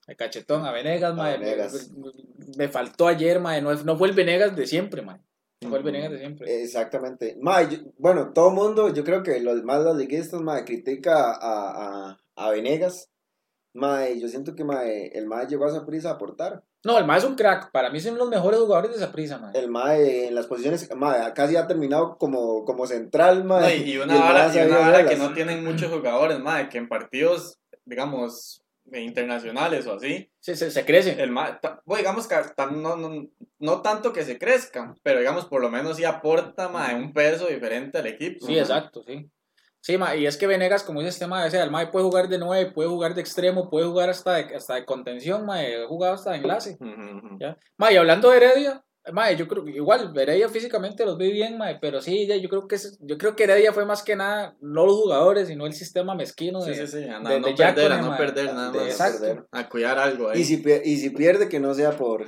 El 0.08 0.16
cachetón, 0.16 0.66
a 0.66 0.72
Venegas, 0.72 1.14
mae. 1.14 1.38
me- 1.38 1.46
Venegas. 1.46 1.92
Me, 1.92 2.12
me 2.58 2.68
faltó 2.70 3.08
ayer, 3.08 3.40
mae. 3.42 3.62
No, 3.62 3.74
no 3.74 3.98
fue 3.98 4.08
el 4.08 4.14
Venegas 4.16 4.56
de 4.56 4.66
siempre, 4.66 5.02
mae. 5.02 5.20
No 5.62 5.70
fue 5.70 5.80
el. 5.80 5.84
Venegas 5.84 6.12
de 6.12 6.20
siempre. 6.20 6.64
Exactamente. 6.64 7.38
Mae, 7.42 7.68
yo- 7.70 7.80
bueno, 7.98 8.32
todo 8.32 8.50
mundo, 8.52 8.94
yo 8.94 9.04
creo 9.04 9.22
que 9.24 9.40
los 9.42 9.62
más 9.66 9.84
las 9.84 9.98
liguistas, 9.98 10.40
mae, 10.42 10.64
critica 10.64 11.34
a, 11.34 12.12
a, 12.12 12.18
a 12.38 12.52
Venegas. 12.52 13.10
Mae, 13.74 14.20
yo 14.20 14.30
siento 14.30 14.56
que 14.56 14.64
mae, 14.64 15.08
el 15.08 15.28
mae 15.28 15.46
llegó 15.48 15.66
a 15.66 15.70
esa 15.70 15.86
prisa 15.86 16.12
a 16.12 16.14
aportar. 16.14 16.64
No, 16.84 16.98
el 16.98 17.06
mae 17.06 17.18
es 17.18 17.24
un 17.26 17.36
crack. 17.36 17.72
Para 17.72 17.90
mí 17.90 18.00
son 18.00 18.18
los 18.18 18.30
mejores 18.30 18.60
jugadores 18.60 18.92
de 18.92 18.98
esa 18.98 19.12
prisa, 19.12 19.38
mae. 19.40 19.58
El 19.58 19.70
mae 19.70 20.28
en 20.28 20.36
las 20.36 20.48
posiciones, 20.48 20.90
mae, 20.96 21.34
casi 21.34 21.56
ha 21.56 21.68
terminado 21.68 22.18
como, 22.18 22.64
como 22.66 22.86
central, 22.88 23.40
No, 23.46 23.56
mae. 23.60 23.78
y, 23.78 23.92
y 23.94 23.98
una 23.98 24.14
mae 24.14 24.20
vara, 24.22 24.48
y 24.48 24.54
sabía 24.54 24.66
una 24.68 24.80
vara 24.80 25.06
que 25.08 25.16
no 25.18 25.34
tienen 25.34 25.64
muchos 25.66 25.92
jugadores, 25.92 26.40
madre, 26.40 26.70
que 26.70 26.78
en 26.78 26.88
partidos, 26.88 27.60
digamos, 27.86 28.64
internacionales 28.92 29.86
o 29.88 29.96
así, 29.96 30.30
Se, 30.40 30.56
se, 30.56 30.72
se 30.72 30.86
crece. 30.86 31.22
el 31.22 31.32
ma- 31.32 31.60
ta- 31.60 31.82
bueno, 31.86 32.00
digamos 32.00 32.28
que 32.28 32.36
tan- 32.56 32.82
no, 32.82 32.96
no, 32.96 33.28
no 33.60 33.82
tanto 33.82 34.14
que 34.14 34.24
se 34.24 34.38
crezca, 34.38 34.96
pero 35.04 35.20
digamos 35.20 35.46
por 35.46 35.62
lo 35.62 35.70
menos 35.70 35.98
sí 35.98 36.06
aporta 36.06 36.70
mae, 36.70 36.96
un 36.96 37.12
peso 37.12 37.48
diferente 37.48 37.98
al 37.98 38.08
equipo. 38.08 38.46
Sí, 38.46 38.54
mae. 38.54 38.62
exacto, 38.62 39.04
sí. 39.06 39.30
Sí, 39.88 39.98
ma, 39.98 40.18
y 40.18 40.26
es 40.28 40.36
que 40.36 40.48
Venegas, 40.48 40.84
como 40.84 41.00
dice 41.00 41.12
este 41.12 41.28
mae, 41.28 41.48
o 41.48 41.50
sea, 41.50 41.64
el 41.64 41.72
mae 41.72 41.88
puede 41.88 42.04
jugar 42.04 42.28
de 42.28 42.38
9, 42.38 42.72
puede 42.74 42.90
jugar 42.90 43.16
de 43.16 43.22
extremo, 43.22 43.70
puede 43.70 43.86
jugar 43.88 44.10
hasta 44.10 44.34
de, 44.34 44.54
hasta 44.54 44.76
de 44.76 44.84
contención, 44.84 45.46
mae, 45.46 45.82
ha 45.82 45.88
jugado 45.88 46.16
hasta 46.16 46.32
de 46.32 46.40
enlace. 46.40 46.78
¿ya? 47.40 47.58
Ma, 47.78 47.94
y 47.94 47.96
hablando 47.96 48.30
de 48.30 48.36
Heredia, 48.36 48.84
mae, 49.14 49.38
yo 49.38 49.48
creo 49.48 49.64
que 49.64 49.72
igual, 49.72 50.12
Heredia 50.14 50.50
físicamente 50.50 51.06
los 51.06 51.18
vi 51.18 51.32
bien, 51.32 51.58
mae, 51.58 51.78
pero 51.80 52.02
sí, 52.02 52.28
ya, 52.28 52.36
yo 52.36 52.50
creo 52.50 52.68
que 52.68 52.76
yo 53.00 53.18
creo 53.18 53.34
que 53.34 53.46
Heredia 53.46 53.72
fue 53.72 53.86
más 53.86 54.04
que 54.04 54.18
nada, 54.18 54.58
no 54.60 54.86
los 54.86 54.98
jugadores, 54.98 55.48
sino 55.48 55.66
el 55.66 55.72
sistema 55.72 56.16
mezquino 56.16 56.62
de... 56.66 56.74
Sí, 56.76 56.86
sí, 56.86 57.04
sí, 57.04 57.10
a 57.10 57.22
no, 57.22 57.30
de- 57.30 57.40
no 57.40 57.48
de 57.48 57.54
perder, 57.54 57.92
a 57.94 58.02
no 58.02 58.18
perder 58.18 58.54
nada 58.54 58.72
De 58.72 58.80
más. 58.80 58.88
Exacto. 58.90 59.48
A 59.54 59.70
cuidar 59.70 59.98
algo 60.00 60.30
ahí. 60.30 60.42
Y 60.42 60.44
si, 60.44 60.62
y 60.84 60.98
si 60.98 61.12
pierde, 61.12 61.48
que 61.48 61.62
no 61.62 61.74
sea 61.74 61.92
por... 61.92 62.26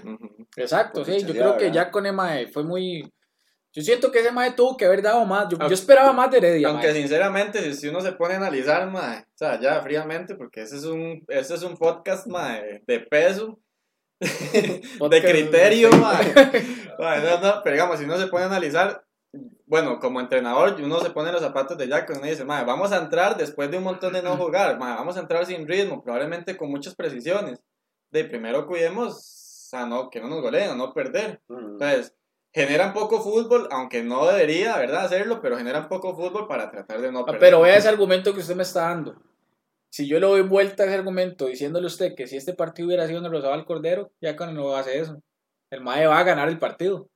Exacto, 0.55 1.03
sí, 1.03 1.25
yo 1.25 1.33
creo 1.33 1.57
que 1.57 1.71
ya 1.73 1.91
con 1.91 2.05
el 2.05 2.13
mae 2.13 2.47
fue 2.47 2.63
muy... 2.63 3.11
Yo 3.71 3.83
siento 3.83 4.11
que 4.11 4.19
ese 4.19 4.31
mae 4.31 4.51
tuvo 4.53 4.75
que 4.75 4.85
haber 4.85 5.01
dado 5.01 5.23
más, 5.25 5.43
yo, 5.45 5.51
yo 5.57 5.61
Aunque- 5.61 5.75
esperaba 5.75 6.11
más 6.11 6.31
de 6.31 6.37
Heredia, 6.39 6.69
Aunque 6.69 6.87
mae. 6.87 6.95
sinceramente, 6.95 7.73
si, 7.73 7.87
uno 7.87 8.01
se 8.01 8.13
pone 8.13 8.33
a 8.33 8.37
analizar, 8.37 8.89
mae, 8.89 9.19
o 9.19 9.37
sea, 9.37 9.59
ya 9.59 9.79
fríamente, 9.81 10.33
porque 10.35 10.61
ese 10.63 10.77
es 10.77 10.85
un, 10.85 11.23
ese 11.27 11.53
es 11.53 11.61
un 11.63 11.77
podcast 11.77 12.25
mae, 12.27 12.81
de 12.87 12.99
peso, 13.01 13.59
de 14.19 15.21
criterio, 15.21 15.91
mae. 15.91 16.33
Mae, 16.99 17.21
no, 17.21 17.39
no, 17.39 17.61
pero 17.63 17.73
digamos, 17.75 17.97
si 17.97 18.03
uno 18.03 18.17
se 18.17 18.27
pone 18.27 18.43
a 18.43 18.47
analizar, 18.47 19.05
bueno, 19.65 19.99
como 19.99 20.19
entrenador, 20.19 20.75
uno 20.81 20.99
se 20.99 21.11
pone 21.11 21.29
en 21.29 21.35
los 21.35 21.41
zapatos 21.43 21.77
de 21.77 21.87
Jack 21.87 22.09
y 22.09 22.17
uno 22.17 22.27
dice, 22.27 22.43
mae, 22.43 22.65
vamos 22.65 22.91
a 22.91 22.97
entrar 22.97 23.37
después 23.37 23.71
de 23.71 23.77
un 23.77 23.85
montón 23.85 24.11
de 24.11 24.21
no 24.21 24.35
jugar, 24.37 24.77
mae, 24.77 24.95
vamos 24.95 25.15
a 25.15 25.21
entrar 25.21 25.45
sin 25.45 25.65
ritmo, 25.67 26.03
probablemente 26.03 26.57
con 26.57 26.69
muchas 26.69 26.95
precisiones. 26.95 27.61
De 28.11 28.25
primero 28.25 28.67
cuidemos 28.67 29.69
a 29.71 29.85
no, 29.85 30.09
que 30.09 30.19
no 30.19 30.27
nos 30.27 30.41
goleen, 30.41 30.71
a 30.71 30.75
no 30.75 30.91
perder. 30.93 31.39
Mm. 31.47 31.73
Entonces, 31.73 32.13
generan 32.53 32.93
poco 32.93 33.21
fútbol, 33.21 33.67
aunque 33.71 34.03
no 34.03 34.25
debería, 34.27 34.77
¿verdad? 34.77 35.05
Hacerlo, 35.05 35.39
pero 35.41 35.57
generan 35.57 35.87
poco 35.87 36.15
fútbol 36.15 36.47
para 36.47 36.71
tratar 36.71 37.01
de 37.01 37.11
no 37.11 37.19
Ah, 37.19 37.25
perder. 37.25 37.39
Pero 37.41 37.61
vea 37.61 37.77
ese 37.77 37.87
argumento 37.89 38.33
que 38.33 38.39
usted 38.39 38.55
me 38.55 38.63
está 38.63 38.81
dando. 38.89 39.15
Si 39.91 40.07
yo 40.07 40.19
le 40.19 40.27
doy 40.27 40.41
vuelta 40.41 40.83
a 40.83 40.85
ese 40.85 40.95
argumento 40.95 41.47
diciéndole 41.47 41.85
a 41.85 41.87
usted 41.87 42.13
que 42.15 42.27
si 42.27 42.37
este 42.37 42.53
partido 42.53 42.87
hubiera 42.87 43.07
sido 43.07 43.19
en 43.19 43.25
el 43.25 43.31
Rosado 43.31 43.53
al 43.53 43.65
Cordero, 43.65 44.11
ya 44.21 44.35
con 44.35 44.53
no 44.53 44.75
hace 44.75 44.99
eso. 44.99 45.21
El 45.71 45.81
MAE 45.81 46.07
va 46.07 46.19
a 46.19 46.23
ganar 46.23 46.47
el 46.49 46.59
partido. 46.59 47.07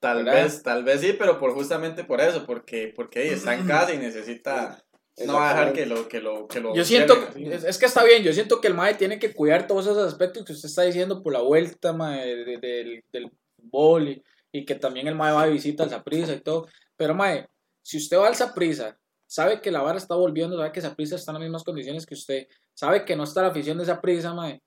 Tal 0.00 0.24
¿verdad? 0.24 0.42
vez, 0.44 0.62
tal 0.62 0.84
vez 0.84 1.00
sí, 1.00 1.14
pero 1.18 1.38
por 1.38 1.52
justamente 1.54 2.04
por 2.04 2.20
eso, 2.20 2.44
porque, 2.46 2.92
porque 2.94 3.20
ahí 3.20 3.28
está 3.28 3.54
en 3.54 3.66
casa 3.66 3.94
y 3.94 3.98
necesita, 3.98 4.82
no 5.26 5.34
va 5.34 5.50
a 5.50 5.54
dejar 5.54 5.72
que 5.72 5.86
lo, 5.86 6.06
que 6.08 6.20
lo, 6.20 6.46
que 6.48 6.60
lo 6.60 6.74
Yo 6.74 6.84
siento, 6.84 7.14
así. 7.30 7.44
es, 7.46 7.78
que 7.78 7.86
está 7.86 8.04
bien, 8.04 8.22
yo 8.22 8.32
siento 8.34 8.60
que 8.60 8.68
el 8.68 8.74
MAE 8.74 8.94
tiene 8.94 9.18
que 9.18 9.32
cuidar 9.34 9.66
todos 9.66 9.86
esos 9.86 9.98
aspectos 10.06 10.44
que 10.44 10.52
usted 10.52 10.68
está 10.68 10.82
diciendo 10.82 11.22
por 11.22 11.32
la 11.32 11.40
vuelta 11.40 11.92
mae, 11.94 12.26
de- 12.26 12.44
de- 12.44 12.58
del, 12.58 13.04
del 13.10 13.30
fútbol 13.56 14.22
y, 14.52 14.64
que 14.64 14.74
también 14.74 15.06
el 15.06 15.14
MAE 15.14 15.32
va 15.32 15.46
de 15.46 15.52
visita 15.52 15.82
al 15.82 15.90
Saprissa 15.90 16.32
y 16.32 16.40
todo. 16.40 16.66
Pero 16.96 17.14
MAE, 17.14 17.48
si 17.82 17.98
usted 17.98 18.18
va 18.18 18.28
al 18.28 18.34
Saprissa, 18.34 18.98
sabe 19.26 19.60
que 19.60 19.70
la 19.70 19.82
vara 19.82 19.98
está 19.98 20.14
volviendo, 20.14 20.56
sabe 20.56 20.72
que 20.72 20.80
Saprissa 20.80 21.16
está 21.16 21.32
en 21.32 21.34
las 21.34 21.42
mismas 21.42 21.64
condiciones 21.64 22.06
que 22.06 22.14
usted, 22.14 22.46
sabe 22.74 23.04
que 23.04 23.16
no 23.16 23.24
está 23.24 23.42
la 23.42 23.48
afición 23.48 23.78
de 23.78 23.84
Saprissa, 23.84 24.32
MAE, 24.34 24.62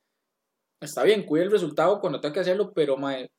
está 0.82 1.04
bien, 1.04 1.24
cuide 1.24 1.44
el 1.44 1.52
resultado 1.52 2.00
cuando 2.00 2.20
tenga 2.20 2.34
que 2.34 2.40
hacerlo, 2.40 2.72
pero 2.74 2.98
mae, 2.98 3.32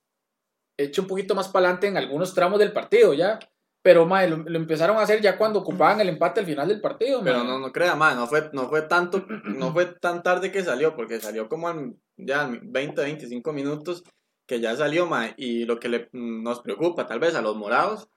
eche 0.76 1.00
un 1.00 1.07
poquito 1.07 1.35
más 1.35 1.48
para 1.48 1.66
adelante 1.66 1.88
en 1.88 1.96
algunos 1.96 2.35
tramos 2.35 2.59
del 2.59 2.72
partido, 2.72 3.14
ya. 3.14 3.38
Pero 3.83 4.05
mae, 4.05 4.29
lo, 4.29 4.37
lo 4.37 4.59
empezaron 4.59 4.98
a 4.98 5.03
hacer 5.03 5.22
ya 5.22 5.38
cuando 5.38 5.61
ocupaban 5.61 6.00
el 6.00 6.11
empate 6.11 6.40
al 6.40 6.46
final 6.46 6.68
del 6.68 6.83
partido. 6.83 7.22
Pero 7.24 7.38
mae. 7.38 7.46
no, 7.46 7.59
no 7.59 7.72
crea, 7.72 7.94
más, 7.94 8.14
no 8.14 8.26
fue, 8.26 8.50
no 8.53 8.68
fue 8.68 8.83
tanto, 8.83 9.24
no 9.44 9.72
fue 9.72 9.87
tan 9.87 10.22
tarde 10.22 10.53
que 10.53 10.62
salió, 10.62 10.94
porque 10.94 11.20
salió 11.20 11.48
como 11.48 11.70
en 11.70 12.00
ya 12.16 12.42
en 12.42 12.70
20, 12.70 13.00
25 13.00 13.53
minutos 13.53 14.05
que 14.51 14.59
ya 14.59 14.75
salió, 14.75 15.07
ma, 15.07 15.33
y 15.37 15.65
lo 15.65 15.79
que 15.79 15.89
le, 15.89 16.09
nos 16.11 16.61
preocupa 16.61 17.07
tal 17.07 17.21
vez 17.21 17.37
a 17.37 17.41
los 17.41 17.55
morados 17.55 18.09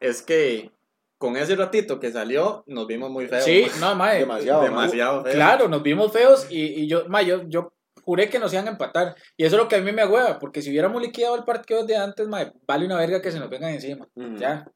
es 0.00 0.20
que 0.20 0.72
con 1.16 1.36
ese 1.36 1.54
ratito 1.54 2.00
que 2.00 2.10
salió 2.10 2.64
nos 2.66 2.88
vimos 2.88 3.08
muy 3.08 3.28
feos. 3.28 3.44
Sí, 3.44 3.68
no, 3.78 3.94
mae. 3.94 4.18
Demasiado, 4.18 4.62
mae. 4.62 4.70
demasiado 4.70 5.22
feos. 5.22 5.36
Claro, 5.36 5.68
nos 5.68 5.84
vimos 5.84 6.12
feos 6.12 6.48
y, 6.50 6.82
y 6.82 6.88
yo, 6.88 7.08
mae, 7.08 7.24
yo, 7.24 7.46
yo 7.46 7.72
juré 8.02 8.28
que 8.28 8.40
nos 8.40 8.52
iban 8.52 8.66
a 8.66 8.72
empatar. 8.72 9.14
Y 9.36 9.44
eso 9.44 9.54
es 9.54 9.62
lo 9.62 9.68
que 9.68 9.76
a 9.76 9.80
mí 9.80 9.92
me 9.92 10.02
agüeva, 10.02 10.40
porque 10.40 10.60
si 10.60 10.70
hubiéramos 10.70 11.00
liquidado 11.00 11.36
el 11.36 11.44
partido 11.44 11.86
de 11.86 11.96
antes, 11.96 12.26
mae, 12.26 12.52
vale 12.66 12.84
una 12.84 12.96
verga 12.96 13.22
que 13.22 13.30
se 13.30 13.38
nos 13.38 13.48
vengan 13.48 13.72
encima. 13.72 14.08
Ya. 14.40 14.68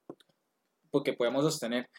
Porque 0.93 1.13
podemos 1.13 1.43
sostener. 1.43 1.91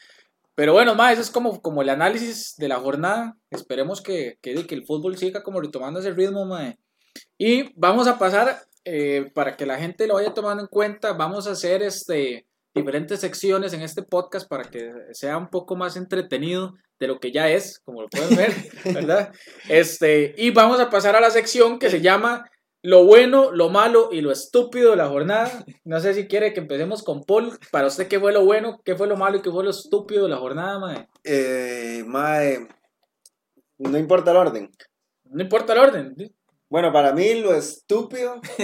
Pero 0.56 0.72
bueno, 0.72 0.96
mae, 0.96 1.12
eso 1.12 1.22
es 1.22 1.32
como, 1.32 1.62
como 1.62 1.82
el 1.82 1.90
análisis 1.90 2.56
de 2.56 2.70
la 2.70 2.80
jornada. 2.80 3.36
Esperemos 3.50 4.00
que, 4.00 4.38
que, 4.42 4.66
que 4.66 4.76
el 4.76 4.86
fútbol 4.86 5.18
siga 5.18 5.44
como 5.44 5.60
retomando 5.60 6.00
ese 6.00 6.12
ritmo, 6.12 6.46
mae. 6.46 6.78
Y 7.38 7.74
vamos 7.76 8.08
a 8.08 8.18
pasar, 8.18 8.62
eh, 8.86 9.32
para 9.34 9.56
que 9.56 9.66
la 9.66 9.78
gente 9.78 10.08
lo 10.08 10.16
vaya 10.16 10.34
tomando 10.34 10.64
en 10.64 10.68
cuenta, 10.68 11.14
vamos 11.14 11.48
a 11.48 11.52
hacer 11.52 11.84
este, 11.84 12.46
diferentes 12.74 13.20
secciones 13.20 13.74
en 13.74 13.82
este 13.82 14.04
podcast 14.04 14.48
para 14.48 14.64
que 14.64 14.92
sea 15.12 15.38
un 15.38 15.50
poco 15.50 15.76
más 15.76 15.98
entretenido 15.98 16.74
de 17.00 17.08
lo 17.08 17.20
que 17.20 17.32
ya 17.32 17.50
es, 17.50 17.80
como 17.84 18.02
lo 18.02 18.10
pueden 18.10 18.36
ver, 18.36 18.54
¿verdad? 18.94 19.34
Este, 19.68 20.34
y 20.38 20.52
vamos 20.52 20.80
a 20.80 20.90
pasar 20.90 21.16
a 21.16 21.22
la 21.22 21.32
sección 21.32 21.80
que 21.80 21.90
se 21.90 22.02
llama 22.02 22.50
lo 22.84 23.06
bueno, 23.06 23.52
lo 23.52 23.70
malo 23.70 24.10
y 24.12 24.22
lo 24.22 24.32
estúpido 24.32 24.92
de 24.92 24.98
la 24.98 25.08
jornada. 25.08 25.64
No 25.84 26.00
sé 26.00 26.14
si 26.14 26.28
quiere 26.28 26.54
que 26.54 26.62
empecemos 26.62 27.04
con 27.04 27.24
Paul. 27.24 27.58
Para 27.72 27.88
usted, 27.88 28.08
¿qué 28.08 28.20
fue 28.20 28.32
lo 28.32 28.44
bueno, 28.44 28.82
qué 28.84 28.96
fue 28.96 29.08
lo 29.08 29.18
malo 29.18 29.38
y 29.38 29.42
qué 29.42 29.52
fue 29.52 29.64
lo 29.64 29.70
estúpido 29.70 30.24
de 30.24 30.30
la 30.30 30.38
jornada, 30.38 30.80
mae? 30.80 31.08
Eh, 31.24 32.04
mae, 32.08 32.68
no 33.78 33.98
importa 33.98 34.32
el 34.32 34.38
orden. 34.38 34.72
No 35.26 35.42
importa 35.44 35.74
el 35.74 35.80
orden. 35.80 36.16
Bueno, 36.72 36.94
para 36.94 37.12
mí 37.12 37.34
lo 37.34 37.54
estúpido, 37.54 38.40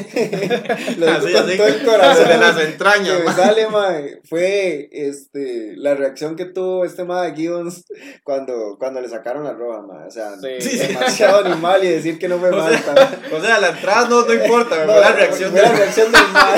lo 0.98 1.06
digo 1.06 1.18
Así, 1.18 1.34
con 1.34 1.44
así, 1.44 1.58
todo 1.58 1.68
el 1.68 1.84
corazón 1.84 2.28
de 2.30 2.38
las 2.38 2.56
que 2.56 2.64
entrañas, 2.64 3.20
me 3.20 3.26
ma. 3.26 3.36
sale, 3.36 3.68
mae, 3.68 4.22
fue 4.30 4.88
este, 4.94 5.74
la 5.76 5.94
reacción 5.94 6.38
que 6.38 6.46
tuvo 6.46 6.86
este 6.86 7.04
mae 7.04 7.36
Gibbons 7.36 7.84
cuando, 8.24 8.78
cuando 8.80 9.02
le 9.02 9.10
sacaron 9.10 9.44
la 9.44 9.52
roja, 9.52 9.82
mae. 9.82 10.08
O 10.08 10.10
sea, 10.10 10.38
Sí. 10.38 10.62
Sí, 10.62 10.70
sí. 10.78 10.88
demasiado 10.88 11.46
animal 11.46 11.84
y 11.84 11.90
decir 11.90 12.18
que 12.18 12.30
no 12.30 12.40
fue 12.40 12.50
O 12.50 12.70
sea. 12.70 13.18
O 13.34 13.42
sea, 13.42 13.60
la 13.60 13.70
entrada 13.72 14.08
no, 14.08 14.22
no 14.26 14.34
importa, 14.34 14.86
No, 14.86 14.94
fue 14.94 15.02
la 15.02 15.12
reacción 15.12 15.52
fue 15.52 15.60
de 15.60 15.68
la 15.68 15.76
reacción 15.76 16.12
del 16.14 16.28
mae. 16.32 16.58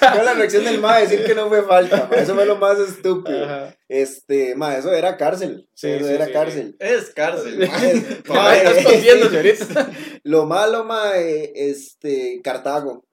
Fue 0.14 0.24
la 0.24 0.32
reacción 0.32 0.64
del 0.64 0.80
mae 0.80 1.02
decir 1.02 1.24
que 1.26 1.34
no 1.34 1.48
fue 1.50 1.62
falta, 1.62 2.08
mae. 2.10 2.22
Eso 2.22 2.34
fue 2.34 2.46
lo 2.46 2.56
más 2.56 2.78
estúpido. 2.78 3.44
Ajá. 3.44 3.74
Este, 3.90 4.54
ma, 4.54 4.76
eso 4.78 4.92
era 4.92 5.16
cárcel. 5.16 5.68
Sí, 5.74 5.88
eso 5.90 6.06
sí, 6.06 6.12
era 6.14 6.26
sí, 6.26 6.32
cárcel. 6.32 6.76
Es 6.78 7.10
cárcel, 7.10 7.60
Es- 7.64 8.28
ma. 8.28 8.54
Lo 10.22 10.46
malo, 10.46 10.84
ma, 10.84 11.18
eh, 11.18 11.50
este, 11.56 12.40
Cartago. 12.40 13.04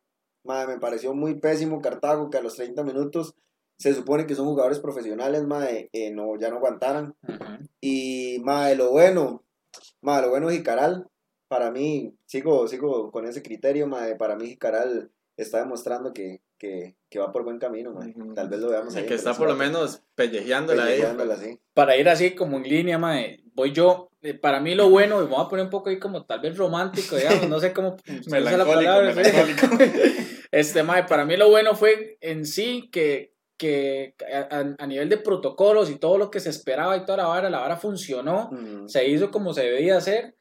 Ma, 0.44 0.68
me 0.68 0.78
pareció 0.78 1.16
muy 1.16 1.34
pésimo 1.40 1.82
Cartago, 1.82 2.30
que 2.30 2.38
a 2.38 2.44
los 2.44 2.56
30 2.56 2.84
minutos 2.84 3.34
se 3.80 3.96
supone 3.96 4.28
que 4.28 4.36
son 4.36 4.46
jugadores 4.46 4.78
profesionales, 4.80 5.44
ma, 5.46 5.66
eh, 5.66 5.90
eh, 5.94 6.12
no, 6.12 6.38
ya 6.38 6.52
no 6.52 6.58
aguantaran. 6.58 7.16
Y, 7.82 8.38
ma, 8.44 8.72
lo 8.74 8.92
bueno, 8.92 9.44
ma, 10.02 10.22
lo 10.22 10.30
bueno 10.30 10.48
es 10.52 10.58
Jicaral. 10.58 11.08
Para 11.48 11.72
mí, 11.72 12.14
sigo, 12.28 12.68
sigo 12.68 13.12
con 13.12 13.26
ese 13.26 13.42
criterio, 13.42 13.88
ma, 13.88 14.06
para 14.20 14.36
mí 14.36 14.46
Jicaral 14.46 15.10
está 15.38 15.58
demostrando 15.58 16.14
que, 16.14 16.42
que, 16.58 16.96
que 17.10 17.20
va 17.20 17.32
por 17.32 17.44
buen 17.44 17.60
camino. 17.60 17.98
Tal 18.36 18.50
vez 18.50 18.60
lo 18.60 18.70
veamos 18.70 18.96
ahí. 18.96 19.04
Y 19.04 19.08
que 19.08 19.14
está 19.16 19.34
por 19.34 19.48
lo 19.48 19.56
menos 19.56 20.02
pellejeándola 20.16 20.84
ahí. 20.84 20.90
Pellejeándola 20.94 21.34
así. 21.36 21.60
Para 21.74 21.96
ir 21.98 22.10
así 22.10 22.32
como 22.36 22.58
en 22.58 22.64
línea, 22.64 22.98
mae, 22.98 23.40
voy 23.54 23.72
yo. 23.72 24.10
eh, 24.22 24.34
Para 24.34 24.60
mí 24.60 24.76
lo 24.76 24.90
bueno, 24.90 25.20
y 25.22 25.26
me 25.26 25.32
voy 25.36 25.46
a 25.46 25.50
poner 25.50 25.66
un 25.66 25.72
poco 25.72 25.90
ahí 25.90 26.00
como 26.00 26.26
tal 26.26 26.40
vez 26.40 26.58
romántico, 26.58 27.16
digamos, 27.16 27.48
no 27.50 27.60
sé 27.60 27.74
cómo 27.74 27.96
se 28.06 28.20
usa 28.20 28.40
la 28.40 28.52
Melancólico, 28.52 28.74
palabra, 28.74 29.14
sí. 29.14 29.20
melancólico. 29.20 29.68
Este, 30.52 30.82
mae, 30.82 31.04
para 31.04 31.26
mí 31.26 31.36
lo 31.36 31.50
bueno 31.50 31.76
fue 31.76 32.18
en 32.22 32.46
sí 32.46 32.90
que, 32.90 33.34
que 33.58 34.16
a, 34.50 34.88
nivel 34.88 35.10
de 35.10 35.18
protocolos 35.18 35.90
y 35.90 35.96
todo 35.98 36.18
lo 36.18 36.32
que 36.32 36.40
se 36.40 36.50
esperaba 36.50 36.96
y 36.96 37.04
toda 37.04 37.18
la 37.18 37.28
vara, 37.28 37.50
la 37.50 37.60
vara 37.60 37.76
funcionó, 37.76 38.50
se 38.88 39.06
hizo 39.10 39.30
como 39.30 39.54
se 39.54 39.64
debía 39.64 39.98
hacer 39.98 40.37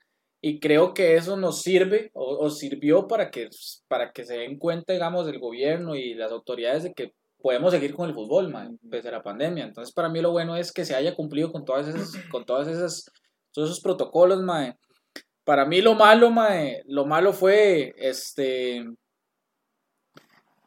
y 0.49 0.61
creo 0.61 0.95
que 0.95 1.17
eso 1.17 1.37
nos 1.37 1.61
sirve 1.61 2.13
o, 2.15 2.39
o 2.39 2.51
sirvió 2.51 3.09
para 3.09 3.33
que, 3.33 3.51
para 3.89 4.13
que 4.13 4.25
se 4.25 4.39
den 4.39 4.61
cuenta, 4.61 4.93
digamos, 4.93 5.27
el 5.27 5.41
gobierno 5.41 5.97
y 5.97 6.15
las 6.15 6.31
autoridades 6.31 6.85
de 6.85 6.95
que 6.95 7.15
podemos 7.43 7.73
seguir 7.73 7.97
con 7.97 8.09
el 8.09 8.15
fútbol, 8.15 8.49
mae, 8.53 8.69
pese 8.89 9.09
a 9.09 9.11
la 9.11 9.25
pandemia. 9.25 9.65
Entonces, 9.65 9.93
para 9.93 10.09
mí 10.09 10.21
lo 10.21 10.31
bueno 10.31 10.57
es 10.57 10.71
que 10.71 10.85
se 10.85 10.95
haya 10.95 11.17
cumplido 11.17 11.51
con 11.51 11.65
todas 11.65 11.89
esas, 11.89 12.13
con 12.31 12.45
todas 12.45 12.69
esas, 12.69 13.11
todos 13.53 13.71
esos 13.71 13.83
protocolos, 13.83 14.41
mae. 14.41 14.77
Para 15.43 15.65
mí 15.65 15.81
lo 15.81 15.97
malo, 15.97 16.31
mae, 16.31 16.81
lo 16.87 17.07
malo 17.07 17.33
fue, 17.33 17.93
este, 17.97 18.85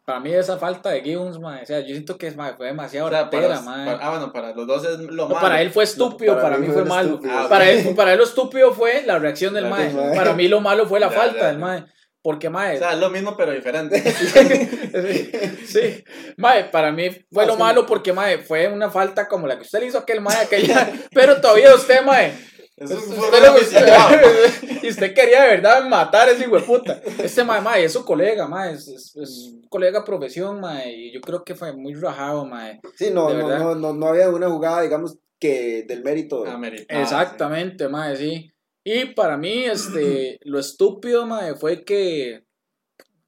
para 0.10 0.20
mí 0.22 0.34
esa 0.34 0.58
falta 0.58 0.90
de 0.90 1.02
Gibbons, 1.04 1.38
mae, 1.40 1.62
o 1.62 1.66
sea, 1.68 1.82
yo 1.82 1.90
siento 1.94 2.18
que 2.18 2.32
mae, 2.32 2.56
fue 2.56 2.66
demasiado 2.66 3.06
O 3.06 3.10
sea, 3.12 3.26
ratera, 3.26 3.48
para, 3.50 3.62
mae. 3.62 3.86
para- 3.86 4.04
ah, 4.08 4.10
bueno, 4.10 4.34
para 4.34 4.54
los 4.56 4.66
dos 4.66 4.84
es 4.84 4.98
lo 4.98 5.12
No, 5.12 5.28
malo. 5.30 5.40
para 5.40 5.62
él 5.62 5.70
fue 5.70 5.84
estúpido, 5.84 6.34
para 6.34 6.46
para, 6.50 6.58
mí 6.58 6.68
mí 6.68 6.74
fue 6.74 6.84
malo. 6.84 7.10
estúpido. 7.10 7.32
Ah, 7.38 7.46
para, 7.48 7.70
él, 7.70 7.94
para 7.96 8.14
él 8.14 8.18
lo 8.18 8.24
estúpido 8.24 8.74
fue 8.74 9.04
la 9.06 9.20
reacción 9.20 9.54
del 9.54 9.68
mae. 9.68 9.92
Para 10.16 10.34
mí 10.34 10.48
lo 10.48 10.62
malo 10.62 10.88
fue 10.88 11.00
la 11.00 11.12
Ya, 11.12 11.16
falta 11.16 11.40
ya. 11.42 11.48
del 11.50 11.60
mae. 11.60 11.84
Porque 12.24 12.50
mae, 12.50 12.76
O 12.76 12.80
sea, 12.80 12.94
es 12.94 12.98
lo 13.00 13.12
mismo 13.12 13.38
pero 13.38 13.52
diferente. 13.52 14.02
sí, 14.02 15.32
sí. 15.68 16.04
Mae, 16.38 16.66
para 16.66 16.92
mí 16.92 17.10
fue 17.32 17.46
lo 17.46 17.54
Así. 17.54 17.62
malo 17.62 17.86
porque 17.86 18.12
mae, 18.12 18.40
fue 18.40 18.68
una 18.68 18.90
falta 18.90 19.28
como 19.28 19.46
la 19.48 19.56
que 19.58 19.62
usted 19.62 19.80
le 19.80 19.86
hizo 19.86 20.00
a 20.00 20.02
aquel 20.02 20.22
mae 20.22 20.38
aquella, 20.38 20.92
pero 21.14 21.40
todavía 21.40 21.74
usted 21.76 22.02
mae, 22.04 22.34
Es 22.80 22.92
un 22.92 22.98
usted 22.98 24.80
y 24.84 24.90
usted 24.90 25.14
quería 25.14 25.44
de 25.44 25.50
verdad 25.50 25.86
matar 25.88 26.30
a 26.30 26.32
ese 26.32 26.44
hijo 26.44 26.56
de 26.56 26.62
puta. 26.62 27.02
Este 27.22 27.44
mae, 27.44 27.62
mae, 27.62 27.84
es 27.84 27.94
su 27.94 28.06
colega, 28.06 28.48
mae, 28.48 28.74
es, 28.74 28.88
es, 28.88 29.56
colega 29.70 30.00
de 30.00 30.06
profesión, 30.06 30.60
mae, 30.62 30.92
y 30.92 31.12
yo 31.12 31.22
creo 31.22 31.44
que 31.44 31.56
fue 31.56 31.74
muy 31.74 31.94
rajado, 31.94 32.46
mae. 32.46 32.80
Sí, 32.96 33.10
no, 33.12 33.30
De 33.30 33.36
no, 33.36 33.50
no, 33.50 33.76
no, 33.76 33.94
no 33.94 34.08
había 34.08 34.30
una 34.30 34.50
jugada, 34.50 34.82
digamos, 34.82 35.18
que 35.40 35.84
del 35.84 36.04
mérito. 36.04 36.46
Americano, 36.46 37.02
Exactamente, 37.02 37.88
mae, 37.90 38.16
sí. 38.16 38.52
Y 38.84 39.06
para 39.14 39.38
mí, 39.38 39.66
este, 39.66 40.40
lo 40.44 40.58
estúpido, 40.58 41.26
mae, 41.26 41.56
fue 41.56 41.84
que, 41.84 42.46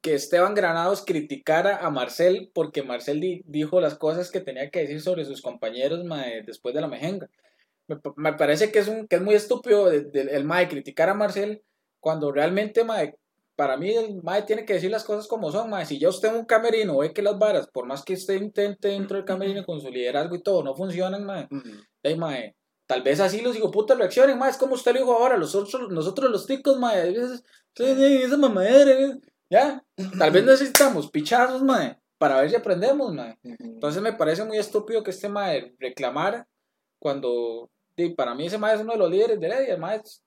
que 0.01 0.15
Esteban 0.15 0.55
Granados 0.55 1.03
criticara 1.05 1.77
a 1.77 1.89
Marcel 1.89 2.49
porque 2.53 2.83
Marcel 2.83 3.19
di- 3.19 3.43
dijo 3.45 3.81
las 3.81 3.95
cosas 3.95 4.31
que 4.31 4.39
tenía 4.39 4.69
que 4.71 4.79
decir 4.79 5.01
sobre 5.01 5.25
sus 5.25 5.41
compañeros, 5.41 6.03
mae, 6.05 6.41
después 6.43 6.73
de 6.73 6.81
la 6.81 6.87
mejenga. 6.87 7.29
Me, 7.95 7.99
me 8.15 8.33
parece 8.33 8.71
que 8.71 8.79
es, 8.79 8.87
un, 8.87 9.07
que 9.07 9.17
es 9.17 9.21
muy 9.21 9.35
estúpido 9.35 9.89
de- 9.89 10.05
de- 10.05 10.21
el 10.35 10.45
mae 10.45 10.67
criticar 10.67 11.09
a 11.09 11.13
Marcel 11.13 11.61
cuando 11.99 12.31
realmente, 12.31 12.83
mae, 12.83 13.15
para 13.55 13.77
mí 13.77 13.91
el 13.91 14.21
mae 14.23 14.43
tiene 14.43 14.65
que 14.65 14.73
decir 14.73 14.89
las 14.89 15.03
cosas 15.03 15.27
como 15.27 15.51
son, 15.51 15.69
mae. 15.69 15.85
Si 15.85 15.99
ya 15.99 16.09
usted 16.09 16.29
en 16.29 16.35
un 16.35 16.45
camerino 16.45 16.97
ve 16.99 17.13
que 17.13 17.21
las 17.21 17.37
varas, 17.37 17.67
por 17.67 17.85
más 17.85 18.03
que 18.03 18.13
usted 18.13 18.35
intente 18.41 18.87
dentro 18.87 19.17
del 19.17 19.25
camerino 19.25 19.63
con 19.65 19.79
su 19.81 19.89
liderazgo 19.91 20.35
y 20.35 20.41
todo, 20.41 20.63
no 20.63 20.75
funcionan, 20.75 21.25
mae, 21.25 21.47
Ujú. 21.51 21.69
Ey, 22.03 22.15
mae, 22.17 22.55
tal 22.87 23.03
vez 23.03 23.19
así 23.19 23.41
los 23.41 23.57
putas 23.71 23.97
reaccionen, 23.97 24.37
mae, 24.39 24.49
es 24.51 24.57
como 24.57 24.73
usted 24.75 24.93
lo 24.93 24.99
dijo 24.99 25.13
ahora, 25.13 25.37
nosotros, 25.37 25.89
nosotros 25.91 26.31
los 26.31 26.47
ticos, 26.47 26.77
mae, 26.79 27.13
esa 27.75 28.37
mamadera, 28.37 28.91
eh, 28.91 29.19
ya, 29.49 29.83
tal 30.17 30.31
vez 30.31 30.43
necesitamos 30.45 31.11
pichazos, 31.11 31.61
mae, 31.61 31.97
para 32.17 32.39
ver 32.41 32.49
si 32.49 32.55
aprendemos, 32.55 33.13
mae. 33.13 33.37
Entonces 33.43 34.01
me 34.01 34.13
parece 34.13 34.43
muy 34.43 34.57
estúpido 34.57 35.03
que 35.03 35.11
este 35.11 35.29
mae 35.29 35.73
reclamara 35.79 36.47
cuando, 36.99 37.69
sí, 37.97 38.09
para 38.09 38.35
mí 38.35 38.45
ese 38.47 38.57
mae 38.57 38.75
es 38.75 38.81
uno 38.81 38.93
de 38.93 38.99
los 38.99 39.09
líderes 39.11 39.39
de 39.39 39.47
Heredia, 39.47 39.77
es- 39.95 40.23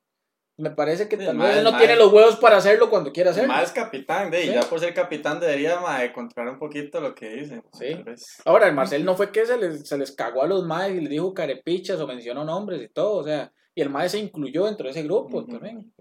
me 0.56 0.70
parece 0.70 1.08
que 1.08 1.16
tal 1.16 1.36
vez 1.36 1.64
no 1.64 1.72
mae- 1.72 1.80
tiene 1.80 1.96
los 1.96 2.12
huevos 2.12 2.36
para 2.36 2.58
hacerlo 2.58 2.88
cuando 2.88 3.10
quiera 3.12 3.32
hacerlo. 3.32 3.52
Más 3.52 3.72
capitán, 3.72 4.30
de, 4.30 4.44
y 4.44 4.48
Sí. 4.48 4.54
ya 4.54 4.62
por 4.62 4.78
ser 4.78 4.94
capitán 4.94 5.40
debería 5.40 5.80
mae, 5.80 6.12
controlar 6.12 6.52
un 6.52 6.60
poquito 6.60 7.00
lo 7.00 7.12
que 7.12 7.28
dice. 7.30 7.60
Sí. 7.72 7.96
Ahora, 8.44 8.68
el 8.68 8.74
Marcel 8.74 9.04
no 9.04 9.16
fue 9.16 9.32
que 9.32 9.44
se 9.46 9.56
les, 9.56 9.88
se 9.88 9.98
les 9.98 10.12
cagó 10.12 10.42
a 10.42 10.46
los 10.46 10.64
maes 10.64 10.94
y 10.94 11.00
les 11.00 11.10
dijo 11.10 11.34
carepichas 11.34 11.98
o 11.98 12.06
mencionó 12.06 12.44
nombres 12.44 12.80
y 12.82 12.88
todo, 12.88 13.16
o 13.16 13.24
sea, 13.24 13.50
y 13.74 13.80
el 13.82 13.90
mae 13.90 14.08
se 14.08 14.18
incluyó 14.20 14.66
dentro 14.66 14.84
de 14.84 14.92
ese 14.92 15.02
grupo 15.02 15.44
también. 15.44 15.92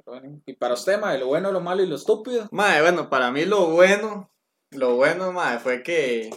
Y 0.46 0.54
para 0.54 0.76
usted, 0.76 1.00
mae, 1.00 1.18
lo 1.18 1.26
bueno, 1.26 1.52
lo 1.52 1.60
malo 1.60 1.82
y 1.82 1.88
lo 1.88 1.96
estúpido. 1.96 2.48
Mae, 2.52 2.80
bueno, 2.84 3.10
para 3.10 3.32
mí 3.32 3.46
lo 3.46 3.72
bueno, 3.72 4.30
lo 4.70 4.94
bueno, 4.98 5.32
mae, 5.32 5.58
fue 5.58 5.82
que 5.82 6.30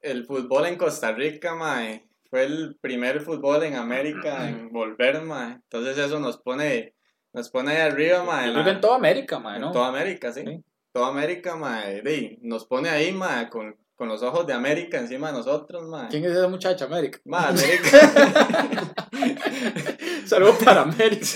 el 0.00 0.26
fútbol 0.26 0.66
en 0.66 0.76
Costa 0.76 1.12
Rica, 1.12 1.54
mae, 1.54 2.04
fue 2.30 2.44
el 2.44 2.76
primer 2.80 3.20
fútbol 3.20 3.64
en 3.64 3.74
América 3.74 4.48
en 4.48 4.70
volver, 4.72 5.20
mae. 5.22 5.54
Entonces 5.54 5.98
eso 5.98 6.18
nos 6.20 6.38
pone, 6.38 6.94
nos 7.32 7.50
pone 7.50 7.72
ahí 7.72 7.90
arriba, 7.90 8.22
mae. 8.24 8.46
Yo 8.46 8.48
en 8.48 8.52
creo 8.52 8.64
que 8.64 8.70
la- 8.70 8.74
en 8.76 8.80
toda 8.80 8.96
América, 8.96 9.38
mae, 9.40 9.56
en 9.56 9.62
¿no? 9.62 9.72
toda 9.72 9.88
América, 9.88 10.32
sí. 10.32 10.42
Sí. 10.46 10.64
Toda 10.92 11.08
América, 11.08 11.56
mae, 11.56 12.02
di, 12.02 12.38
nos 12.42 12.66
pone 12.66 12.88
ahí, 12.88 13.12
mae, 13.12 13.48
con, 13.48 13.76
con 13.94 14.08
los 14.08 14.22
ojos 14.22 14.46
de 14.46 14.52
América 14.54 14.98
encima 14.98 15.28
de 15.30 15.34
nosotros, 15.38 15.86
mae. 15.88 16.08
¿Quién 16.08 16.24
es 16.24 16.32
esa 16.32 16.48
muchacha, 16.48 16.84
América? 16.86 17.18
Mae, 17.24 17.48
América. 17.48 18.94
Saludos 20.26 20.56
para 20.64 20.82
América. 20.82 21.26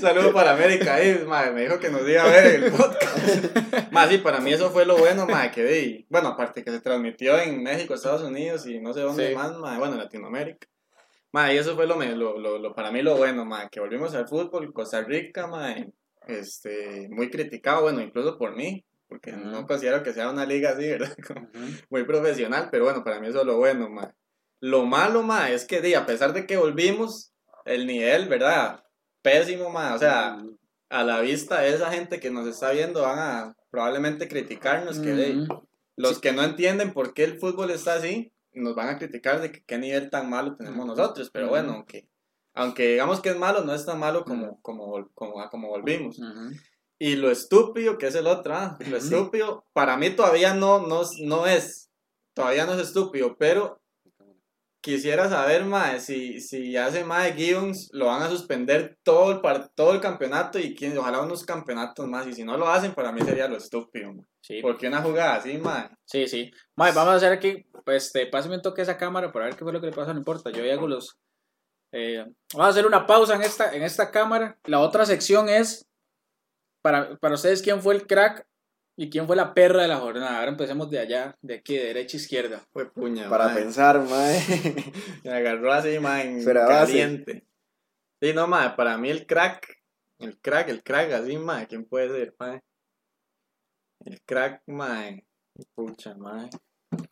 Saludos 0.00 0.32
para 0.32 0.52
América 0.52 0.94
ahí, 0.94 1.22
mae, 1.26 1.50
me 1.52 1.62
dijo 1.62 1.78
que 1.78 1.90
nos 1.90 2.08
iba 2.08 2.22
a 2.22 2.28
ver 2.28 2.46
el 2.64 2.72
podcast. 2.72 3.92
Más 3.92 4.08
sí, 4.08 4.18
para 4.18 4.40
mí 4.40 4.52
eso 4.52 4.70
fue 4.70 4.84
lo 4.84 4.96
bueno, 4.96 5.26
mae, 5.26 5.50
que 5.50 5.64
di. 5.64 6.06
Bueno, 6.08 6.28
aparte 6.28 6.64
que 6.64 6.70
se 6.70 6.80
transmitió 6.80 7.38
en 7.38 7.62
México, 7.62 7.94
Estados 7.94 8.22
Unidos 8.22 8.66
y 8.66 8.80
no 8.80 8.92
sé 8.92 9.00
dónde 9.00 9.28
Sí. 9.30 9.34
más, 9.34 9.56
mae, 9.58 9.78
bueno, 9.78 9.94
en 9.94 10.00
Latinoamérica. 10.00 10.66
Mae, 11.32 11.54
y 11.54 11.58
eso 11.58 11.74
fue 11.76 11.86
lo, 11.86 11.96
lo, 11.96 12.38
lo, 12.38 12.58
lo- 12.58 12.74
para 12.74 12.90
mí 12.90 13.00
lo 13.02 13.16
bueno, 13.16 13.44
mae, 13.44 13.68
que 13.70 13.80
volvimos 13.80 14.14
al 14.14 14.28
fútbol, 14.28 14.72
Costa 14.72 15.02
Rica, 15.02 15.46
mae, 15.46 15.90
este, 16.26 17.08
muy 17.10 17.30
criticado, 17.30 17.82
bueno, 17.82 18.00
incluso 18.00 18.36
por 18.38 18.54
mí, 18.54 18.84
porque 19.08 19.32
Ujú. 19.32 19.40
no 19.46 19.66
considero 19.66 20.02
que 20.02 20.12
sea 20.12 20.30
una 20.30 20.44
liga 20.44 20.70
así, 20.70 20.88
¿verdad? 20.88 21.14
Como 21.26 21.40
Ujú. 21.42 21.72
muy 21.90 22.04
profesional, 22.04 22.68
pero 22.70 22.84
bueno, 22.84 23.02
para 23.04 23.18
mí 23.20 23.28
eso 23.28 23.40
es 23.40 23.46
lo 23.46 23.56
bueno, 23.56 23.88
mae. 23.88 24.08
Lo 24.60 24.84
malo, 24.84 25.22
mae, 25.22 25.54
es 25.54 25.64
que, 25.64 25.80
di, 25.80 25.94
a 25.94 26.06
pesar 26.06 26.32
de 26.32 26.46
que 26.46 26.56
volvimos, 26.56 27.31
el 27.64 27.86
nivel, 27.86 28.28
¿verdad? 28.28 28.82
Pésimo, 29.22 29.70
mae, 29.70 29.94
o 29.94 29.98
sea, 29.98 30.38
a 30.90 31.04
la 31.04 31.20
vista 31.20 31.60
de 31.60 31.74
esa 31.74 31.90
gente 31.90 32.20
que 32.20 32.30
nos 32.30 32.46
está 32.46 32.70
viendo 32.72 33.02
van 33.02 33.18
a 33.18 33.56
probablemente 33.70 34.28
criticarnos, 34.28 34.98
que 34.98 35.12
di, 35.14 35.40
Ujú. 35.42 35.68
los 35.96 36.16
Sí. 36.16 36.20
que 36.20 36.32
no 36.32 36.42
entienden 36.42 36.92
por 36.92 37.14
qué 37.14 37.24
el 37.24 37.38
fútbol 37.38 37.70
está 37.70 37.94
así, 37.94 38.32
nos 38.52 38.74
van 38.74 38.88
a 38.88 38.98
criticar 38.98 39.40
de 39.40 39.50
que 39.52 39.64
qué 39.64 39.78
nivel 39.78 40.10
tan 40.10 40.28
malo 40.28 40.56
tenemos 40.56 40.78
Ujú. 40.86 40.88
nosotros, 40.88 41.30
pero 41.32 41.46
Ujú. 41.46 41.54
bueno, 41.54 41.72
aunque, 41.72 42.08
aunque 42.54 42.88
digamos 42.92 43.20
que 43.20 43.30
es 43.30 43.36
malo, 43.38 43.62
no 43.64 43.74
es 43.74 43.86
tan 43.86 43.98
malo 43.98 44.24
como, 44.24 44.60
como, 44.60 45.08
como, 45.14 45.40
a 45.40 45.48
como 45.50 45.68
volvimos. 45.68 46.18
Ujú. 46.18 46.50
Y 46.98 47.16
lo 47.16 47.30
estúpido, 47.30 47.98
que 47.98 48.06
es 48.08 48.14
el 48.14 48.26
otro, 48.26 48.54
ah, 48.54 48.78
lo 48.88 48.96
estúpido, 48.96 49.64
para 49.72 49.96
mí 49.96 50.10
todavía 50.10 50.54
no, 50.54 50.86
no, 50.86 51.02
no 51.22 51.46
es, 51.46 51.90
todavía 52.34 52.64
no 52.66 52.74
es 52.74 52.80
estúpido, 52.80 53.36
pero 53.38 53.80
quisiera 54.82 55.28
saber, 55.28 55.64
mae, 55.64 56.00
si, 56.00 56.40
si 56.40 56.76
hace 56.76 57.04
mae 57.04 57.32
Gibbons, 57.32 57.88
lo 57.92 58.06
van 58.06 58.22
a 58.22 58.28
suspender 58.28 58.98
todo 59.02 59.32
el, 59.32 59.40
par- 59.40 59.70
todo 59.74 59.94
el 59.94 60.00
campeonato 60.00 60.58
y 60.58 60.74
quién, 60.74 60.98
ojalá 60.98 61.22
unos 61.22 61.44
campeonatos 61.44 62.06
más, 62.06 62.26
y 62.26 62.34
si 62.34 62.44
no 62.44 62.58
lo 62.58 62.68
hacen, 62.68 62.92
para 62.92 63.12
mí 63.12 63.22
sería 63.22 63.48
lo 63.48 63.56
estúpido, 63.56 64.12
mae. 64.12 64.26
Sí, 64.42 64.60
porque 64.60 64.88
una 64.88 65.00
jugada 65.00 65.36
así, 65.36 65.56
mae, 65.56 65.88
sí, 66.04 66.26
sí. 66.26 66.50
Mae, 66.76 66.92
vamos 66.92 67.14
a 67.14 67.16
hacer 67.16 67.32
aquí, 67.32 67.64
pues, 67.84 68.06
este, 68.06 68.26
pásame 68.26 68.56
un 68.56 68.62
toque 68.62 68.82
a 68.82 68.84
esa 68.84 68.98
cámara 68.98 69.32
para 69.32 69.46
ver 69.46 69.56
qué 69.56 69.64
fue 69.64 69.72
lo 69.72 69.80
que 69.80 69.86
le 69.86 69.92
pasó, 69.92 70.12
no 70.12 70.18
importa, 70.18 70.50
yo 70.50 70.70
hago 70.70 70.88
los... 70.88 71.16
eh, 71.92 72.26
vamos 72.52 72.66
a 72.66 72.70
hacer 72.70 72.86
una 72.86 73.06
pausa 73.06 73.36
en 73.36 73.42
esta, 73.42 73.74
en 73.74 73.82
esta 73.84 74.10
cámara. 74.10 74.58
La 74.64 74.80
otra 74.80 75.06
sección 75.06 75.48
es, 75.48 75.86
para, 76.82 77.16
para 77.18 77.34
ustedes, 77.36 77.62
¿quién 77.62 77.80
fue 77.80 77.94
el 77.94 78.06
crack 78.06 78.44
y 79.02 79.10
quién 79.10 79.26
fue 79.26 79.34
la 79.34 79.52
perra 79.52 79.82
de 79.82 79.88
la 79.88 79.96
jornada? 79.96 80.38
Ahora 80.38 80.52
empecemos 80.52 80.88
de 80.88 81.00
allá, 81.00 81.36
de 81.42 81.54
aquí, 81.54 81.76
de 81.76 81.86
derecha 81.86 82.16
a 82.16 82.20
izquierda. 82.20 82.60
fue 82.72 82.88
puña, 82.88 83.28
Para 83.28 83.46
mae. 83.46 83.56
pensar, 83.56 84.00
mae. 84.00 84.38
Me 85.24 85.32
agarró 85.32 85.72
así, 85.72 85.98
mae, 85.98 86.44
caliente. 86.44 87.44
Sí, 88.20 88.32
no, 88.32 88.46
mae, 88.46 88.70
para 88.76 88.96
mí 88.98 89.10
el 89.10 89.26
crack, 89.26 89.76
el 90.20 90.38
crack, 90.38 90.68
el 90.68 90.84
crack, 90.84 91.10
así, 91.14 91.36
mae, 91.36 91.66
¿quién 91.66 91.84
puede 91.84 92.10
ser, 92.10 92.36
mae? 92.38 92.62
El 94.04 94.22
crack, 94.22 94.62
mae, 94.68 95.26
pucha, 95.74 96.14
mae. 96.14 96.48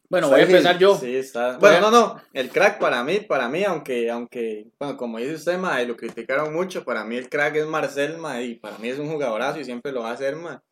Bueno, 0.09 0.29
Está 0.29 0.37
voy 0.37 0.41
a 0.41 0.45
empezar 0.45 0.79
yo. 0.79 0.97
Sí, 0.97 1.17
está. 1.17 1.59
Bueno, 1.59 1.81
no, 1.81 1.91
no. 1.91 2.23
El 2.33 2.51
crack 2.51 2.79
para 2.79 3.03
mí, 3.03 3.19
para 3.19 3.49
mí, 3.49 3.65
aunque, 3.65 4.09
aunque, 4.13 4.71
bueno, 4.79 4.97
como 4.97 5.19
dice 5.19 5.35
usted, 5.35 5.59
ma, 5.59 5.83
y 5.83 5.87
lo 5.89 5.97
criticaron 5.97 6.55
mucho, 6.55 6.85
para 6.85 7.05
mí 7.05 7.17
el 7.17 7.29
crack 7.29 7.57
es 7.57 7.67
Marcel, 7.67 8.17
ma, 8.19 8.41
y 8.41 8.55
para 8.55 8.79
mí 8.79 8.89
es 8.91 9.01
un 9.01 9.11
jugadorazo 9.11 9.59
y 9.59 9.65
siempre 9.65 9.91
lo 9.91 10.03
va 10.03 10.11
a 10.11 10.15
hacer, 10.15 10.37
ma. 10.37 10.63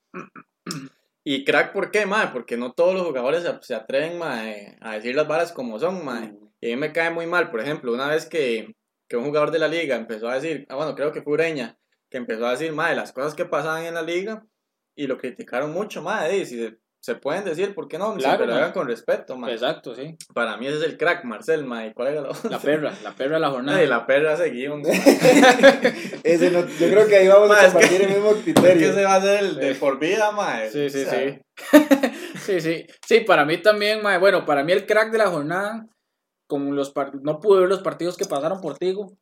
Y 1.30 1.44
crack, 1.44 1.74
¿por 1.74 1.90
qué, 1.90 2.06
ma? 2.06 2.32
Porque 2.32 2.56
no 2.56 2.72
todos 2.72 2.94
los 2.94 3.06
jugadores 3.06 3.42
se, 3.42 3.52
se 3.60 3.74
atreven, 3.74 4.16
ma, 4.16 4.50
eh, 4.50 4.78
a 4.80 4.94
decir 4.94 5.14
las 5.14 5.28
varas 5.28 5.52
como 5.52 5.78
son, 5.78 6.02
ma. 6.02 6.32
Y 6.58 6.72
a 6.72 6.74
mí 6.74 6.80
me 6.80 6.90
cae 6.90 7.10
muy 7.10 7.26
mal, 7.26 7.50
por 7.50 7.60
ejemplo, 7.60 7.92
una 7.92 8.08
vez 8.08 8.24
que, 8.24 8.74
que 9.06 9.18
un 9.18 9.26
jugador 9.26 9.50
de 9.50 9.58
la 9.58 9.68
liga 9.68 9.94
empezó 9.94 10.30
a 10.30 10.36
decir, 10.36 10.64
ah, 10.70 10.76
bueno, 10.76 10.94
creo 10.94 11.12
que 11.12 11.20
fue 11.20 11.34
Ureña, 11.34 11.78
que 12.08 12.16
empezó 12.16 12.46
a 12.46 12.52
decir, 12.52 12.72
ma, 12.72 12.88
de 12.88 12.96
las 12.96 13.12
cosas 13.12 13.34
que 13.34 13.44
pasaban 13.44 13.84
en 13.84 13.92
la 13.92 14.00
liga, 14.00 14.46
y 14.96 15.06
lo 15.06 15.18
criticaron 15.18 15.70
mucho, 15.70 16.00
ma, 16.00 16.30
y 16.30 16.46
si 16.46 16.74
se, 17.00 17.14
pueden 17.14 17.44
decir, 17.44 17.74
¿por 17.74 17.88
qué 17.88 17.96
no? 17.98 18.14
Claro, 18.14 18.20
Siempre 18.20 18.46
lo 18.46 18.54
hagan 18.54 18.72
con 18.72 18.86
respeto, 18.86 19.36
ma. 19.36 19.50
Exacto, 19.50 19.94
sí. 19.94 20.16
Para 20.34 20.56
mí 20.56 20.66
ese 20.66 20.78
es 20.78 20.82
el 20.82 20.96
crack, 20.98 21.24
Marcel, 21.24 21.64
ma, 21.64 21.86
¿y 21.86 21.92
cuál 21.94 22.08
era 22.08 22.20
la 22.22 22.30
otra? 22.30 22.50
La 22.50 22.58
perra, 22.58 22.92
la 23.02 23.12
perra 23.14 23.34
de 23.36 23.40
la 23.40 23.50
jornada. 23.50 23.78
Ay, 23.78 23.86
la 23.86 24.06
perra 24.06 24.36
seguimos. 24.36 24.86
Ese 26.24 26.50
no- 26.50 26.66
yo 26.66 26.90
creo 26.90 27.06
que 27.06 27.16
ahí 27.16 27.28
vamos 27.28 27.50
a 27.50 27.60
es 27.66 27.66
que- 27.66 27.72
compartir 27.72 28.02
el 28.02 28.08
mismo 28.14 28.34
que 28.34 28.40
criterio. 28.52 28.92
se 28.92 29.04
va 29.04 29.14
a 29.14 29.16
hacer 29.16 29.38
el 29.44 29.56
de 29.56 29.74
Sí. 29.74 29.80
por 29.80 29.98
vida, 29.98 30.30
ma. 30.32 30.60
Sí, 30.70 30.90
sí, 30.90 31.02
O 31.02 31.10
sea, 31.10 31.18
sí. 31.18 31.40
sí, 32.44 32.60
sí. 32.60 32.86
Sí, 33.06 33.20
para 33.20 33.44
mí 33.44 33.58
también, 33.58 34.02
mae. 34.02 34.18
Bueno, 34.18 34.44
para 34.44 34.64
mí 34.64 34.72
el 34.72 34.86
crack 34.86 35.10
de 35.10 35.18
la 35.18 35.28
jornada, 35.28 35.86
como 36.46 36.72
los 36.72 36.90
par- 36.90 37.12
no 37.22 37.40
pude 37.40 37.60
ver 37.60 37.68
los 37.68 37.80
partidos 37.82 38.16
que 38.16 38.24
pasaron 38.24 38.60
por 38.60 38.76
Tigo, 38.78 39.16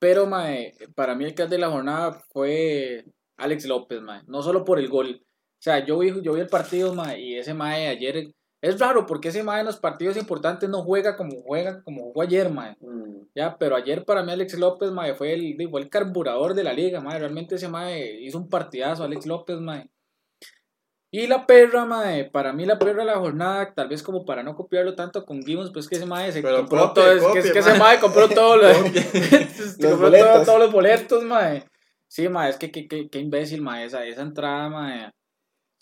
pero 0.00 0.26
mae, 0.26 0.74
para 0.94 1.14
mí 1.14 1.24
el 1.24 1.34
crack 1.34 1.48
de 1.48 1.58
la 1.58 1.70
jornada 1.70 2.22
fue 2.32 3.04
Alex 3.38 3.66
López, 3.66 4.00
mae. 4.02 4.22
No 4.26 4.42
solo 4.42 4.64
por 4.64 4.78
el 4.78 4.88
gol. 4.88 5.22
O 5.58 5.62
sea, 5.62 5.84
yo 5.84 5.98
vi, 5.98 6.12
yo 6.22 6.34
vi 6.34 6.40
el 6.40 6.46
partido, 6.48 6.94
mae, 6.94 7.20
y 7.20 7.36
ese 7.36 7.52
mae 7.54 7.88
ayer 7.88 8.32
es 8.60 8.78
raro 8.78 9.06
porque 9.06 9.28
ese 9.28 9.42
mae 9.42 9.60
en 9.60 9.66
los 9.66 9.76
partidos 9.78 10.16
importantes 10.16 10.68
no 10.68 10.82
juega 10.82 11.16
como 11.16 11.40
juega 11.42 11.82
como 11.82 12.02
jugó 12.04 12.22
ayer, 12.22 12.48
mae. 12.50 12.76
Mm. 12.80 13.26
Ya, 13.34 13.56
pero 13.58 13.76
ayer 13.76 14.04
para 14.04 14.22
mí 14.22 14.32
Alex 14.32 14.58
López, 14.58 14.90
mae, 14.90 15.14
fue 15.14 15.32
el, 15.34 15.56
fue 15.70 15.80
el 15.80 15.88
carburador 15.90 16.54
de 16.54 16.64
la 16.64 16.72
liga, 16.72 17.00
mae. 17.00 17.18
Realmente 17.18 17.56
ese 17.56 17.68
mae 17.68 18.20
hizo 18.20 18.38
un 18.38 18.48
partidazo, 18.48 19.04
Alex 19.04 19.26
López, 19.26 19.58
mae. 19.60 19.88
Y 21.10 21.26
la 21.26 21.46
perra, 21.46 21.86
mae, 21.86 22.24
para 22.26 22.52
mí 22.52 22.66
la 22.66 22.78
perra 22.78 23.00
de 23.00 23.06
la 23.06 23.16
jornada, 23.18 23.72
tal 23.74 23.88
vez 23.88 24.02
como 24.02 24.24
para 24.26 24.42
no 24.42 24.54
copiarlo 24.54 24.94
tanto 24.94 25.24
con 25.24 25.42
Gibbons, 25.42 25.70
pues 25.72 25.88
que 25.88 25.96
ese 25.96 26.04
mae 26.04 26.30
se 26.32 26.42
Pero 26.42 26.58
compró 26.58 26.92
todo, 26.92 27.10
es 27.10 27.24
que, 27.32 27.38
es 27.38 27.50
que 27.52 27.58
ese 27.60 27.78
mae. 27.78 27.98
compró 27.98 28.28
todo 28.28 28.56
lo, 28.58 28.68
Copie. 28.82 29.00
se 29.02 29.82
Los 29.82 29.92
compró 29.98 30.10
todo- 30.10 30.44
todos 30.44 30.58
los 30.60 30.72
boletos, 30.72 31.24
mae. 31.24 31.64
Sí, 32.08 32.28
mae, 32.28 32.50
es 32.50 32.56
que 32.58 32.70
qué 32.70 33.18
imbécil, 33.18 33.62
mae, 33.62 33.86
esa, 33.86 34.04
esa 34.04 34.20
entrada, 34.22 34.68
mae. 34.68 35.10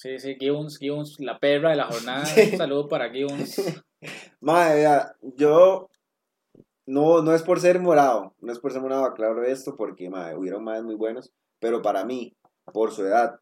Sí, 0.06 0.20
sí, 0.20 0.36
Gibbons, 0.38 0.78
Gibbons, 0.78 1.18
la 1.18 1.36
perra 1.40 1.70
de 1.70 1.76
la 1.76 1.86
jornada. 1.86 2.24
Un 2.52 2.56
saludo 2.56 2.88
para 2.88 3.10
Gibbons. 3.10 3.82
Mae, 4.40 4.76
vea, 4.76 5.16
yo 5.20 5.88
no, 6.86 7.22
no 7.22 7.34
es 7.34 7.42
por 7.42 7.58
ser 7.58 7.80
morado, 7.80 8.36
no 8.40 8.52
es 8.52 8.60
por 8.60 8.70
ser 8.72 8.82
morado, 8.82 9.04
aclaro 9.04 9.42
esto, 9.42 9.74
porque 9.74 10.08
mae, 10.08 10.36
hubieron 10.36 10.62
más 10.62 10.84
muy 10.84 10.94
buenos, 10.94 11.32
pero 11.58 11.82
para 11.82 12.04
mí, 12.04 12.36
por 12.72 12.92
su 12.92 13.04
edad 13.04 13.40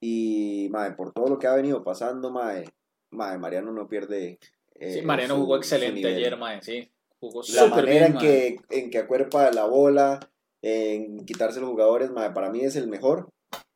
y 0.00 0.68
mae, 0.70 0.92
por 0.92 1.12
todo 1.12 1.26
lo 1.26 1.38
que 1.40 1.48
ha 1.48 1.54
venido 1.56 1.82
pasando, 1.82 2.30
mae, 2.30 2.66
mae, 3.10 3.36
Mariano 3.38 3.72
no 3.72 3.88
pierde. 3.88 4.38
eh, 4.74 4.92
Sí, 4.92 5.02
Mariano 5.02 5.34
su- 5.34 5.40
jugó 5.40 5.56
excelente 5.56 6.06
ayer, 6.06 6.36
mae, 6.36 6.62
sí. 6.62 6.88
Jugó 7.18 7.40
La 7.54 7.66
manera 7.66 7.90
bien, 7.90 8.12
en 8.12 8.18
que, 8.18 8.56
en 8.68 8.90
que 8.90 8.98
acuerpa 8.98 9.50
la 9.50 9.64
bola, 9.64 10.20
en 10.62 11.24
quitarse 11.24 11.58
los 11.60 11.70
jugadores, 11.70 12.12
mae, 12.12 12.30
para 12.30 12.50
mí 12.50 12.60
es 12.60 12.76
el 12.76 12.86
mejor, 12.86 13.30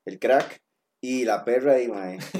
el 0.04 0.20
crack, 0.20 0.60
y 1.02 1.24
la 1.24 1.44
perra 1.46 1.74
ahí, 1.74 1.88
mae. 1.88 2.18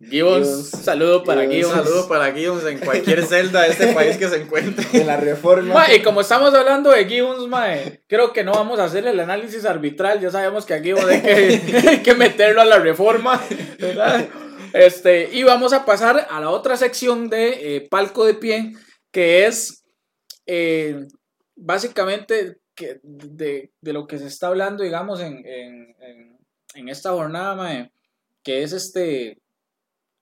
Gibbons, 0.00 0.08
Gibbons. 0.08 0.70
saludo 0.70 1.24
para 1.24 1.48
Gibbons. 1.48 1.74
saludo 1.74 2.08
para 2.08 2.32
Gibbons 2.32 2.64
en 2.64 2.78
cualquier 2.78 3.26
celda 3.26 3.62
de 3.62 3.70
este 3.70 3.92
país 3.92 4.16
que 4.16 4.28
se 4.28 4.42
encuentre. 4.42 4.86
En 4.92 5.08
la 5.08 5.16
reforma. 5.16 5.74
Ma, 5.74 5.92
y 5.92 6.00
como 6.00 6.20
estamos 6.20 6.54
hablando 6.54 6.90
de 6.90 7.06
Gibbons, 7.06 7.48
mae, 7.48 8.02
creo 8.06 8.32
que 8.32 8.44
no 8.44 8.52
vamos 8.52 8.78
a 8.78 8.84
hacer 8.84 9.04
el 9.08 9.18
análisis 9.18 9.64
arbitral. 9.64 10.20
Ya 10.20 10.30
sabemos 10.30 10.64
que 10.64 10.74
a 10.74 10.80
Gibbons 10.80 11.06
hay 11.06 11.22
que, 11.22 11.78
hay 11.88 12.02
que 12.02 12.14
meterlo 12.14 12.60
a 12.60 12.64
la 12.64 12.78
reforma. 12.78 13.42
¿verdad? 13.80 14.28
Este, 14.72 15.30
y 15.32 15.42
vamos 15.42 15.72
a 15.72 15.84
pasar 15.84 16.28
a 16.30 16.40
la 16.40 16.50
otra 16.50 16.76
sección 16.76 17.28
de 17.28 17.76
eh, 17.76 17.88
palco 17.90 18.24
de 18.24 18.34
pie, 18.34 18.74
que 19.10 19.46
es 19.46 19.84
eh, 20.46 21.06
básicamente 21.56 22.58
que 22.76 23.00
de, 23.02 23.72
de 23.80 23.92
lo 23.92 24.06
que 24.06 24.18
se 24.18 24.26
está 24.26 24.48
hablando, 24.48 24.84
digamos, 24.84 25.20
en, 25.20 25.44
en, 25.46 25.96
en, 26.00 26.38
en 26.74 26.88
esta 26.88 27.10
jornada, 27.10 27.54
mae, 27.54 27.90
que 28.44 28.62
es 28.62 28.72
este 28.72 29.38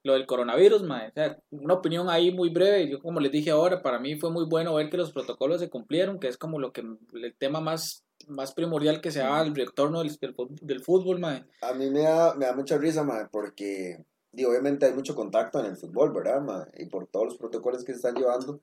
lo 0.05 0.15
del 0.15 0.27
coronavirus, 0.27 0.83
mae. 0.83 1.09
O 1.09 1.13
sea, 1.13 1.39
una 1.51 1.75
opinión 1.75 2.11
ahí 2.11 2.33
muy 2.33 2.51
breve. 2.51 2.89
Yo, 2.89 3.01
como 3.01 3.21
les 3.21 3.31
dije 3.31 3.51
ahora, 3.51 3.83
para 3.83 4.01
mí 4.01 4.17
fue 4.17 4.31
muy 4.31 4.47
bueno 4.47 4.75
ver 4.75 4.91
que 4.91 4.97
los 4.97 5.13
protocolos 5.13 5.61
se 5.61 5.71
cumplieron, 5.71 6.19
que 6.19 6.29
es 6.29 6.37
como 6.37 6.59
lo 6.59 6.73
que 6.73 6.81
el 6.81 7.37
tema 7.39 7.61
más, 7.61 8.05
más 8.27 8.53
primordial 8.53 9.01
que 9.01 9.13
se 9.13 9.21
da 9.21 9.39
al 9.39 9.55
retorno 9.55 10.03
del, 10.03 10.19
del, 10.61 10.83
fútbol, 10.83 11.21
mae. 11.21 11.45
A 11.61 11.73
mí 11.75 11.89
me 11.91 12.01
da, 12.01 12.35
me 12.35 12.47
da 12.47 12.55
mucha 12.55 12.79
risa, 12.79 13.05
mae, 13.05 13.27
porque 13.31 14.05
digo, 14.33 14.51
obviamente 14.51 14.87
hay 14.87 14.93
mucho 14.93 15.15
contacto 15.15 15.61
en 15.61 15.67
el 15.67 15.77
fútbol, 15.77 16.13
¿verdad, 16.13 16.41
mae? 16.41 16.67
Y 16.79 16.87
por 16.87 17.07
todos 17.07 17.27
los 17.27 17.37
protocolos 17.39 17.85
que 17.85 17.93
se 17.93 17.99
están 17.99 18.17
llevando, 18.17 18.61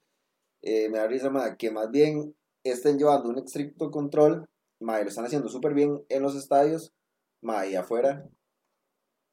eh, 0.62 0.90
me 0.90 0.98
da 0.98 1.08
risa, 1.08 1.30
mae, 1.30 1.56
que 1.56 1.72
más 1.72 1.90
bien 1.90 2.36
estén 2.64 2.98
llevando 2.98 3.30
un 3.30 3.38
estricto 3.38 3.92
control, 3.92 4.50
mae, 4.82 5.04
lo 5.04 5.10
están 5.10 5.24
haciendo 5.24 5.48
súper 5.48 5.74
bien 5.74 6.04
en 6.10 6.22
los 6.22 6.36
estadios, 6.36 6.92
mae, 7.42 7.72
y 7.72 7.76
afuera 7.76 8.30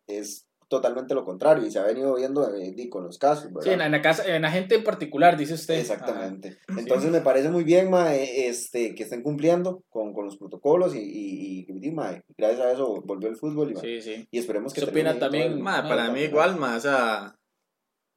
es 0.06 0.46
totalmente 0.68 1.14
lo 1.14 1.24
contrario, 1.24 1.64
y 1.64 1.70
se 1.70 1.78
ha 1.78 1.84
venido 1.84 2.16
viendo 2.16 2.52
eh, 2.52 2.74
con 2.90 3.04
los 3.04 3.18
casos, 3.18 3.52
¿verdad? 3.52 3.62
Sí, 3.62 3.70
en 3.70 3.78
la, 3.78 3.86
en 3.86 3.92
la 3.92 4.02
casa, 4.02 4.24
en 4.26 4.42
la 4.42 4.50
gente 4.50 4.74
en 4.74 4.82
particular, 4.82 5.36
dice 5.36 5.54
usted. 5.54 5.78
Exactamente. 5.78 6.58
Entonces 6.76 7.12
me 7.12 7.20
parece 7.20 7.50
muy 7.50 7.62
bien, 7.62 7.88
mae, 7.88 8.48
este, 8.48 8.94
que 8.96 9.04
estén 9.04 9.22
cumpliendo 9.22 9.84
con, 9.88 10.12
con 10.12 10.24
los 10.24 10.36
protocolos 10.36 10.96
y, 10.96 10.98
y, 10.98 11.66
y, 11.68 11.86
y, 11.88 11.90
mae, 11.92 12.24
gracias 12.36 12.60
a 12.66 12.72
eso 12.72 13.00
volvió 13.04 13.28
el 13.28 13.36
fútbol 13.36 13.72
y, 13.72 13.76
Sí, 13.76 14.02
sí. 14.02 14.28
y 14.28 14.38
esperemos 14.38 14.74
que 14.74 14.80
¿Qué 14.80 14.90
opina 14.90 15.16
también? 15.16 15.52
el- 15.52 15.58
Ma, 15.60 15.86
para 15.86 16.10
mí 16.10 16.22
igual, 16.22 16.56
ma, 16.56 16.76
o 16.76 16.80
sea, 16.80 17.36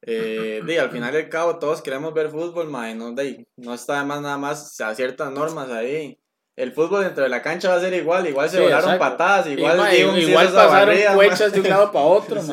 eh, 0.02 0.60
al 0.80 0.90
final 0.90 1.14
y 1.14 1.18
al 1.18 1.28
cabo 1.28 1.58
todos 1.58 1.82
queremos 1.82 2.12
ver 2.14 2.30
fútbol, 2.30 2.68
ma, 2.68 2.90
y 2.90 2.94
no, 2.94 3.12
di, 3.14 3.46
no 3.56 3.74
está 3.74 4.00
de 4.00 4.06
más 4.06 4.20
nada 4.22 4.38
más 4.38 4.80
a 4.80 4.94
ciertas 4.94 5.30
normas 5.30 5.70
ahí. 5.70 6.18
El 6.60 6.72
fútbol 6.72 7.04
dentro 7.04 7.22
de 7.24 7.30
la 7.30 7.40
cancha 7.40 7.70
va 7.70 7.76
a 7.76 7.80
ser 7.80 7.94
igual, 7.94 8.26
igual 8.26 8.48
se 8.50 8.58
Sí, 8.58 8.62
volaron 8.62 8.90
exacto. 8.94 9.16
patadas, 9.16 9.46
Y, 9.46 9.50
igual 9.52 9.78
ma, 9.78 9.94
hizo 9.94 10.18
igual 10.18 10.48
pasaron 10.48 10.96
cuechas 11.14 11.52
de 11.52 11.60
un 11.60 11.68
lado 11.68 11.90
para 11.92 12.04
otro, 12.04 12.42
Sí. 12.42 12.52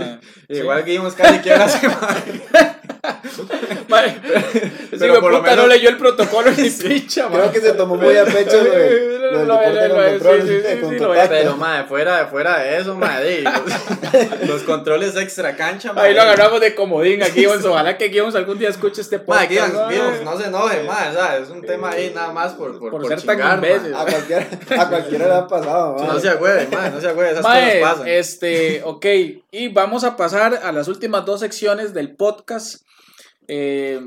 Igual 0.49 0.85
Gibbons 0.85 1.13
casi 1.13 1.39
quiebra 1.39 1.65
ese 1.65 1.79
Mae, 4.97 5.07
Pero 5.07 5.15
sí, 5.15 5.21
por 5.21 5.31
lo 5.31 5.39
puta, 5.39 5.51
no 5.55 5.63
menos- 5.63 5.75
leyó 5.75 5.89
el 5.89 5.97
protocolo 5.97 6.51
ni 6.51 6.69
mae. 6.69 7.05
Creo 7.31 7.51
que 7.51 7.61
se 7.61 7.73
tomó 7.73 7.95
muy 7.95 8.17
a 8.17 8.25
pecho 8.25 8.57
lo 9.31 9.43
lo 9.45 9.59
sí, 9.59 10.47
sí, 10.47 10.61
sí, 10.61 10.89
sí. 10.89 11.05
Pero, 11.29 11.57
ma, 11.57 11.85
fuera, 11.87 12.27
fuera 12.27 12.59
de 12.59 12.77
eso, 12.77 12.95
ma, 12.95 13.19
di, 13.19 13.41
los, 13.41 14.41
los 14.47 14.63
controles 14.63 15.15
extra 15.17 15.55
cancha, 15.55 15.93
ma. 15.93 16.03
Ahí 16.03 16.13
lo 16.13 16.21
agarramos 16.21 16.61
de 16.61 16.73
comodín 16.75 17.21
a 17.23 17.25
Gibbons. 17.25 17.65
Ojalá 17.65 17.97
que 17.97 18.09
Gibbons 18.09 18.35
algún 18.35 18.57
día 18.57 18.69
escuche 18.69 19.01
este 19.01 19.19
podcast. 19.19 19.49
Gibbons, 19.51 19.73
¿no? 19.73 19.89
Gibbons, 19.89 20.21
no 20.23 20.37
se 20.39 20.47
enoje, 20.47 20.83
ma, 20.83 21.07
o 21.09 21.13
sea, 21.13 21.37
es 21.37 21.49
un 21.49 21.61
tema 21.61 21.89
ahí 21.91 22.11
nada 22.15 22.31
más 22.31 22.53
por, 22.53 22.79
por, 22.79 22.91
Por 22.91 23.01
por 23.01 23.07
ser 23.09 23.21
tan 23.21 23.35
chingar, 23.37 23.55
imbécil. 23.57 23.93
A 23.93 24.05
cualquiera, 24.05 24.47
a 24.79 24.89
cualquiera 24.89 25.27
le 25.27 25.33
ha 25.33 25.47
pasado, 25.47 25.95
mae. 25.97 26.07
No 26.07 26.19
se 26.19 26.29
agüeve, 26.29 26.67
ma, 26.71 26.89
no 26.89 27.01
se 27.01 27.07
agüeve, 27.07 27.31
esas 27.31 27.43
Mae, 27.43 27.79
cosas 27.79 27.93
pasan. 27.95 28.07
este, 28.07 28.81
ok, 28.83 29.05
y 29.51 29.67
vamos 29.69 30.03
a 30.03 30.15
pasar 30.15 30.59
a 30.63 30.71
las 30.71 30.87
últimas 30.87 31.25
dos 31.25 31.41
secciones 31.41 31.93
del 31.93 32.15
podcast. 32.15 32.81
Eh, 33.49 34.01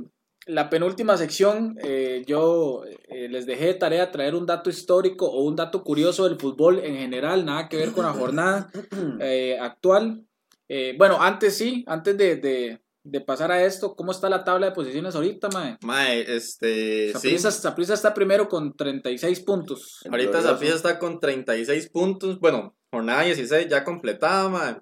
la 0.51 0.69
penúltima 0.71 1.17
sección, 1.17 1.77
eh, 1.83 2.25
yo 2.27 2.83
eh, 3.09 3.29
les 3.29 3.47
dejé 3.47 3.67
de 3.67 3.75
tarea 3.75 4.11
traer 4.11 4.35
un 4.35 4.47
dato 4.47 4.69
histórico 4.71 5.27
o 5.27 5.43
un 5.45 5.57
dato 5.57 5.83
curioso 5.83 6.29
del 6.29 6.39
fútbol 6.39 6.79
en 6.81 6.97
general, 6.97 7.45
nada 7.45 7.69
que 7.69 7.77
ver 7.77 7.93
con 7.93 8.05
la 8.05 8.13
jornada 8.13 8.71
eh, 9.21 9.59
actual. 9.61 10.25
Eh, 10.69 10.95
bueno, 10.99 11.21
antes 11.21 11.57
sí, 11.57 11.85
antes 11.87 12.17
de, 12.17 12.37
de- 12.37 12.81
de 13.03 13.21
pasar 13.23 13.51
a 13.51 13.65
esto, 13.65 13.97
¿cómo 13.97 14.13
está 14.13 14.29
la 14.29 14.45
tabla 14.45 14.67
de 14.67 14.73
posiciones 14.73 15.15
ahorita, 15.15 15.49
mae? 15.49 15.79
Mae, 15.83 16.21
este, 16.37 17.07
sí. 17.09 17.13
Saprissa 17.15 17.51
Saprissa 17.51 17.95
está 17.95 18.13
primero 18.13 18.47
con 18.47 18.77
36 18.77 19.41
puntos. 19.41 20.01
Ahorita. 20.11 20.43
Zaprisa 20.43 20.75
está 20.75 20.99
con 20.99 21.19
36 21.19 21.89
puntos. 21.89 22.39
Bueno, 22.39 22.77
jornada 22.93 23.23
16 23.23 23.69
ya 23.69 23.85
completada, 23.85 24.51
mae. 24.51 24.77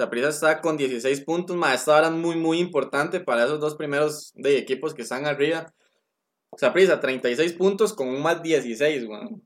Zaprisa 0.00 0.30
está 0.30 0.62
con 0.62 0.78
16 0.78 1.20
puntos, 1.22 1.54
mae. 1.56 1.74
Esta 1.74 1.94
hora 1.94 2.06
es 2.06 2.14
muy, 2.14 2.36
muy 2.36 2.58
importante 2.58 3.20
para 3.20 3.44
esos 3.44 3.60
dos 3.60 3.74
primeros 3.74 4.32
de 4.34 4.56
equipos 4.56 4.94
que 4.94 5.02
están 5.02 5.26
arriba. 5.26 5.74
Zaprisa, 6.58 7.00
36 7.00 7.52
puntos 7.52 7.92
con 7.92 8.08
un 8.08 8.22
más 8.22 8.42
16, 8.42 9.04
weón. 9.06 9.42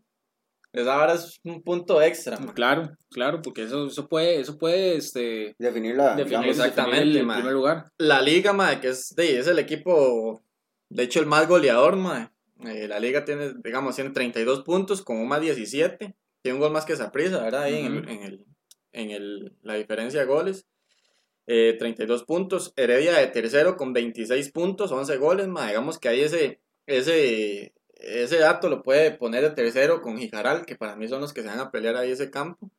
Esa 0.72 0.96
hora 0.96 1.14
es 1.14 1.40
un 1.42 1.60
punto 1.62 2.00
extra, 2.00 2.38
mae. 2.38 2.54
Claro, 2.54 2.90
claro, 3.10 3.42
porque 3.42 3.64
eso, 3.64 3.88
eso 3.88 4.08
puede, 4.08 4.38
eso 4.38 4.56
puede 4.56 4.96
este, 4.96 5.56
definir, 5.58 5.94
digamos, 5.94 6.46
exactamente, 6.46 6.98
definir 7.00 7.20
el, 7.22 7.26
primer 7.26 7.52
lugar. 7.52 7.86
La 7.98 8.22
liga, 8.22 8.52
mae, 8.52 8.80
que 8.80 8.90
es, 8.90 9.12
de, 9.16 9.40
es 9.40 9.48
el 9.48 9.58
equipo, 9.58 10.40
de 10.88 11.02
hecho, 11.02 11.18
el 11.18 11.26
más 11.26 11.48
goleador, 11.48 11.96
mae. 11.96 12.28
Eh, 12.64 12.86
la 12.86 13.00
liga 13.00 13.24
tiene, 13.24 13.54
digamos, 13.64 13.96
tiene 13.96 14.10
32 14.10 14.62
puntos 14.62 15.02
con 15.02 15.16
un 15.18 15.26
más 15.26 15.40
17. 15.40 16.14
Tiene 16.42 16.54
un 16.54 16.60
gol 16.60 16.72
más 16.72 16.84
que 16.84 16.94
Zaprisa, 16.94 17.42
¿verdad? 17.42 17.62
Ahí 17.64 17.80
en, 17.80 17.86
el, 17.86 17.98
Ujú. 17.98 18.10
en, 18.10 18.22
el, 18.22 18.44
en 18.94 19.10
el, 19.10 19.52
la 19.62 19.74
diferencia 19.74 20.20
de 20.20 20.26
goles. 20.26 20.66
eh, 21.46 21.76
32 21.78 22.24
puntos. 22.24 22.72
Heredia 22.76 23.12
de 23.18 23.26
tercero 23.26 23.76
con 23.76 23.92
26 23.92 24.50
puntos, 24.50 24.90
11 24.92 25.16
goles, 25.18 25.46
ma. 25.48 25.66
Digamos 25.68 25.98
que 25.98 26.08
ahí 26.08 26.20
ese, 26.22 26.60
ese, 26.86 27.74
ese 27.96 28.38
dato 28.38 28.68
lo 28.70 28.82
puede 28.82 29.10
poner 29.10 29.42
de 29.42 29.50
tercero 29.50 30.00
con 30.00 30.16
Jicaral, 30.16 30.64
que 30.64 30.74
para 30.76 30.96
mí 30.96 31.06
son 31.08 31.20
los 31.20 31.32
que 31.34 31.42
se 31.42 31.48
van 31.48 31.60
a 31.60 31.70
pelear 31.70 31.96
ahí 31.96 32.10
ese 32.12 32.30
campo. 32.30 32.70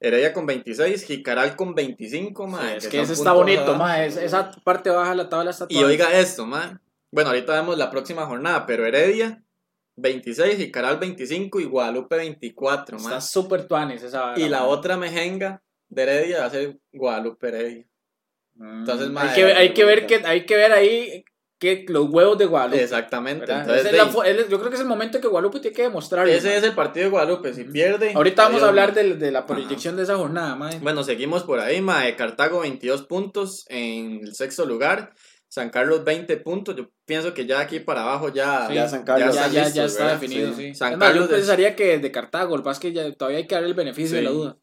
Heredia 0.00 0.34
con 0.34 0.44
26, 0.44 1.04
Jicaral 1.04 1.56
con 1.56 1.74
25, 1.74 2.46
ma. 2.46 2.74
es 2.74 2.84
que 2.84 2.90
que 2.90 3.00
ese 3.00 3.14
está 3.14 3.32
bonito, 3.32 3.74
ma. 3.76 4.04
es- 4.04 4.16
esa 4.18 4.50
parte 4.64 4.90
baja 4.90 5.10
de 5.10 5.16
la 5.16 5.28
tabla 5.30 5.50
está 5.52 5.64
Y 5.70 5.76
toda- 5.76 5.86
oiga 5.86 6.18
esto, 6.18 6.44
ma. 6.44 6.82
Bueno, 7.10 7.30
ahorita 7.30 7.54
vemos 7.54 7.78
la 7.78 7.90
próxima 7.90 8.26
jornada, 8.26 8.66
pero 8.66 8.84
Heredia 8.84 9.43
26, 9.96 10.56
Jicaral 10.56 10.98
25 10.98 11.60
y 11.60 11.64
Guadalupe 11.64 12.16
24, 12.16 12.98
ma. 12.98 13.02
Está 13.04 13.20
súper 13.20 13.66
tuanis 13.66 14.02
esa 14.02 14.20
vara, 14.20 14.40
Y 14.40 14.48
la 14.48 14.64
otra 14.64 14.96
mejenga 14.96 15.62
de 15.88 16.02
Heredia 16.02 16.40
va 16.40 16.46
a 16.46 16.50
ser 16.50 16.78
Guadalupe 16.92 17.48
Heredia. 17.48 17.86
Mm, 18.56 18.80
entonces, 18.80 19.10
hay, 19.16 19.34
que, 19.34 19.44
ver- 19.44 19.56
hay 19.56 19.72
que 19.74 19.84
ver 19.84 20.00
bonito. 20.02 20.22
que 20.22 20.26
hay 20.28 20.46
que 20.46 20.56
ver 20.56 20.72
ahí 20.72 21.24
que 21.58 21.84
los 21.88 22.10
huevos 22.10 22.36
de 22.36 22.46
Guadalupe. 22.46 22.82
Exactamente. 22.82 23.50
Entonces, 23.50 23.86
es 23.86 23.92
la 23.92 24.48
yo 24.48 24.58
creo 24.58 24.68
que 24.68 24.74
es 24.74 24.80
el 24.82 24.86
momento 24.88 25.20
que 25.20 25.28
Guadalupe 25.28 25.60
tiene 25.60 25.74
que 25.76 25.82
demostrarlo. 25.82 26.30
ese 26.30 26.56
es 26.56 26.62
el 26.64 26.74
partido 26.74 27.04
de 27.04 27.10
Guadalupe. 27.10 27.54
Si 27.54 27.64
pierde. 27.64 28.12
Ahorita 28.14 28.44
vamos 28.44 28.62
a 28.62 28.68
hablar 28.68 28.92
de, 28.92 29.14
de 29.14 29.30
la 29.30 29.46
proyección 29.46 29.96
de 29.96 30.02
esa 30.02 30.16
jornada, 30.16 30.56
ma. 30.56 30.70
Bueno, 30.82 31.02
seguimos 31.04 31.44
por 31.44 31.60
ahí, 31.60 31.80
mae. 31.80 32.16
Cartago 32.16 32.60
22 32.60 33.04
puntos 33.06 33.64
en 33.68 34.20
el 34.24 34.34
sexto 34.34 34.66
lugar. 34.66 35.14
San 35.54 35.70
Carlos 35.70 36.02
20 36.02 36.36
puntos. 36.38 36.74
Yo 36.74 36.90
pienso 37.06 37.32
que 37.32 37.46
ya 37.46 37.60
aquí 37.60 37.78
para 37.78 38.02
abajo 38.02 38.28
ya, 38.28 38.66
Sí, 38.66 38.74
ya 38.74 38.88
San 38.88 39.04
Carlos. 39.04 39.32
ya, 39.36 39.42
ya, 39.42 39.60
listos, 39.60 39.74
ya 39.74 39.84
está 39.84 40.12
definido, 40.14 40.52
Sí. 40.52 40.70
sí. 40.70 40.74
San 40.74 40.98
Carlos 40.98 41.28
yo 41.30 41.36
pensaría 41.36 41.76
que 41.76 41.96
de 42.00 42.10
Cartago, 42.10 42.56
el 42.56 42.66
es 42.68 42.78
que 42.80 42.92
ya 42.92 43.12
todavía 43.12 43.38
hay 43.38 43.46
que 43.46 43.54
dar 43.54 43.62
el 43.62 43.74
beneficio 43.74 44.16
de 44.16 44.22
la 44.22 44.30
duda. 44.30 44.58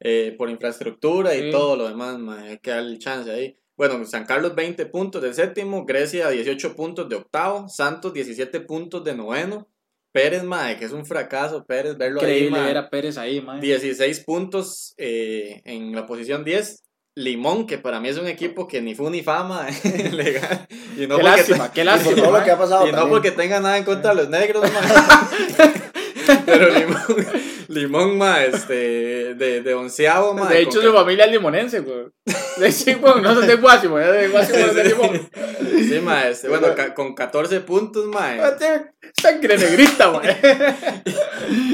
eh, 0.00 0.34
por 0.38 0.48
infraestructura 0.50 1.34
y 1.34 1.50
todo 1.50 1.76
lo 1.76 1.88
demás, 1.88 2.18
mae. 2.18 2.48
Hay 2.52 2.58
que 2.58 2.70
darle 2.70 2.92
el 2.92 2.98
chance 2.98 3.30
ahí. 3.30 3.56
Bueno, 3.76 4.02
San 4.06 4.24
Carlos 4.24 4.54
20 4.54 4.86
puntos 4.86 5.20
de 5.20 5.34
séptimo, 5.34 5.84
Grecia 5.84 6.30
18 6.30 6.74
puntos 6.74 7.08
de 7.08 7.16
octavo, 7.16 7.68
Santos 7.68 8.12
17 8.14 8.60
puntos 8.60 9.04
de 9.04 9.14
noveno, 9.14 9.68
Pérez, 10.12 10.42
mae, 10.42 10.76
que 10.78 10.84
es 10.86 10.92
un 10.92 11.04
fracaso, 11.04 11.64
Pérez, 11.66 11.96
verlo 11.98 12.20
Increíble 12.20 12.58
ahí, 12.58 12.64
ver 12.66 12.76
a 12.78 12.88
Pérez 12.88 13.18
ahí, 13.18 13.40
ma. 13.40 13.58
16 13.60 14.20
puntos 14.20 14.94
eh, 14.96 15.60
en 15.64 15.94
la 15.94 16.06
posición 16.06 16.44
10. 16.44 16.83
Limón, 17.16 17.68
que 17.68 17.78
para 17.78 18.00
mí 18.00 18.08
es 18.08 18.18
un 18.18 18.26
equipo 18.26 18.66
que 18.66 18.80
ni 18.82 18.96
fu 18.96 19.08
ni 19.08 19.22
fama 19.22 19.66
legal. 20.12 20.66
Y 20.96 21.06
no 21.06 21.16
qué 21.16 21.22
porque 21.22 21.36
lástima, 21.36 21.72
qué 21.72 21.82
Y 21.82 21.84
por 21.84 21.92
lástima. 21.94 22.16
todo 22.16 22.38
lo 22.38 22.44
que 22.44 22.50
ha 22.50 22.58
pasado 22.58 22.88
y 22.88 22.92
no 22.92 23.08
porque 23.08 23.30
tenga 23.30 23.60
nada 23.60 23.78
en 23.78 23.84
contra 23.84 24.10
de 24.10 24.16
los 24.16 24.28
negros, 24.30 24.64
ma. 24.72 24.80
Pero 26.46 26.70
Limón, 26.70 27.26
Limón, 27.68 28.18
ma, 28.18 28.44
este, 28.44 29.34
de, 29.34 29.62
de 29.62 29.74
onceavo, 29.74 30.34
ma. 30.34 30.48
De 30.48 30.62
hecho, 30.62 30.80
su 30.80 30.92
familia 30.92 31.24
es 31.26 31.32
limonense, 31.32 31.80
güey. 31.80 32.06
De 32.56 32.70
sí, 32.72 32.94
güey, 32.94 33.20
no 33.20 33.34
son 33.34 33.46
de 33.46 33.56
Guasimo, 33.56 33.98
es 33.98 34.12
de 34.12 34.28
Guasimo, 34.28 34.58
es 34.58 34.74
de 34.74 34.84
Limón. 34.84 35.30
Sí, 35.88 36.00
ma, 36.00 36.28
este, 36.28 36.48
bueno, 36.48 36.68
con 36.94 37.14
14 37.14 37.60
puntos, 37.60 38.06
ma. 38.06 38.36
Sangre 39.20 39.58
negrita, 39.58 40.08
güey. 40.08 40.26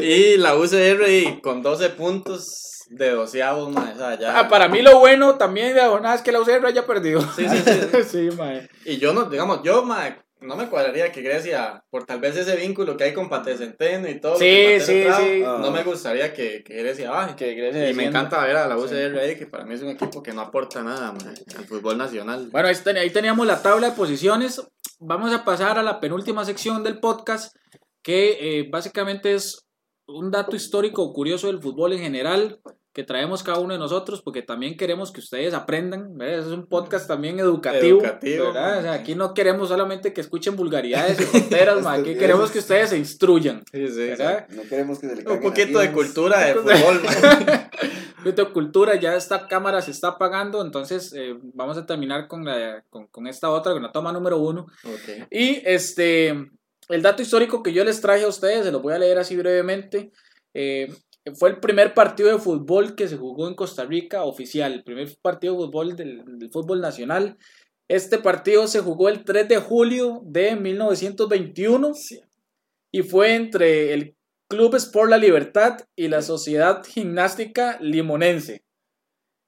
Y 0.02 0.36
la 0.36 0.56
UCR 0.56 1.40
con 1.42 1.62
12 1.62 1.90
puntos 1.90 2.86
de 2.90 3.11
doceavos, 3.11 3.70
ma. 3.70 3.92
O 3.94 3.98
sea, 3.98 4.18
ya. 4.18 4.38
Ah, 4.38 4.48
para 4.48 4.68
mí 4.68 4.82
lo 4.82 4.98
bueno 4.98 5.36
también 5.36 5.74
de 5.74 5.80
jornada 5.82 6.16
es 6.16 6.22
que 6.22 6.32
la 6.32 6.40
UCR 6.40 6.66
haya 6.66 6.86
perdido. 6.86 7.20
Sí, 7.34 7.46
sí, 7.48 7.62
sí. 7.64 8.02
sí, 8.30 8.36
mae. 8.36 8.68
Y 8.84 8.98
yo 8.98 9.12
no, 9.12 9.24
digamos, 9.24 9.62
yo, 9.62 9.82
ma, 9.84 10.16
no 10.43 10.57
me 10.57 10.68
cuadraría 10.68 11.12
que 11.12 11.22
Grecia, 11.22 11.84
por 11.91 12.05
tal 12.07 12.20
vez 12.20 12.36
ese 12.36 12.57
vínculo 12.57 12.97
que 12.97 13.05
hay 13.05 13.12
con 13.14 13.28
Pate 13.28 13.57
Centeno 13.57 14.09
y 14.09 14.20
todo, 14.20 14.36
Sí, 14.36 14.80
sí, 14.80 15.05
sí. 15.16 15.43
Ah. 15.45 15.59
no 15.61 15.70
me 15.70 15.82
gustaría 15.82 16.32
que, 16.32 16.62
que 16.64 16.74
Grecia 16.74 17.11
baje. 17.11 17.36
Que 17.36 17.55
Grecia 17.55 17.91
Y 17.91 17.95
me 17.95 18.05
encanta 18.07 18.45
ver 18.45 18.57
a 18.57 18.66
la. 18.66 18.76
UCR 18.76 19.18
ahí, 19.18 19.36
que 19.36 19.47
para 19.47 19.64
mí 19.64 19.74
es 19.74 19.82
un 19.82 19.88
equipo 19.91 20.22
que 20.22 20.32
no 20.32 20.41
aporta 20.41 20.82
nada 20.82 21.14
al 21.57 21.64
fútbol 21.66 21.99
nacional. 21.99 22.49
Bueno, 22.51 22.68
ahí, 22.68 22.74
ten- 22.82 22.97
ahí 22.97 23.11
teníamos 23.11 23.47
la 23.47 23.62
tabla 23.62 23.91
de 23.91 23.97
posiciones. 23.97 24.62
Vamos 24.99 25.32
a 25.32 25.45
pasar 25.45 25.78
a 25.78 25.82
la 25.82 26.01
penúltima 26.01 26.45
sección 26.45 26.82
del 26.82 27.01
podcast, 27.01 27.55
que 28.03 28.61
eh, 28.61 28.68
básicamente 28.70 29.34
es 29.34 29.66
un 30.07 30.30
dato 30.30 30.57
histórico 30.57 31.03
o 31.03 31.12
curioso 31.12 31.47
del 31.47 31.61
fútbol 31.62 31.93
en 31.93 32.01
general 32.01 32.61
que 32.93 33.05
traemos 33.05 33.43
cada 33.45 33.59
uno 33.61 33.72
de 33.72 33.78
nosotros, 33.78 34.20
porque 34.20 34.43
también 34.43 34.76
queremos 34.76 35.12
que 35.12 35.20
ustedes 35.20 35.55
aprendan. 35.55 36.16
¿verdad? 36.18 36.41
Es 36.41 36.47
un 36.47 36.66
podcast 36.66 37.07
también 37.07 37.38
educativo. 37.38 38.01
Educativo, 38.01 38.47
¿verdad? 38.47 38.78
O 38.78 38.82
sea, 38.82 38.95
sí. 38.95 39.01
aquí 39.01 39.14
no 39.14 39.32
queremos 39.32 39.68
solamente 39.68 40.12
que 40.12 40.20
escuchen 40.20 40.57
vulgaridades 40.57 41.20
y 41.20 41.24
tonteras, 41.38 41.82
ma, 41.82 41.93
aquí 41.95 42.11
Esto- 42.11 42.20
queremos 42.20 42.51
que 42.51 42.59
ustedes 42.59 42.91
se 42.91 42.99
instruyan. 42.99 43.62
Sí, 43.72 43.86
sí, 43.88 43.95
¿verdad? 44.07 44.49
No 44.49 44.62
queremos 44.62 44.99
que 44.99 45.09
se 45.09 45.16
le 45.22 45.30
Un 45.30 45.41
poquito 45.41 45.78
de 45.78 45.93
cultura 45.93 46.41
de 46.41 46.55
fútbol. 46.55 47.01
Un 48.18 48.24
poquito 48.24 48.45
de 48.45 48.53
cultura, 48.53 48.97
ya 48.97 49.14
esta 49.16 49.47
cámara 49.49 49.80
se 49.80 49.93
está 49.93 50.09
apagando, 50.09 50.61
entonces 50.62 51.12
eh, 51.16 51.34
vamos 51.55 51.78
a 51.78 51.86
terminar 51.86 52.26
con, 52.28 52.45
la, 52.45 52.84
con, 52.91 53.07
con 53.07 53.26
esta 53.26 53.49
otra, 53.51 53.72
con 53.72 53.82
la 53.82 53.93
toma 53.93 54.12
número 54.12 54.36
uno. 54.38 54.66
Ok. 54.84 55.26
Y 55.30 55.62
este, 55.64 56.28
el 56.88 57.03
dato 57.03 57.22
histórico 57.22 57.62
que 57.62 57.72
yo 57.72 57.82
les 57.84 58.01
traje 58.01 58.24
a 58.24 58.28
ustedes, 58.28 58.64
se 58.64 58.72
los 58.72 58.82
voy 58.82 58.93
a 58.95 58.99
leer 58.99 59.16
así 59.18 59.36
brevemente. 59.36 60.11
eh, 60.55 60.93
fue 61.35 61.51
el 61.51 61.61
primer 61.61 61.95
partido 61.95 62.31
de 62.31 62.39
fútbol 62.39 62.95
que 62.95 63.09
se 63.09 63.16
jugó 63.16 63.49
en 63.49 63.55
Costa 63.55 63.85
Rica 63.85 64.24
oficial, 64.24 64.72
el 64.72 64.85
primer 64.85 65.16
partido 65.22 65.55
de 65.55 65.59
fútbol 65.64 65.97
del, 65.97 66.24
del 66.39 66.51
fútbol 66.51 66.81
nacional. 66.81 67.39
Este 67.89 68.18
partido 68.18 68.68
se 68.68 68.81
jugó 68.81 69.09
el 69.09 69.24
3 69.24 69.49
de 69.49 69.57
julio 69.59 70.22
de 70.24 70.57
1921 70.57 71.93
y 72.93 73.03
fue 73.03 73.35
entre 73.35 73.95
el 73.95 74.16
Club 74.49 74.74
Sport 74.74 75.11
La 75.11 75.16
Libertad 75.16 75.78
y 75.95 76.09
la 76.09 76.22
Sociedad 76.22 76.85
Gimnástica 76.85 77.78
Limonense. 77.81 78.64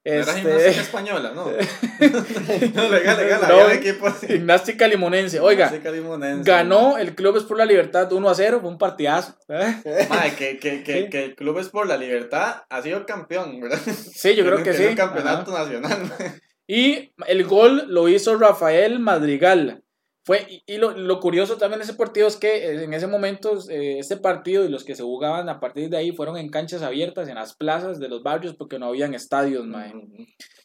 No 0.05 0.11
Era 0.11 0.21
Este- 0.21 0.41
gimnasia 0.41 0.81
española, 0.81 1.31
¿no? 1.33 1.45
no, 2.75 2.89
legal, 2.89 3.17
legal, 3.17 3.41
No. 3.47 3.61
había 3.61 3.73
equipo 3.75 4.07
así. 4.07 4.27
Gimnástica 4.27 4.85
Limonense. 4.87 5.39
Oiga, 5.39 5.71
limonense. 5.71 6.49
Ganó 6.49 6.97
el 6.97 7.15
Club 7.15 7.37
Sport 7.37 7.59
La 7.59 7.65
Libertad 7.65 8.11
1 8.11 8.29
a 8.29 8.35
0, 8.35 8.59
fue 8.59 8.69
un 8.69 8.77
partidazo. 8.77 9.37
¿eh? 9.47 9.75
Mae, 10.09 10.35
que, 10.35 10.57
que, 10.59 10.83
que, 10.83 11.03
Sí. 11.03 11.09
que 11.09 11.23
el 11.23 11.35
Club 11.35 11.59
es 11.59 11.69
por 11.69 11.87
la 11.87 11.95
Libertad 11.95 12.63
ha 12.69 12.81
sido 12.81 13.05
campeón, 13.05 13.61
¿verdad? 13.61 13.79
Sí, 13.85 14.35
yo 14.35 14.43
creo 14.43 14.57
que 14.61 14.71
tiene 14.71 14.89
sí. 14.89 14.95
campeonato 14.95 15.55
Ajá. 15.55 15.63
nacional. 15.63 16.11
Y 16.65 17.13
el 17.27 17.43
gol 17.43 17.87
lo 17.89 18.07
hizo 18.07 18.37
Rafael 18.37 18.97
Madrigal. 18.99 19.82
Fue, 20.25 20.45
y, 20.49 20.63
y 20.65 20.77
lo, 20.77 20.91
lo 20.91 21.19
curioso 21.19 21.57
también 21.57 21.79
de 21.79 21.83
ese 21.83 21.95
partido 21.95 22.27
es 22.27 22.37
que 22.37 22.65
eh, 22.65 22.83
en 22.83 22.93
ese 22.93 23.07
momento 23.07 23.59
eh, 23.69 23.97
este 23.99 24.15
partido 24.15 24.63
y 24.63 24.69
los 24.69 24.85
que 24.85 24.95
se 24.95 25.03
jugaban 25.03 25.49
a 25.49 25.59
partir 25.59 25.89
de 25.89 25.97
ahí 25.97 26.13
fueron 26.13 26.37
en 26.37 26.49
canchas 26.49 26.81
abiertas, 26.81 27.27
en 27.27 27.35
las 27.35 27.55
plazas 27.55 27.99
de 27.99 28.07
los 28.07 28.23
barrios, 28.23 28.55
porque 28.55 28.79
no 28.79 28.85
habían 28.87 29.13
estadios, 29.13 29.65
mae. 29.65 29.91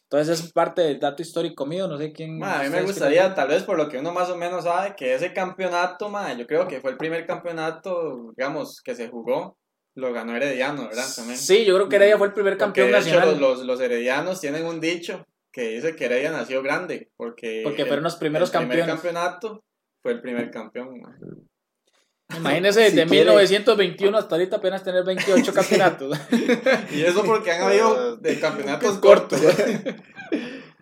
Entonces 0.03 0.39
es 0.39 0.53
parte 0.53 0.81
del 0.81 0.99
dato 0.99 1.21
histórico 1.21 1.65
mío, 1.65 1.87
no 1.87 1.97
sé 1.97 2.11
quién... 2.13 2.39
Ma, 2.39 2.61
a 2.61 2.63
mí 2.63 2.69
me 2.69 2.81
gustaría, 2.83 3.35
tal 3.35 3.49
vez 3.49 3.63
por 3.63 3.77
lo 3.77 3.89
que 3.89 3.97
uno 3.99 4.11
más 4.13 4.29
o 4.29 4.37
menos 4.37 4.63
sabe, 4.63 4.95
que 4.95 5.13
ese 5.13 5.33
campeonato, 5.33 6.09
ma, 6.09 6.33
yo 6.33 6.47
creo 6.47 6.67
que 6.67 6.79
fue 6.79 6.91
el 6.91 6.97
primer 6.97 7.27
campeonato, 7.27 8.31
digamos, 8.35 8.81
que 8.81 8.95
se 8.95 9.09
jugó, 9.09 9.57
lo 9.93 10.13
ganó 10.13 10.35
Herediano, 10.35 10.83
¿verdad? 10.87 11.03
creen. 11.03 11.15
También. 11.15 11.37
Sí, 11.37 11.65
yo 11.65 11.75
creo 11.75 11.89
que 11.89 11.97
Heredia 11.97 12.17
fue 12.17 12.27
el 12.27 12.33
primer 12.33 12.53
Porque, 12.57 12.81
campeón 12.81 12.89
hecho, 12.89 12.97
nacional. 12.97 13.39
los, 13.39 13.57
los, 13.57 13.65
los 13.65 13.81
heredianos 13.81 14.39
tienen 14.39 14.65
un 14.65 14.79
dicho 14.79 15.25
que 15.51 15.69
dice 15.69 15.95
que 15.95 16.05
Heredia 16.05 16.31
nació 16.31 16.61
grande, 16.61 17.09
porque, 17.17 17.61
Porque 17.63 17.81
el- 17.83 17.87
fueron 17.87 18.03
los 18.03 18.15
primeros 18.17 18.49
el 18.53 18.59
primer 18.59 18.77
campeones. 18.79 19.01
campeonato 19.01 19.63
fue 20.01 20.11
el 20.13 20.21
primer 20.21 20.51
campeón. 20.51 20.99
ma. 21.01 21.17
Imagínense, 22.37 22.81
desde 22.81 23.01
Si 23.03 23.07
quiere- 23.09 23.25
1921 23.31 24.17
hasta 24.17 24.35
ahorita 24.35 24.57
apenas 24.57 24.83
tener 24.83 25.03
28 25.03 25.51
campeonatos. 25.53 26.17
Y 26.91 27.01
eso 27.01 27.23
porque 27.23 27.51
han 27.51 27.63
habido 27.63 28.17
de 28.17 28.39
campeonatos 28.39 28.97
Cortos. 29.01 29.41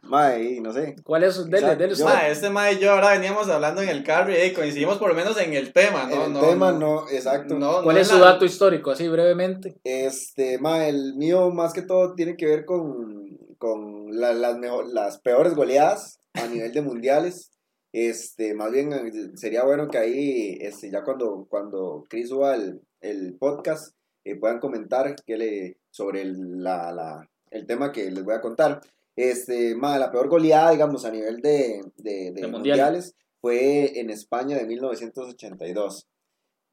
Mae, 0.03 0.61
no 0.61 0.71
sé. 0.71 0.95
¿Cuál 1.03 1.23
es? 1.23 1.49
Dele, 1.49 1.75
dele 1.75 1.91
usted. 1.91 2.05
yo- 2.05 2.09
Ma, 2.13 2.27
este 2.29 2.49
ma 2.49 2.71
y 2.71 2.79
yo 2.79 2.91
ahora 2.93 3.09
veníamos 3.11 3.49
hablando 3.49 3.81
en 3.81 3.89
el 3.89 4.03
carro 4.05 4.31
y 4.31 4.35
eh, 4.35 4.53
coincidimos 4.53 4.97
por 4.99 5.09
lo 5.09 5.15
menos 5.15 5.37
en 5.37 5.53
el 5.53 5.73
tema, 5.73 6.07
¿no? 6.09 6.25
el 6.27 6.33
no, 6.33 6.39
tema 6.39 6.71
no, 6.71 7.09
exacto. 7.09 7.55
no- 7.59 7.81
¿Cuál 7.83 7.95
no 7.95 8.01
es 8.01 8.07
su 8.07 8.17
la- 8.17 8.27
dato 8.27 8.45
histórico? 8.45 8.91
Así 8.91 9.05
brevemente. 9.09 9.75
Este, 9.83 10.59
ma, 10.59 10.85
el 10.87 11.15
mío 11.15 11.49
más 11.49 11.73
que 11.73 11.81
todo 11.81 12.13
tiene 12.15 12.37
que 12.37 12.45
ver 12.45 12.63
con, 12.63 13.26
con 13.57 14.17
la- 14.19 14.33
las, 14.33 14.57
mejor, 14.57 14.87
las 14.93 15.19
peores 15.19 15.53
goleadas 15.55 16.19
a 16.33 16.47
nivel 16.47 16.71
de 16.73 16.81
mundiales. 16.81 17.51
Este, 17.93 18.53
más 18.53 18.71
bien 18.71 18.93
eh, 18.93 19.31
sería 19.35 19.63
bueno 19.63 19.87
que 19.87 19.97
ahí, 19.97 20.57
este, 20.61 20.91
ya 20.91 21.03
cuando, 21.03 21.47
cuando 21.49 22.05
Chris 22.09 22.29
suba 22.29 22.55
el, 22.55 22.81
el 23.01 23.35
podcast, 23.35 23.95
eh, 24.23 24.35
puedan 24.35 24.59
comentar 24.59 25.15
que 25.25 25.37
le, 25.37 25.77
sobre 25.89 26.21
el, 26.21 26.61
la, 26.63 26.91
la- 26.91 27.29
el 27.49 27.65
tema 27.65 27.91
que 27.91 28.11
les 28.11 28.23
voy 28.23 28.35
a 28.35 28.41
contar. 28.41 28.81
Este, 29.15 29.73
ma, 29.75 29.97
la 29.97 30.11
peor 30.11 30.27
goleada, 30.29 30.71
digamos, 30.71 31.05
a 31.05 31.11
nivel 31.11 31.37
de, 31.41 31.81
de, 31.95 32.31
de 32.31 32.41
De 32.41 32.47
mundial. 32.47 32.51
mundiales 32.77 33.15
fue 33.41 33.99
en 33.99 34.09
España 34.11 34.57
de 34.57 34.65
1982. 34.67 36.07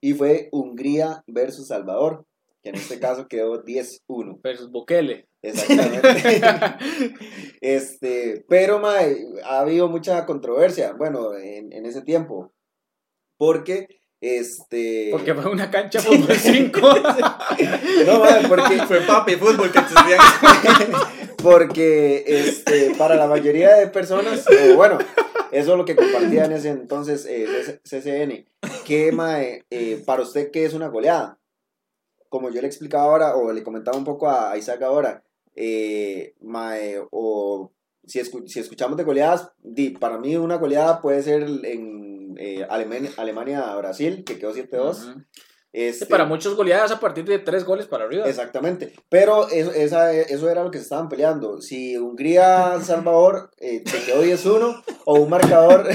Y 0.01 0.12
fue 0.12 0.49
Hungría 0.53 1.22
versus 1.26 1.68
Salvador, 1.68 2.26
que 2.62 2.70
en 2.70 2.74
este 2.74 2.99
caso 3.01 3.28
quedó 3.28 3.64
10-1. 3.64 4.41
Versus 4.43 4.70
Bukele. 4.70 5.26
Exactamente. 5.45 7.16
este, 7.61 8.45
pero 8.49 8.78
mae, 8.78 9.16
ha 9.45 9.61
habido 9.61 9.88
mucha 9.88 10.24
controversia, 10.24 10.92
bueno, 10.92 11.34
en, 11.34 11.72
en 11.72 11.86
ese 11.86 12.03
tiempo. 12.03 12.53
Porque, 13.36 13.88
este. 14.20 15.09
Porque 15.11 15.34
fue 15.34 15.51
una 15.51 15.70
cancha 15.70 16.01
fútbol 16.01 16.34
5. 16.34 16.80
No, 18.07 18.20
mae, 18.20 18.49
porque. 18.49 18.78
Fue 18.86 19.01
papi 19.03 19.36
fútbol 19.36 19.70
que. 19.70 19.80
Porque 21.42 22.24
este, 22.26 22.95
para 22.97 23.16
la 23.16 23.26
mayoría 23.26 23.74
de 23.76 23.88
personas, 23.88 24.47
bueno, 24.76 24.97
eso 25.53 25.72
es 25.72 25.78
lo 25.78 25.84
que 25.84 25.95
compartía 25.95 26.47
en 26.47 26.53
ese 26.53 26.70
entonces 26.70 27.26
eh, 27.28 27.78
CCN, 27.84 28.47
que 28.86 29.12
mae, 29.12 29.66
eh, 29.68 30.03
para 30.07 30.22
usted, 30.22 30.51
¿qué 30.51 30.64
es 30.64 30.72
una 30.72 30.88
goleada? 30.88 31.38
Como 32.30 32.49
yo 32.49 32.62
le 32.62 32.66
explicaba 32.66 33.05
ahora, 33.05 33.36
o 33.36 33.53
le 33.53 33.62
comentaba 33.62 33.99
un 33.99 34.05
poco 34.05 34.30
a 34.30 34.57
Isaac 34.57 34.80
ahora, 34.80 35.22
eh, 35.55 36.34
mae, 36.40 37.00
o 37.11 37.72
si, 38.07 38.20
escu- 38.20 38.46
si 38.46 38.61
escuchamos 38.61 38.96
de 38.96 39.05
goleadas, 39.05 39.52
di, 39.62 39.90
para 39.90 40.18
mí 40.18 40.36
una 40.36 40.57
goleada 40.57 41.00
puede 41.00 41.22
ser 41.22 41.42
en 41.64 42.34
eh, 42.38 42.66
Alemania, 42.68 43.11
Alemania-Brasil, 43.16 44.24
que 44.24 44.38
quedó 44.38 44.52
7-2. 44.55 45.11
Ujú. 45.11 45.22
Este, 45.77 46.05
Sí, 46.05 46.11
para 46.11 46.25
muchos 46.25 46.55
goleadas 46.55 46.93
a 46.93 47.01
partir 47.01 47.25
de 47.25 47.41
tres 47.41 47.64
goles 47.64 47.87
para 47.87 48.05
arriba. 48.05 48.27
Exactamente, 48.29 48.93
pero 49.09 49.49
eso, 49.49 49.72
esa, 49.72 50.12
eso 50.12 50.49
era 50.49 50.62
lo 50.62 50.70
que 50.70 50.79
se 50.79 50.85
estaban 50.85 51.09
peleando. 51.09 51.61
Si 51.61 51.97
Hungría-Salvador 51.99 53.51
eh, 53.59 53.83
se 53.85 54.05
quedó 54.05 54.22
10-1 54.25 54.85
o 55.05 55.14
un 55.14 55.29
marcador, 55.29 55.89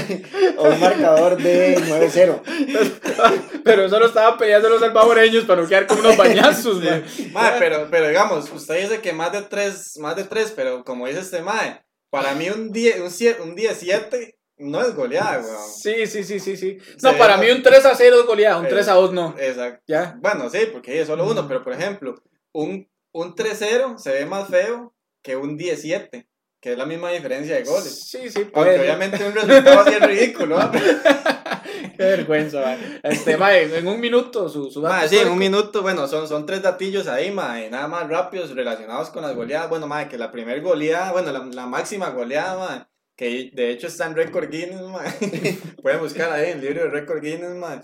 o 0.58 0.68
un 0.68 0.80
marcador 0.80 1.36
de 1.42 1.78
9-0. 1.78 2.42
Pero 3.64 3.84
eso 3.84 3.98
lo 3.98 4.06
estaban 4.06 4.36
peleando 4.38 4.68
los 4.68 4.80
salvadoreños 4.80 5.44
para 5.44 5.62
no 5.62 5.68
quedar 5.68 5.86
con 5.86 5.98
unos 6.00 6.16
bañazos, 6.16 6.80
man. 6.84 7.04
Mae, 7.32 7.58
pero, 7.58 7.88
pero 7.90 8.08
digamos, 8.08 8.50
usted 8.52 8.80
dice 8.82 9.00
que 9.00 9.12
más 9.12 9.32
de 9.32 9.42
tres, 9.42 9.96
más 9.98 10.16
de 10.16 10.24
tres, 10.24 10.52
pero 10.54 10.84
como 10.84 11.06
dice 11.06 11.20
este 11.20 11.42
mae, 11.42 11.80
para 12.10 12.34
mí 12.34 12.48
un 12.50 12.72
10, 12.72 13.00
un, 13.00 13.08
sie- 13.10 13.36
un 13.40 13.54
17 13.54 14.38
no 14.60 14.80
es 14.82 14.94
goleada, 14.94 15.40
weón. 15.40 15.68
Sí, 15.72 16.06
sí, 16.06 16.22
sí, 16.24 16.38
sí, 16.40 16.56
sí. 16.56 16.78
No, 17.02 17.16
para 17.16 17.36
mí 17.36 17.50
un 17.50 17.62
3 17.62 17.84
a 17.86 17.94
0 17.94 18.16
es 18.20 18.26
goleada, 18.26 18.58
un 18.58 18.66
Eh, 18.66 18.70
3 18.70 18.88
a 18.88 18.92
2 18.94 19.12
no. 19.12 19.34
Exacto. 19.38 19.82
Ya. 19.86 20.16
Bueno, 20.20 20.48
sí, 20.50 20.58
porque 20.72 21.00
es 21.00 21.06
solo 21.06 21.26
uno, 21.26 21.46
pero 21.48 21.62
por 21.64 21.72
ejemplo, 21.72 22.14
un, 22.52 22.88
un 23.12 23.34
3-0 23.34 23.98
se 23.98 24.12
ve 24.12 24.26
más 24.26 24.48
feo 24.48 24.94
que 25.22 25.36
un 25.36 25.56
17, 25.56 26.26
que 26.60 26.72
es 26.72 26.78
la 26.78 26.86
misma 26.86 27.10
diferencia 27.10 27.56
de 27.56 27.64
goles. 27.64 28.08
Sí, 28.08 28.28
sí, 28.30 28.38
Aunque 28.40 28.50
puede. 28.52 28.80
obviamente 28.80 29.24
un 29.24 29.32
resultado 29.34 29.80
así 29.80 29.94
es 29.94 30.06
ridículo. 30.06 30.58
Qué 31.96 32.04
vergüenza, 32.06 32.60
man. 32.60 33.00
Este, 33.02 33.36
man, 33.36 33.52
en 33.54 33.86
un 33.86 34.00
minuto 34.00 34.48
su, 34.48 34.70
su 34.70 34.80
dato 34.80 34.94
Mae, 34.94 35.08
sí, 35.08 35.18
en 35.18 35.28
un 35.28 35.38
minuto, 35.38 35.82
bueno, 35.82 36.06
son, 36.08 36.26
son 36.28 36.46
tres 36.46 36.62
datillos 36.62 37.06
ahí, 37.08 37.30
mae, 37.30 37.68
nada 37.70 37.88
más 37.88 38.08
rápidos 38.08 38.54
relacionados 38.54 39.10
con 39.10 39.22
las 39.22 39.34
goleadas. 39.34 39.68
Bueno, 39.68 39.86
mae, 39.86 40.08
que 40.08 40.16
la 40.18 40.30
primer 40.30 40.60
goleada, 40.62 41.12
bueno, 41.12 41.30
la, 41.32 41.44
la 41.44 41.66
máxima 41.66 42.10
goleada, 42.10 42.56
mae, 42.58 42.84
que 43.20 43.50
de 43.52 43.70
hecho 43.70 43.86
está 43.88 44.06
en 44.06 44.16
Record 44.16 44.48
Guinness, 44.48 44.80
mae. 44.80 45.12
Pueden 45.82 46.00
buscar 46.00 46.32
ahí 46.32 46.52
en 46.52 46.58
el 46.58 46.64
libro 46.64 46.84
de 46.84 46.88
Record 46.88 47.20
Guinness, 47.20 47.50
mae. 47.50 47.82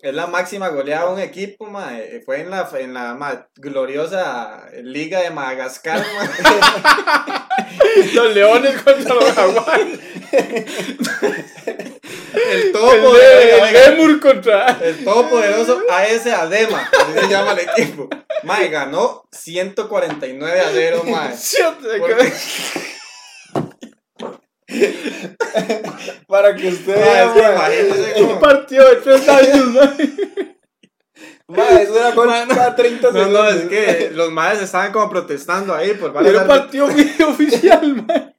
Es 0.00 0.14
la 0.14 0.26
máxima 0.28 0.68
goleada 0.68 1.08
de 1.08 1.12
un 1.12 1.20
equipo, 1.20 1.66
mae. 1.66 2.22
Fue 2.24 2.40
en 2.40 2.48
la, 2.48 2.66
en 2.72 2.94
la 2.94 3.48
gloriosa 3.56 4.64
Liga 4.82 5.20
de 5.20 5.30
Madagascar, 5.30 6.02
mae. 6.14 6.28
Los 8.14 8.34
leones 8.34 8.80
contra 8.80 9.14
los 9.14 9.30
jaguares. 9.32 9.98
El 12.32 12.62
El, 12.62 12.72
topo, 12.72 13.14
de- 13.14 13.54
oiga, 13.60 13.84
el 13.86 14.20
contra. 14.20 14.78
El 14.82 15.04
todopoderoso 15.04 15.82
AS 15.90 16.26
Adema, 16.26 16.88
así 16.98 17.20
se 17.20 17.28
llama 17.28 17.52
el 17.52 17.58
equipo. 17.68 18.08
Mae, 18.44 18.68
ganó 18.68 19.28
149 19.32 20.60
a 20.60 20.70
0, 20.72 21.02
mae. 21.04 21.36
Para 26.26 26.54
que 26.54 26.68
usted 26.68 26.94
Mae, 26.94 27.82
vea, 27.84 28.24
Un 28.26 28.38
partido 28.40 28.88
de 28.88 28.96
3 28.96 29.28
años, 29.28 29.66
man. 29.68 29.96
Mae, 31.48 31.82
eso 31.82 31.98
era 31.98 32.12
gol 32.12 32.28
Mae, 32.28 32.46
no. 32.46 32.54
cada 32.54 32.76
30 32.76 33.10
No, 33.10 33.18
segundos. 33.18 33.42
no, 33.42 33.48
es 33.50 33.68
que 33.68 34.10
los 34.12 34.30
madres 34.30 34.62
estaban 34.62 34.92
como 34.92 35.08
protestando 35.08 35.74
ahí 35.74 35.94
por 35.94 36.12
varios 36.12 36.34
Era 36.34 36.42
un 36.42 36.48
partido 36.48 36.84
oficial, 37.28 37.94
man. 38.06 38.34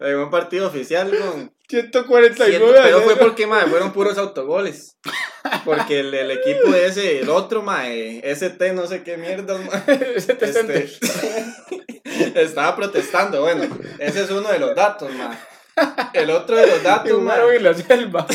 en 0.00 0.16
un 0.16 0.30
partido 0.30 0.66
oficial 0.68 1.10
con 1.16 1.52
149 1.68 2.58
ciento- 2.58 2.80
a 2.80 2.82
pero 2.82 3.00
fue 3.02 3.12
0. 3.14 3.26
porque 3.26 3.46
mae, 3.46 3.66
fueron 3.66 3.92
puros 3.92 4.16
autogoles. 4.18 4.96
Porque 5.64 6.00
el, 6.00 6.12
el 6.14 6.30
equipo 6.30 6.70
de 6.70 6.86
ese, 6.86 7.20
el 7.20 7.28
otro, 7.28 7.62
mae, 7.62 8.20
ST, 8.24 8.72
no 8.72 8.86
sé 8.86 9.02
qué 9.02 9.14
Ese 10.16 10.34
te 10.34 10.46
este, 10.46 10.88
estaba 12.42 12.74
protestando. 12.76 13.42
Bueno, 13.42 13.64
ese 13.98 14.22
es 14.22 14.30
uno 14.30 14.48
de 14.50 14.58
los 14.58 14.74
datos, 14.74 15.12
mae. 15.14 15.36
El 16.12 16.30
otro 16.30 16.56
de 16.56 16.66
los 16.66 16.82
datos, 16.82 17.12
jugaron 17.12 17.54
en 17.54 17.64
la 17.64 17.74
selva. 17.74 18.26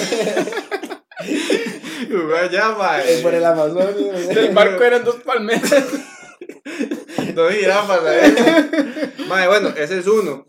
jugó 2.10 2.36
allá, 2.36 2.70
mae. 2.70 3.14
Es 3.14 3.22
por 3.22 3.34
el 3.34 3.46
Amazonia. 3.46 4.14
El 4.32 4.54
marco 4.54 4.84
eran 4.84 5.04
dos 5.04 5.16
palmeras. 5.18 5.86
Dos 7.34 7.54
jirafas 7.54 8.04
ahí. 8.04 8.36
Mae, 9.28 9.48
bueno, 9.48 9.70
ese 9.70 10.00
es 10.00 10.08
uno. 10.08 10.46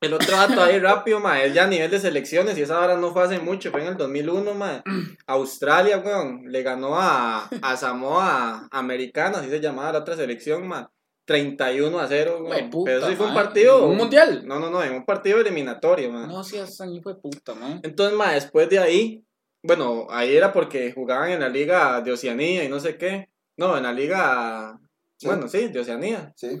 El 0.00 0.14
otro 0.14 0.36
dato 0.36 0.60
ahí 0.62 0.80
rápido, 0.80 1.20
mae, 1.20 1.46
es 1.46 1.54
ya 1.54 1.64
a 1.64 1.68
nivel 1.68 1.88
de 1.88 2.00
selecciones 2.00 2.58
y 2.58 2.62
esa 2.62 2.80
hora 2.80 2.96
no 2.96 3.12
fue 3.12 3.22
hace 3.22 3.38
mucho, 3.38 3.70
fue 3.70 3.82
en 3.82 3.88
el 3.88 3.96
2001, 3.96 4.54
mae. 4.54 4.82
Australia, 5.26 5.98
weón, 5.98 6.50
le 6.50 6.62
ganó 6.62 6.98
a, 6.98 7.48
a 7.62 7.76
Samoa 7.76 8.68
Americana, 8.72 9.38
así 9.38 9.48
se 9.48 9.60
llamaba 9.60 9.92
la 9.92 9.98
otra 10.00 10.16
selección, 10.16 10.66
mae. 10.66 10.86
31 11.24 11.98
a 11.98 12.08
0, 12.08 12.38
Güey, 12.40 12.52
weón. 12.60 12.70
puta, 12.70 12.84
Pero 12.90 12.98
eso 12.98 13.08
sí 13.10 13.16
fue 13.16 13.26
un 13.28 13.34
partido. 13.34 13.86
¿Un 13.86 13.96
mundial? 13.96 14.42
No, 14.46 14.58
no, 14.58 14.70
no, 14.70 14.82
en 14.82 14.92
un 14.94 15.04
partido 15.04 15.38
eliminatorio. 15.40 16.10
No 16.12 16.42
seas 16.44 16.76
tan 16.76 16.92
hijo 16.92 17.10
de 17.14 17.20
puta, 17.20 17.54
man. 17.54 17.80
Entonces, 17.82 18.16
mae, 18.16 18.34
después 18.34 18.68
de 18.68 18.78
ahí, 18.78 19.24
bueno, 19.62 20.06
ahí 20.10 20.36
era 20.36 20.52
porque 20.52 20.92
jugaban 20.92 21.30
en 21.30 21.40
la 21.40 21.48
liga 21.48 22.00
de 22.00 22.12
Oceanía 22.12 22.64
y 22.64 22.68
no 22.68 22.80
sé 22.80 22.96
qué. 22.96 23.28
No, 23.56 23.76
en 23.76 23.84
la 23.84 23.92
liga, 23.92 24.78
Sí. 25.16 25.26
bueno, 25.28 25.46
sí, 25.46 25.68
de 25.68 25.80
Oceanía. 25.80 26.32
Sí. 26.36 26.60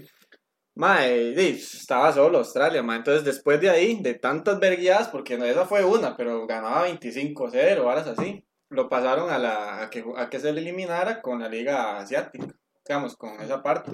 Mae, 0.74 1.34
estaba 1.50 2.12
solo 2.12 2.38
Australia, 2.38 2.82
mae. 2.82 2.98
Entonces, 2.98 3.24
después 3.24 3.60
de 3.60 3.68
ahí, 3.70 3.98
de 4.00 4.14
tantas 4.14 4.58
verguiadas, 4.60 5.08
porque 5.08 5.36
no, 5.36 5.44
esa 5.44 5.66
fue 5.66 5.84
una, 5.84 6.16
pero 6.16 6.46
ganaba 6.46 6.86
25-0, 6.88 7.84
horas 7.84 8.06
así, 8.06 8.44
lo 8.70 8.88
pasaron 8.88 9.28
a, 9.30 9.38
la, 9.38 9.82
a, 9.82 9.90
que, 9.90 10.04
a 10.16 10.30
que 10.30 10.38
se 10.40 10.52
le 10.52 10.60
eliminara 10.60 11.20
con 11.20 11.40
la 11.40 11.48
liga 11.48 11.98
asiática, 11.98 12.46
digamos, 12.86 13.16
con 13.16 13.38
esa 13.40 13.62
parte. 13.62 13.90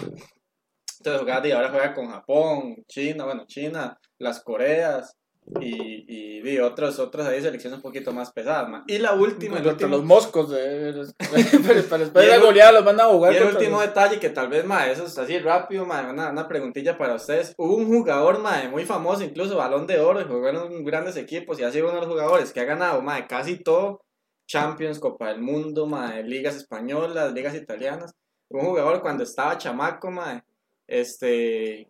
Entonces, 0.99 1.20
jugaba, 1.22 1.40
di, 1.40 1.53
ahora 1.53 1.70
juega 1.70 1.94
con 1.94 2.09
Japón, 2.11 2.84
China, 2.88 3.24
bueno, 3.24 3.44
China, 3.46 3.99
las 4.18 4.40
Coreas 4.42 5.14
y, 5.61 6.05
y 6.38 6.42
di, 6.42 6.59
otras, 6.59 6.99
otras 6.99 7.26
ahí 7.28 7.40
selecciones 7.40 7.78
un 7.78 7.82
poquito 7.82 8.12
más 8.12 8.30
pesadas, 8.32 8.68
mae. 8.68 8.82
Y 8.86 8.99
la 8.99 9.14
última, 9.14 9.59
el 9.59 9.66
último, 9.66 9.90
los 9.96 10.05
moscos. 10.05 10.53
eh, 10.55 10.92
para 11.88 12.03
después 12.03 12.24
Y 12.24 12.28
de 12.28 12.36
la 12.36 12.38
goleada 12.38 12.72
los 12.72 12.84
van 12.84 13.01
a 13.01 13.05
jugar. 13.07 13.32
y 13.32 13.36
el 13.36 13.44
último 13.44 13.78
los- 13.78 13.86
detalle 13.86 14.18
que 14.20 14.28
tal 14.30 14.49
vez, 14.49 14.64
ma, 14.64 14.86
eso 14.90 15.07
es 15.07 15.16
así 15.16 15.38
rápido, 15.38 15.86
ma, 15.86 16.09
una, 16.11 16.30
una 16.30 16.46
preguntilla 16.49 16.99
para 16.99 17.14
ustedes. 17.14 17.55
Hubo 17.57 17.76
un 17.76 17.86
jugador, 17.86 18.40
ma, 18.40 18.68
muy 18.70 18.84
famoso, 18.84 19.22
incluso 19.24 19.57
balón 19.57 19.86
de 19.86 20.01
oro, 20.01 20.20
y 20.20 20.24
jugó 20.24 20.49
en 20.49 20.84
grandes 20.84 21.16
equipos 21.16 21.59
y 21.59 21.64
ha 21.64 21.70
sido 21.70 21.86
uno 21.86 21.94
de 21.94 22.01
los 22.03 22.11
jugadores 22.11 22.53
que 22.53 22.61
ha 22.61 22.64
ganado, 22.64 23.01
ma, 23.01 23.26
casi 23.26 23.57
todo, 23.62 24.03
Champions, 24.46 24.99
Copa 24.99 25.28
del 25.28 25.40
Mundo, 25.40 25.86
ma, 25.86 26.16
ligas 26.20 26.57
españolas, 26.57 27.32
ligas 27.32 27.55
italianas. 27.55 28.12
Un 28.51 28.64
jugador 28.66 29.01
cuando 29.03 29.22
estaba 29.24 29.57
chamaco, 29.59 30.11
ma, 30.11 30.42
este, 30.89 31.89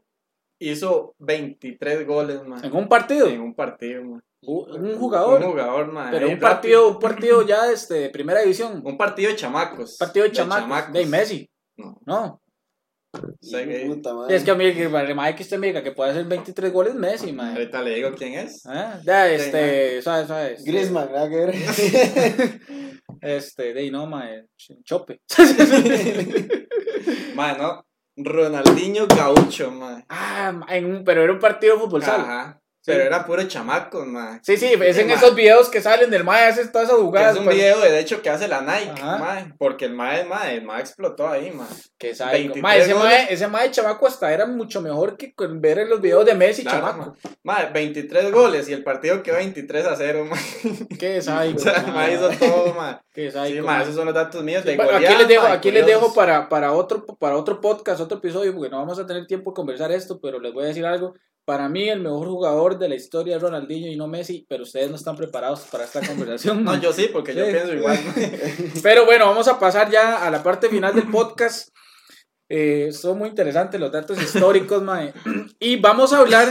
hizo 0.60 1.14
23 1.18 2.06
goles, 2.06 2.44
ma, 2.44 2.60
En 2.62 2.74
un 2.74 2.88
partido. 2.88 3.28
en 3.28 3.40
un 3.40 3.54
partido, 3.54 4.04
ma. 4.04 4.20
Un 4.42 4.84
un 4.84 4.98
jugador. 4.98 5.42
Un 5.42 5.50
jugador, 5.50 5.92
ma. 5.92 6.10
pero 6.12 6.28
un 6.28 6.38
partido, 6.38 6.88
un 6.88 6.98
partido 6.98 7.46
ya 7.46 7.72
este, 7.72 7.94
de 7.94 8.10
primera 8.10 8.40
división. 8.40 8.82
Un 8.84 8.92
Un 8.92 8.98
partido 8.98 9.30
de 9.30 9.36
chamacos. 9.36 9.96
partido 9.98 10.26
de 10.26 10.32
chamacos. 10.32 10.92
De 10.92 11.06
Messi. 11.06 11.48
No. 11.76 11.98
No. 12.04 12.40
Puta 13.10 14.14
madre. 14.14 14.36
Es 14.36 14.44
que 14.44 14.50
a 14.50 14.54
mí, 14.54 14.72
que 14.74 14.82
el 14.84 15.34
usted 15.40 15.58
me 15.58 15.68
diga 15.68 15.82
que 15.82 15.92
puede 15.92 16.10
hacer 16.10 16.26
23 16.26 16.72
goles 16.72 16.94
Messi, 16.94 17.32
mae. 17.32 17.52
Ahorita 17.52 17.82
le 17.82 17.94
digo 17.94 18.10
quién 18.14 18.34
es. 18.34 18.66
Ah, 18.66 19.00
Ya, 19.02 19.30
este, 19.30 20.02
¿sabes? 20.02 20.28
¿sabes? 20.28 20.64
Griezmann, 20.64 21.10
nada 21.10 21.28
que 21.28 21.36
ver. 21.36 21.54
Este, 23.20 23.74
de 23.74 23.80
ahí 23.80 23.90
no, 23.90 24.08
Chope. 24.84 25.20
Mano, 27.34 27.84
Ronaldinho 28.24 29.06
Gaucho, 29.06 29.70
man. 29.70 30.04
ah, 30.08 30.52
en 30.68 30.84
un- 30.96 31.04
pero 31.04 31.22
era 31.22 31.32
un 31.32 31.38
partido 31.38 31.74
de 31.76 31.80
fútbol 31.82 32.02
sala. 32.02 32.22
Ajá. 32.24 32.60
Pero 32.88 33.04
era 33.04 33.24
puro 33.24 33.42
chamacos, 33.44 34.06
man. 34.06 34.40
Sí, 34.42 34.56
sí, 34.56 34.72
es 34.80 34.98
en 34.98 35.10
esos 35.10 35.34
videos 35.34 35.68
que 35.68 35.80
salen 35.80 36.10
del 36.10 36.24
mae, 36.24 36.46
hace 36.46 36.66
todas 36.68 36.88
esas 36.88 37.00
jugadas. 37.00 37.34
Es 37.34 37.40
un 37.40 37.48
video 37.48 37.80
de 37.80 37.98
hecho 38.00 38.22
que 38.22 38.30
hace 38.30 38.48
la 38.48 38.60
Nike, 38.60 39.02
man. 39.02 39.54
Porque 39.58 39.84
el 39.84 39.94
mae, 39.94 40.24
mae, 40.24 40.56
el 40.56 40.62
mae 40.62 40.80
explotó 40.80 41.28
ahí, 41.28 41.50
man. 41.50 41.66
Que 41.98 42.14
sabe. 42.14 42.38
23 42.38 42.62
Mae, 42.62 42.78
ese 42.80 42.94
mae, 42.94 43.26
ese 43.32 43.48
mae 43.48 43.70
chamaco 43.70 44.06
hasta 44.06 44.32
era 44.32 44.46
mucho 44.46 44.80
mejor 44.80 45.16
que 45.16 45.34
ver 45.38 45.80
en 45.80 45.90
los 45.90 46.00
videos 46.00 46.24
de 46.24 46.34
Messi, 46.34 46.62
Claro, 46.62 46.86
chamaco. 46.86 47.16
Mae, 47.42 47.70
23 47.72 48.32
goles 48.32 48.68
y 48.68 48.72
el 48.72 48.82
partido 48.82 49.22
quedó 49.22 49.36
23 49.36 49.86
a 49.86 49.96
0, 49.96 50.24
man. 50.24 50.38
Qué 50.98 51.22
sabe. 51.22 51.48
O 51.58 51.60
sea, 51.60 52.12
hizo 52.12 52.30
todo, 52.30 52.74
man. 52.74 53.00
Qué 53.12 53.30
sabe. 53.30 53.50
Sí, 53.50 53.60
man, 53.60 53.82
esos 53.82 53.94
son 53.94 54.06
los 54.06 54.14
datos 54.14 54.42
míos 54.42 54.64
de 54.64 54.76
Bueno, 54.76 54.96
aquí 54.96 55.14
les 55.16 55.28
dejo, 55.28 55.46
aquí 55.46 55.70
les 55.70 55.86
dejo 55.86 56.14
para, 56.14 56.48
para, 56.48 56.72
otro, 56.72 57.04
para 57.04 57.36
otro 57.36 57.60
podcast, 57.60 58.00
otro 58.00 58.18
episodio, 58.18 58.54
porque 58.54 58.70
no 58.70 58.78
vamos 58.78 58.98
a 58.98 59.06
tener 59.06 59.26
tiempo 59.26 59.50
de 59.50 59.54
conversar 59.56 59.90
esto, 59.92 60.20
pero 60.20 60.38
les 60.40 60.52
voy 60.52 60.64
a 60.64 60.68
decir 60.68 60.86
algo. 60.86 61.14
Para 61.48 61.66
mí, 61.70 61.88
el 61.88 62.00
mejor 62.00 62.28
jugador 62.28 62.78
de 62.78 62.90
la 62.90 62.94
historia 62.94 63.36
es 63.36 63.40
Ronaldinho 63.42 63.90
y 63.90 63.96
no 63.96 64.06
Messi, 64.06 64.44
pero 64.50 64.64
ustedes 64.64 64.90
no 64.90 64.96
están 64.96 65.16
preparados 65.16 65.60
para 65.72 65.84
esta 65.84 66.06
conversación. 66.06 66.62
No, 66.62 66.78
yo 66.78 66.92
sí, 66.92 67.08
porque 67.10 67.34
yo 67.34 67.46
pienso 67.46 67.72
igual. 67.72 67.98
Pero 68.82 69.06
bueno, 69.06 69.24
vamos 69.24 69.48
a 69.48 69.58
pasar 69.58 69.90
ya 69.90 70.26
a 70.26 70.30
la 70.30 70.42
parte 70.42 70.68
final 70.68 70.94
del 70.94 71.10
podcast. 71.10 71.70
Eh, 72.50 72.90
son 72.92 73.16
muy 73.16 73.30
interesantes 73.30 73.80
los 73.80 73.90
datos 73.90 74.20
históricos, 74.22 74.82
mae. 74.82 75.14
Y 75.58 75.76
vamos 75.76 76.12
a 76.12 76.18
hablar 76.18 76.48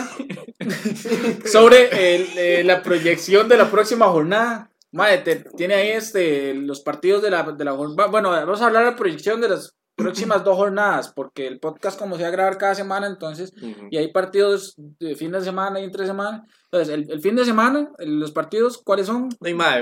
sobre 1.45 2.15
el, 2.15 2.27
eh, 2.35 2.63
la 2.63 2.81
proyección 2.81 3.47
de 3.47 3.57
la 3.57 3.69
próxima 3.69 4.07
jornada. 4.07 4.71
Mae, 4.91 5.19
te- 5.19 5.45
tiene 5.55 5.75
ahí 5.75 5.89
este, 5.89 6.55
los 6.55 6.81
partidos 6.81 7.21
de 7.21 7.29
la, 7.29 7.43
de 7.43 7.65
la 7.65 7.73
jornada. 7.73 8.09
Bueno, 8.09 8.31
vamos 8.31 8.61
a 8.63 8.65
hablar 8.65 8.85
de 8.85 8.91
la 8.91 8.97
proyección 8.97 9.41
de 9.41 9.49
las 9.49 9.75
próximas 9.97 10.43
dos 10.43 10.55
jornadas, 10.55 11.11
porque 11.13 11.47
el 11.47 11.59
podcast 11.59 11.97
como 11.99 12.15
se 12.15 12.21
va 12.21 12.29
a 12.29 12.31
grabar 12.31 12.57
cada 12.57 12.75
semana, 12.75 13.07
entonces, 13.07 13.51
y 13.91 13.97
hay 13.97 14.11
partidos 14.13 14.75
de 14.77 15.15
fin 15.15 15.31
de 15.31 15.41
semana 15.41 15.79
y 15.79 15.83
entre 15.83 16.05
semana. 16.05 16.45
Entonces, 16.71 16.93
el, 16.93 17.11
el 17.11 17.19
fin 17.21 17.35
de 17.35 17.43
semana, 17.45 17.89
el- 17.97 18.19
los 18.19 18.31
partidos, 18.31 18.77
¿cuáles 18.77 19.07
son? 19.07 19.29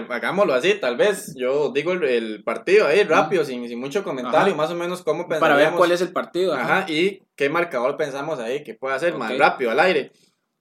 Hagámoslo 0.10 0.54
así, 0.54 0.76
tal 0.80 0.96
vez. 0.98 1.34
Yo 1.36 1.72
digo 1.74 1.92
el, 1.92 2.04
el 2.04 2.44
partido 2.44 2.88
ahí 2.88 3.04
rápido, 3.04 3.44
sin, 3.44 3.68
sin 3.68 3.80
mucho 3.80 4.04
comentario, 4.04 4.54
Ajá. 4.54 4.56
más 4.56 4.72
o 4.72 4.76
menos 4.76 5.04
cómo 5.04 5.28
Para 5.28 5.40
pensaríamos. 5.42 5.72
ver 5.74 5.78
cuál 5.78 5.92
es 5.92 6.02
el 6.02 6.12
partido. 6.14 6.54
ajá. 6.54 6.78
Ajá, 6.80 6.92
y 6.92 7.22
qué 7.36 7.50
marcador 7.50 7.98
pensamos 7.98 8.40
ahí 8.40 8.64
que 8.64 8.74
puede 8.76 8.96
hacer 8.96 9.16
más 9.16 9.38
rápido 9.38 9.72
al 9.72 9.80
aire. 9.80 10.12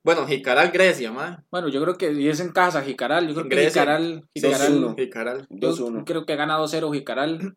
Bueno, 0.02 0.26
Jicaral 0.26 0.70
Grecia, 0.70 1.10
mae. 1.12 1.36
Bueno, 1.50 1.68
yo 1.68 1.80
creo 1.80 1.96
que 1.96 2.12
y 2.12 2.28
es 2.28 2.38
en 2.40 2.52
casa, 2.52 2.82
Jicaral. 2.82 3.26
Yo 3.28 3.34
creo 3.34 3.48
que 3.48 3.54
Grecia. 3.56 3.70
Sí, 3.70 3.78
Jicaral. 3.78 4.94
Jicaral. 4.98 5.46
yo 5.48 5.72
2-1. 5.74 6.04
creo 6.04 6.26
que 6.26 6.36
gana 6.36 6.58
2-0 6.58 6.92
Jicaral. 6.92 7.56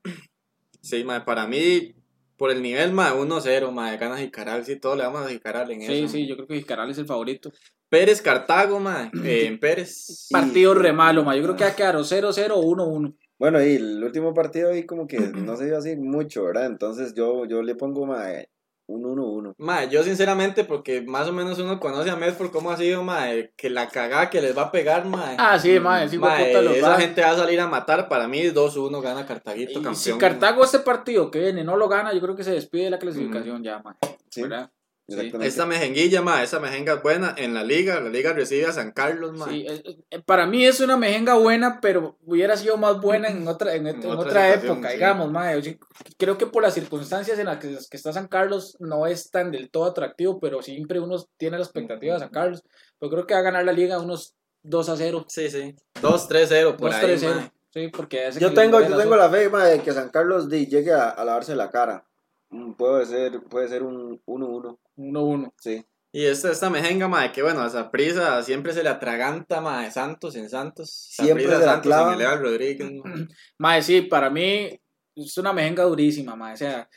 Sí, 0.82 1.03
mae, 1.03 1.21
para 1.21 1.47
mí, 1.47 1.93
por 2.38 2.51
el 2.51 2.61
nivel, 2.61 2.93
mae, 2.93 3.13
1-0, 3.13 3.71
mae, 3.71 3.97
gana 3.97 4.17
Jicaral. 4.17 4.65
Sí, 4.65 4.75
todos 4.78 4.97
le 4.97 5.03
damos 5.03 5.25
a 5.25 5.30
Jicaral 5.30 5.69
en 5.71 5.82
Sí, 5.82 5.93
eso. 6.03 6.07
sí, 6.09 6.28
yo 6.28 6.36
creo 6.36 6.47
que 6.47 6.55
Jicaral 6.57 6.89
es 6.89 6.97
el 6.97 7.05
favorito. 7.05 7.51
Pérez 7.89 8.21
Cartago, 8.21 8.80
mae, 8.80 9.09
eh, 9.25 9.45
en 9.47 9.59
Pérez. 9.59 10.28
Partido 10.32 10.73
re 10.73 10.93
malo, 10.93 11.23
ma. 11.23 11.36
Yo 11.36 11.43
creo 11.43 11.55
que 11.55 11.63
va 11.63 11.71
a 11.71 11.75
quedar 11.75 11.95
o 11.95 12.01
0-0 12.03 12.51
o 12.53 12.61
1-1. 12.63 13.15
Bueno, 13.39 13.63
y 13.63 13.75
el 13.75 14.03
último 14.03 14.34
partido 14.34 14.71
ahí 14.71 14.86
como 14.86 15.05
que 15.07 15.19
no 15.19 15.55
se 15.57 15.65
dio 15.65 15.78
así 15.78 15.95
mucho, 15.95 16.43
¿verdad? 16.45 16.65
Entonces 16.65 17.13
yo, 17.13 17.45
yo 17.45 17.61
le 17.61 17.75
pongo 17.75 18.05
mae, 18.07 18.49
un 18.88 19.04
1-1. 19.04 19.54
Mae, 19.58 19.90
yo 19.90 20.02
sinceramente, 20.04 20.64
porque 20.64 21.02
más 21.02 21.28
o 21.28 21.34
menos 21.34 21.60
uno 21.60 21.80
conoce 21.80 22.10
a 22.10 22.16
Medford 22.16 22.52
cómo 22.52 22.72
ha 22.72 22.78
sido, 22.78 23.04
mae, 23.04 23.52
que 23.58 23.70
la 23.70 23.90
cagada 23.90 24.30
que 24.30 24.42
les 24.42 24.58
va 24.58 24.64
a 24.64 24.72
pegar, 24.72 25.06
mae. 25.06 25.36
Ah, 25.38 25.60
sí, 25.60 25.80
ma. 25.80 26.08
Sí, 26.08 26.18
Mae, 26.18 26.46
puta, 26.48 26.62
los 26.62 26.78
esa 26.78 26.90
va- 26.90 26.96
gente 27.00 27.22
va 27.22 27.32
a 27.32 27.36
salir 27.36 27.60
a 27.60 27.68
matar. 27.68 28.08
Para 28.08 28.28
mí, 28.28 28.42
2-1 28.50 29.02
gana 29.02 29.26
Cartaguito, 29.26 29.72
Y 29.72 29.76
campeón. 29.76 29.96
si 29.96 30.14
Cartago 30.18 30.64
este 30.64 30.80
partido 30.80 31.30
que 31.30 31.40
viene 31.40 31.64
no 31.64 31.76
lo 31.78 31.88
gana, 31.90 32.14
yo 32.14 32.22
creo 32.22 32.36
que 32.36 32.44
se 32.44 32.52
despide 32.52 32.86
de 32.86 32.90
la 32.92 33.00
clasificación 33.00 33.62
ya, 33.64 33.80
ma. 33.80 33.98
Sí, 34.30 34.42
¿Verdad? 34.44 34.72
Sí. 35.08 35.14
exactamente. 35.14 35.47
Esta 35.47 35.66
mejenguilla, 35.66 36.22
ma, 36.22 36.43
esa 36.43 36.60
mejenga 36.60 36.95
es 36.95 37.01
buena 37.01 37.34
en 37.38 37.53
la 37.53 37.64
liga. 37.64 38.01
La 38.01 38.10
liga 38.10 38.34
recibe 38.34 38.66
a 38.66 38.74
San 38.74 38.91
Carlos, 38.91 39.34
ma. 39.38 39.47
Sí, 39.47 39.66
eh, 39.68 39.82
eh, 40.10 40.22
para 40.22 40.45
mí 40.45 40.66
es 40.66 40.82
una 40.82 40.97
mejenga 40.97 41.36
buena, 41.36 41.80
pero 41.82 42.18
hubiera 42.26 42.58
sido 42.58 42.76
más 42.76 42.99
buena 42.99 43.30
en 43.30 43.47
otra, 43.47 43.76
en, 43.76 43.88
en 43.88 44.03
En 44.03 44.10
otra, 44.10 44.30
otra 44.30 44.53
época, 44.53 44.89
sí. 44.89 44.95
digamos, 44.95 45.32
ma. 45.32 45.55
Yo 45.55 45.72
creo 46.18 46.38
que 46.38 46.45
por 46.47 46.62
las 46.62 46.74
circunstancias 46.74 47.39
en 47.39 47.45
las 47.45 47.58
que, 47.60 47.70
que 47.89 47.97
está 47.97 48.12
San 48.12 48.28
Carlos 48.28 48.76
no 48.80 49.08
es 49.08 49.32
tan 49.32 49.49
del 49.49 49.70
todo 49.70 49.86
atractivo, 49.86 50.39
pero 50.39 50.62
siempre 50.62 50.99
uno 50.99 51.16
tiene 51.38 51.58
la 51.58 51.64
expectativa 51.64 52.16
de 52.16 52.20
San 52.20 52.30
Carlos. 52.30 52.64
Pero 52.99 53.10
creo 53.10 53.28
que 53.28 53.34
va 53.34 53.39
a 53.39 53.43
ganar 53.43 53.64
la 53.64 53.72
liga 53.72 53.99
unos 53.99 54.36
2 54.64 54.89
a 54.89 54.97
0. 54.97 55.26
Sí, 55.30 55.49
sí. 55.49 55.74
2-3-0 56.01 56.76
por 56.76 56.89
2 56.91 56.95
ahí, 56.95 57.01
3 57.05 57.20
0. 57.22 57.34
ma. 57.38 57.53
Sí, 57.70 57.88
porque 57.89 58.28
ese 58.28 58.39
Yo 58.39 58.53
tengo, 58.53 58.82
yo 58.82 58.97
tengo 58.97 59.16
la 59.16 59.30
fe 59.30 59.49
mae, 59.49 59.74
de 59.74 59.82
que 59.82 59.91
San 59.91 60.10
Carlos 60.10 60.49
di, 60.49 60.66
llegue 60.66 60.91
a, 60.93 61.10
a 61.10 61.24
lavarse 61.24 61.55
la 61.55 61.70
cara. 61.70 62.05
Mm, 62.50 62.74
Puede 62.74 63.06
ser, 63.06 63.43
puede 63.43 63.68
ser 63.68 63.84
un 63.84 64.22
1-1. 64.26 64.78
1-1. 64.98 65.54
Sí. 65.58 65.86
Y 66.12 66.26
esta, 66.26 66.52
esta 66.52 66.70
mejenga, 66.70 67.08
ma, 67.08 67.32
que 67.32 67.43
bueno, 67.43 67.62
a 67.62 67.70
Saprisa 67.70 68.41
siempre 68.41 68.74
se 68.74 68.82
le 68.82 68.89
atraganta, 68.89 69.62
ma, 69.62 69.84
de 69.84 69.91
Santos 69.91 70.36
en 70.36 70.50
Santos. 70.50 70.89
Siempre 71.12 71.43
se 71.43 71.50
la 71.50 71.60
Santos 71.60 71.82
clavan. 71.84 72.20
en 72.22 72.41
Rodríguez, 72.41 72.91
sí, 73.86 74.02
para 74.04 74.30
mí 74.30 74.80
es 75.16 75.38
una 75.38 75.54
mejenga 75.54 75.84
durísima, 75.84 76.36
mae. 76.36 76.54
O 76.54 76.58
sea, 76.58 76.89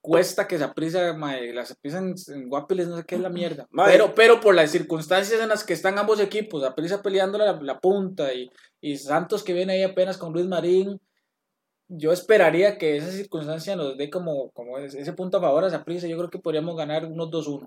cuesta 0.00 0.46
que 0.48 0.58
se 0.58 0.68
prisa, 0.68 1.14
mae. 1.14 1.52
Las 1.52 1.76
prisa 1.76 1.98
en, 1.98 2.14
en 2.28 2.48
Guapiles 2.48 2.88
no 2.88 2.96
sé 2.96 3.04
qué 3.04 3.14
es 3.14 3.20
la 3.20 3.30
mierda. 3.30 3.68
Pero, 3.86 4.14
pero 4.14 4.40
por 4.40 4.54
las 4.54 4.70
circunstancias 4.70 5.40
en 5.40 5.48
las 5.48 5.64
que 5.64 5.74
están 5.74 5.98
ambos 5.98 6.20
equipos, 6.20 6.68
prisa 6.74 7.00
peleando 7.00 7.38
la, 7.38 7.52
la 7.62 7.78
punta 7.78 8.34
y, 8.34 8.50
y 8.80 8.96
Santos 8.98 9.44
que 9.44 9.54
viene 9.54 9.74
ahí 9.74 9.82
apenas 9.82 10.18
con 10.18 10.32
Luis 10.32 10.46
Marín. 10.46 11.00
Yo 11.88 12.12
esperaría 12.12 12.76
que 12.78 12.96
esa 12.96 13.10
circunstancia 13.10 13.74
nos 13.76 13.96
dé 13.96 14.10
como, 14.10 14.50
como 14.52 14.78
ese 14.78 15.12
punto 15.14 15.38
a 15.38 15.40
favor 15.40 15.64
a 15.64 15.70
Saprissa. 15.70 16.06
Yo 16.06 16.16
creo 16.18 16.30
que 16.30 16.38
podríamos 16.38 16.76
ganar 16.76 17.06
unos 17.06 17.30
2-1. 17.30 17.66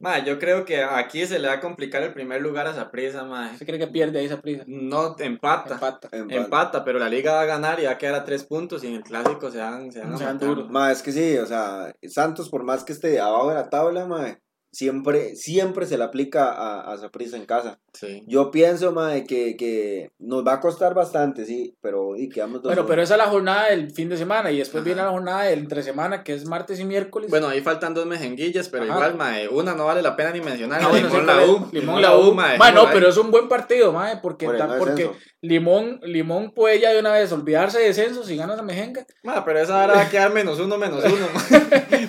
Ma, 0.00 0.24
yo 0.24 0.38
creo 0.38 0.64
que 0.64 0.80
aquí 0.84 1.26
se 1.26 1.40
le 1.40 1.48
va 1.48 1.54
a 1.54 1.60
complicar 1.60 2.02
el 2.04 2.12
primer 2.12 2.40
lugar 2.40 2.68
a 2.68 2.74
Saprisa, 2.74 3.24
ma. 3.24 3.50
¿Usted 3.52 3.66
cree 3.66 3.80
que 3.80 3.88
pierde 3.88 4.20
ahí 4.20 4.28
Saprissa? 4.28 4.62
No, 4.68 5.16
empata. 5.18 5.74
Empata. 5.74 6.08
Empata, 6.12 6.84
pero 6.84 7.00
la 7.00 7.08
liga 7.08 7.32
va 7.32 7.40
a 7.40 7.46
ganar 7.46 7.80
y 7.80 7.86
va 7.86 7.92
a 7.92 7.98
quedar 7.98 8.14
a 8.14 8.24
tres 8.24 8.44
puntos 8.44 8.84
y 8.84 8.88
en 8.88 8.94
el 8.94 9.02
clásico 9.02 9.50
se 9.50 9.58
van, 9.58 9.90
se 9.90 9.98
van 10.00 10.12
a 10.12 10.18
Se 10.18 10.24
matar. 10.24 10.48
duros. 10.48 10.70
Ma, 10.70 10.92
es 10.92 11.02
que 11.02 11.10
sí, 11.10 11.36
o 11.38 11.46
sea, 11.46 11.92
Santos, 12.06 12.48
por 12.48 12.62
más 12.62 12.84
que 12.84 12.92
esté 12.92 13.18
abajo 13.18 13.48
de 13.48 13.54
la 13.56 13.70
tabla, 13.70 14.06
mae, 14.06 14.38
siempre, 14.70 15.34
siempre 15.36 15.86
se 15.86 15.98
le 15.98 16.04
aplica 16.04 16.50
a, 16.52 16.92
a 16.92 16.98
Saprissa 16.98 17.36
en 17.36 17.46
casa. 17.46 17.78
Sí. 17.92 18.22
Yo 18.26 18.50
pienso, 18.50 18.92
mae, 18.92 19.24
que, 19.24 19.56
que 19.56 20.12
nos 20.18 20.46
va 20.46 20.54
a 20.54 20.60
costar 20.60 20.94
bastante, 20.94 21.44
sí, 21.44 21.74
pero 21.80 22.14
y 22.16 22.28
quedamos 22.28 22.62
dos 22.62 22.70
Bueno, 22.72 22.86
pero 22.86 23.02
esa 23.02 23.14
es 23.14 23.18
la 23.18 23.26
jornada 23.26 23.70
del 23.70 23.90
fin 23.90 24.08
de 24.08 24.16
semana 24.16 24.52
y 24.52 24.58
después 24.58 24.82
Ajá. 24.82 24.84
viene 24.84 25.02
la 25.02 25.10
jornada 25.10 25.42
del 25.44 25.58
entre 25.60 25.82
semana 25.82 26.22
que 26.22 26.34
es 26.34 26.46
martes 26.46 26.78
y 26.78 26.84
miércoles. 26.84 27.28
Bueno, 27.30 27.48
ahí 27.48 27.60
faltan 27.60 27.94
dos 27.94 28.06
mejenguillas, 28.06 28.68
pero 28.68 28.84
Ajá. 28.84 28.92
igual, 28.94 29.14
mae, 29.16 29.48
una 29.48 29.74
no 29.74 29.86
vale 29.86 30.02
la 30.02 30.14
pena 30.14 30.30
ni 30.30 30.40
mencionar. 30.40 30.80
Ah, 30.82 30.88
bueno, 30.88 31.08
Limón 31.08 31.20
sí, 31.22 31.26
la 31.26 31.36
pero- 31.38 31.52
U. 31.56 31.68
Limón 31.72 32.02
la 32.02 32.16
U. 32.16 32.34
mae. 32.34 32.58
Pero 32.92 33.08
es 33.08 33.16
un 33.16 33.30
buen 33.30 33.48
partido, 33.48 33.92
mae, 33.92 34.18
porque, 34.22 34.46
Por 34.46 34.58
no 34.58 34.78
porque. 34.78 35.10
Limón, 35.40 36.00
Limón 36.02 36.50
puede 36.52 36.80
ya 36.80 36.92
de 36.92 36.98
una 36.98 37.12
vez 37.12 37.30
olvidarse 37.32 37.78
de 37.78 37.86
descenso 37.86 38.24
si 38.24 38.36
gana 38.36 38.56
la 38.56 38.62
mejenga. 38.62 39.06
Ma, 39.22 39.44
pero 39.44 39.60
esa 39.60 39.82
ahora 39.82 39.94
va 39.94 40.02
a 40.02 40.08
quedar 40.10 40.32
menos 40.32 40.58
uno, 40.58 40.76
menos 40.78 41.04
uno. 41.04 41.26
ma. 41.34 41.40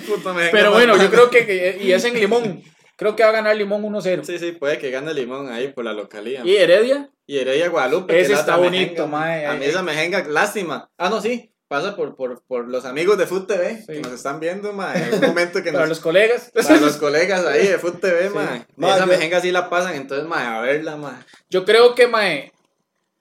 Puta 0.06 0.32
mejenga 0.32 0.50
Pero 0.52 0.72
bueno, 0.72 0.96
yo 0.96 1.10
creo 1.10 1.30
que, 1.30 1.46
que- 1.46 1.78
y 1.80 1.92
es 1.92 2.04
en 2.04 2.14
Limón. 2.14 2.59
Creo 3.00 3.16
que 3.16 3.22
va 3.22 3.30
a 3.30 3.32
ganar 3.32 3.56
Limón 3.56 3.82
1-0. 3.82 4.24
Sí, 4.24 4.38
sí, 4.38 4.52
puede 4.52 4.76
que 4.76 4.90
gane 4.90 5.14
Limón 5.14 5.50
ahí 5.50 5.68
por 5.72 5.86
la 5.86 5.94
localía. 5.94 6.42
Y 6.44 6.54
Heredia, 6.56 7.08
Y 7.26 7.38
Heredia 7.38 7.70
Guadalupe. 7.70 8.20
Ese 8.20 8.34
está 8.34 8.56
bonito, 8.56 9.06
mae. 9.08 9.46
A 9.46 9.54
mí 9.54 9.64
Eh, 9.64 9.68
esa 9.70 9.82
mejenga, 9.82 10.22
lástima. 10.28 10.90
Ah, 10.98 11.08
no, 11.08 11.22
sí. 11.22 11.50
Pasa 11.66 11.96
por, 11.96 12.14
por, 12.14 12.42
por 12.46 12.68
los 12.68 12.84
amigos 12.84 13.16
de 13.16 13.26
Food 13.26 13.46
TV 13.46 13.84
que 13.86 14.00
nos 14.02 14.12
están 14.12 14.38
viendo, 14.38 14.74
ma. 14.74 14.92
En 14.94 15.14
un 15.14 15.20
momento 15.22 15.62
que 15.62 15.70
para 15.72 15.84
nos. 15.86 15.88
los 15.88 16.00
colegas. 16.00 16.50
Para 16.52 16.76
los 16.78 16.96
colegas 16.98 17.46
ahí 17.46 17.68
de 17.68 17.78
Food 17.78 18.00
TV, 18.00 18.28
Sí. 18.28 18.34
ma. 18.34 18.66
Ma, 18.76 18.88
Esa 18.96 18.98
yo- 19.00 19.06
mejenga 19.06 19.40
sí 19.40 19.50
la 19.50 19.70
pasan, 19.70 19.94
entonces, 19.94 20.28
ma, 20.28 20.58
a 20.58 20.60
verla, 20.60 20.96
ma. 20.98 21.24
Yo 21.48 21.64
creo 21.64 21.94
que, 21.94 22.06
mae, 22.06 22.52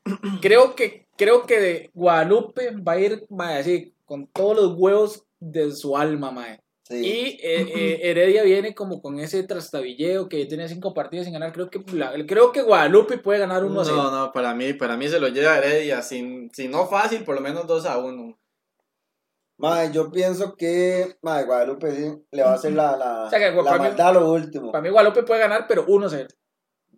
creo 0.42 0.76
que, 0.76 1.06
creo 1.18 1.46
que 1.46 1.60
de 1.62 1.90
Guadalupe 1.94 2.72
va 2.86 2.94
a 2.94 3.00
ir, 3.00 3.26
mae, 3.30 3.60
así, 3.60 3.94
con 4.06 4.28
todos 4.28 4.58
los 4.58 4.74
huevos 4.78 5.24
de 5.40 5.72
su 5.72 5.96
alma, 5.96 6.32
mae. 6.32 6.60
Sí. 6.90 6.98
Y 7.06 7.28
eh, 7.46 7.68
eh, 7.76 8.00
Heredia 8.04 8.42
viene 8.44 8.74
como 8.74 9.00
con 9.02 9.20
ese 9.20 9.44
trastabilleo 9.44 10.28
que 10.28 10.46
tiene 10.48 10.68
cinco 10.68 10.94
partidos 10.94 11.26
sin 11.26 11.34
ganar. 11.34 11.52
Creo 11.54 11.70
que, 11.70 11.84
la- 11.94 12.14
creo 12.26 12.52
que 12.52 12.64
Guadalupe 12.64 13.20
puede 13.20 13.40
ganar 13.40 13.64
1 13.64 13.80
a 13.82 13.86
0. 13.86 13.96
No, 13.96 14.12
no, 14.12 14.32
para 14.32 14.56
mí, 14.56 14.74
para 14.74 14.98
mí 14.98 15.08
se 15.08 15.20
lo 15.20 15.28
lleva 15.28 15.58
Heredia. 15.60 16.02
Sin, 16.02 16.50
si 16.52 16.68
no 16.68 16.88
fácil, 16.88 17.24
por 17.24 17.36
lo 17.36 17.42
menos 17.42 17.68
2 17.68 17.86
a 17.86 18.00
1. 18.00 18.40
Mae, 19.60 19.92
yo 19.92 20.10
pienso 20.10 20.56
que 20.56 21.18
mae, 21.22 21.44
Guadalupe 21.46 21.92
sí 21.92 22.12
le 22.32 22.44
va 22.44 22.52
a 22.52 22.56
hacer 22.56 22.72
la, 22.74 22.96
la, 22.96 23.24
O 23.26 23.30
sea 23.30 23.38
que, 23.40 23.52
la 23.56 23.64
para 23.64 23.78
mí- 23.78 23.84
maldad 23.84 24.08
a 24.08 24.14
lo 24.14 24.32
último. 24.32 24.72
Para 24.72 24.82
mí 24.82 24.90
Guadalupe 24.90 25.24
puede 25.24 25.42
ganar, 25.42 25.66
pero 25.68 25.86
1 25.88 26.06
a 26.06 26.10
0. 26.10 26.28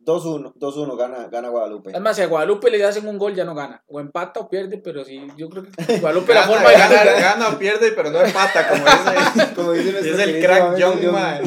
2-1, 0.05 0.53
2-1 0.55 0.97
gana, 0.97 1.27
gana 1.31 1.49
Guadalupe. 1.49 1.91
Es 1.93 2.01
más, 2.01 2.15
si 2.15 2.21
a 2.23 2.27
Guadalupe 2.27 2.71
le 2.71 2.83
hacen 2.83 3.07
un 3.07 3.17
gol 3.17 3.35
ya 3.35 3.43
no 3.45 3.53
gana. 3.53 3.83
O 3.87 3.99
empata 3.99 4.39
o 4.39 4.49
pierde, 4.49 4.77
pero 4.79 5.03
sí, 5.05 5.27
yo 5.37 5.47
creo 5.49 5.63
que 5.63 5.97
Guadalupe 5.99 6.33
la 6.33 6.41
Gana, 6.41 6.53
forma 6.53 6.69
de 6.69 6.77
gana, 6.77 6.95
ganar. 6.95 7.21
gana 7.21 7.49
o 7.49 7.57
pierde, 7.59 7.91
pero 7.91 8.09
no 8.11 8.19
empata, 8.21 8.67
como 8.67 8.83
dice. 9.35 9.53
Como 9.55 9.71
dice 9.73 9.99
es 9.99 10.05
el 10.05 10.15
querido 10.33 10.41
crack 10.47 10.61
amigo 10.63 10.91
John, 11.03 11.11
ma. 11.13 11.39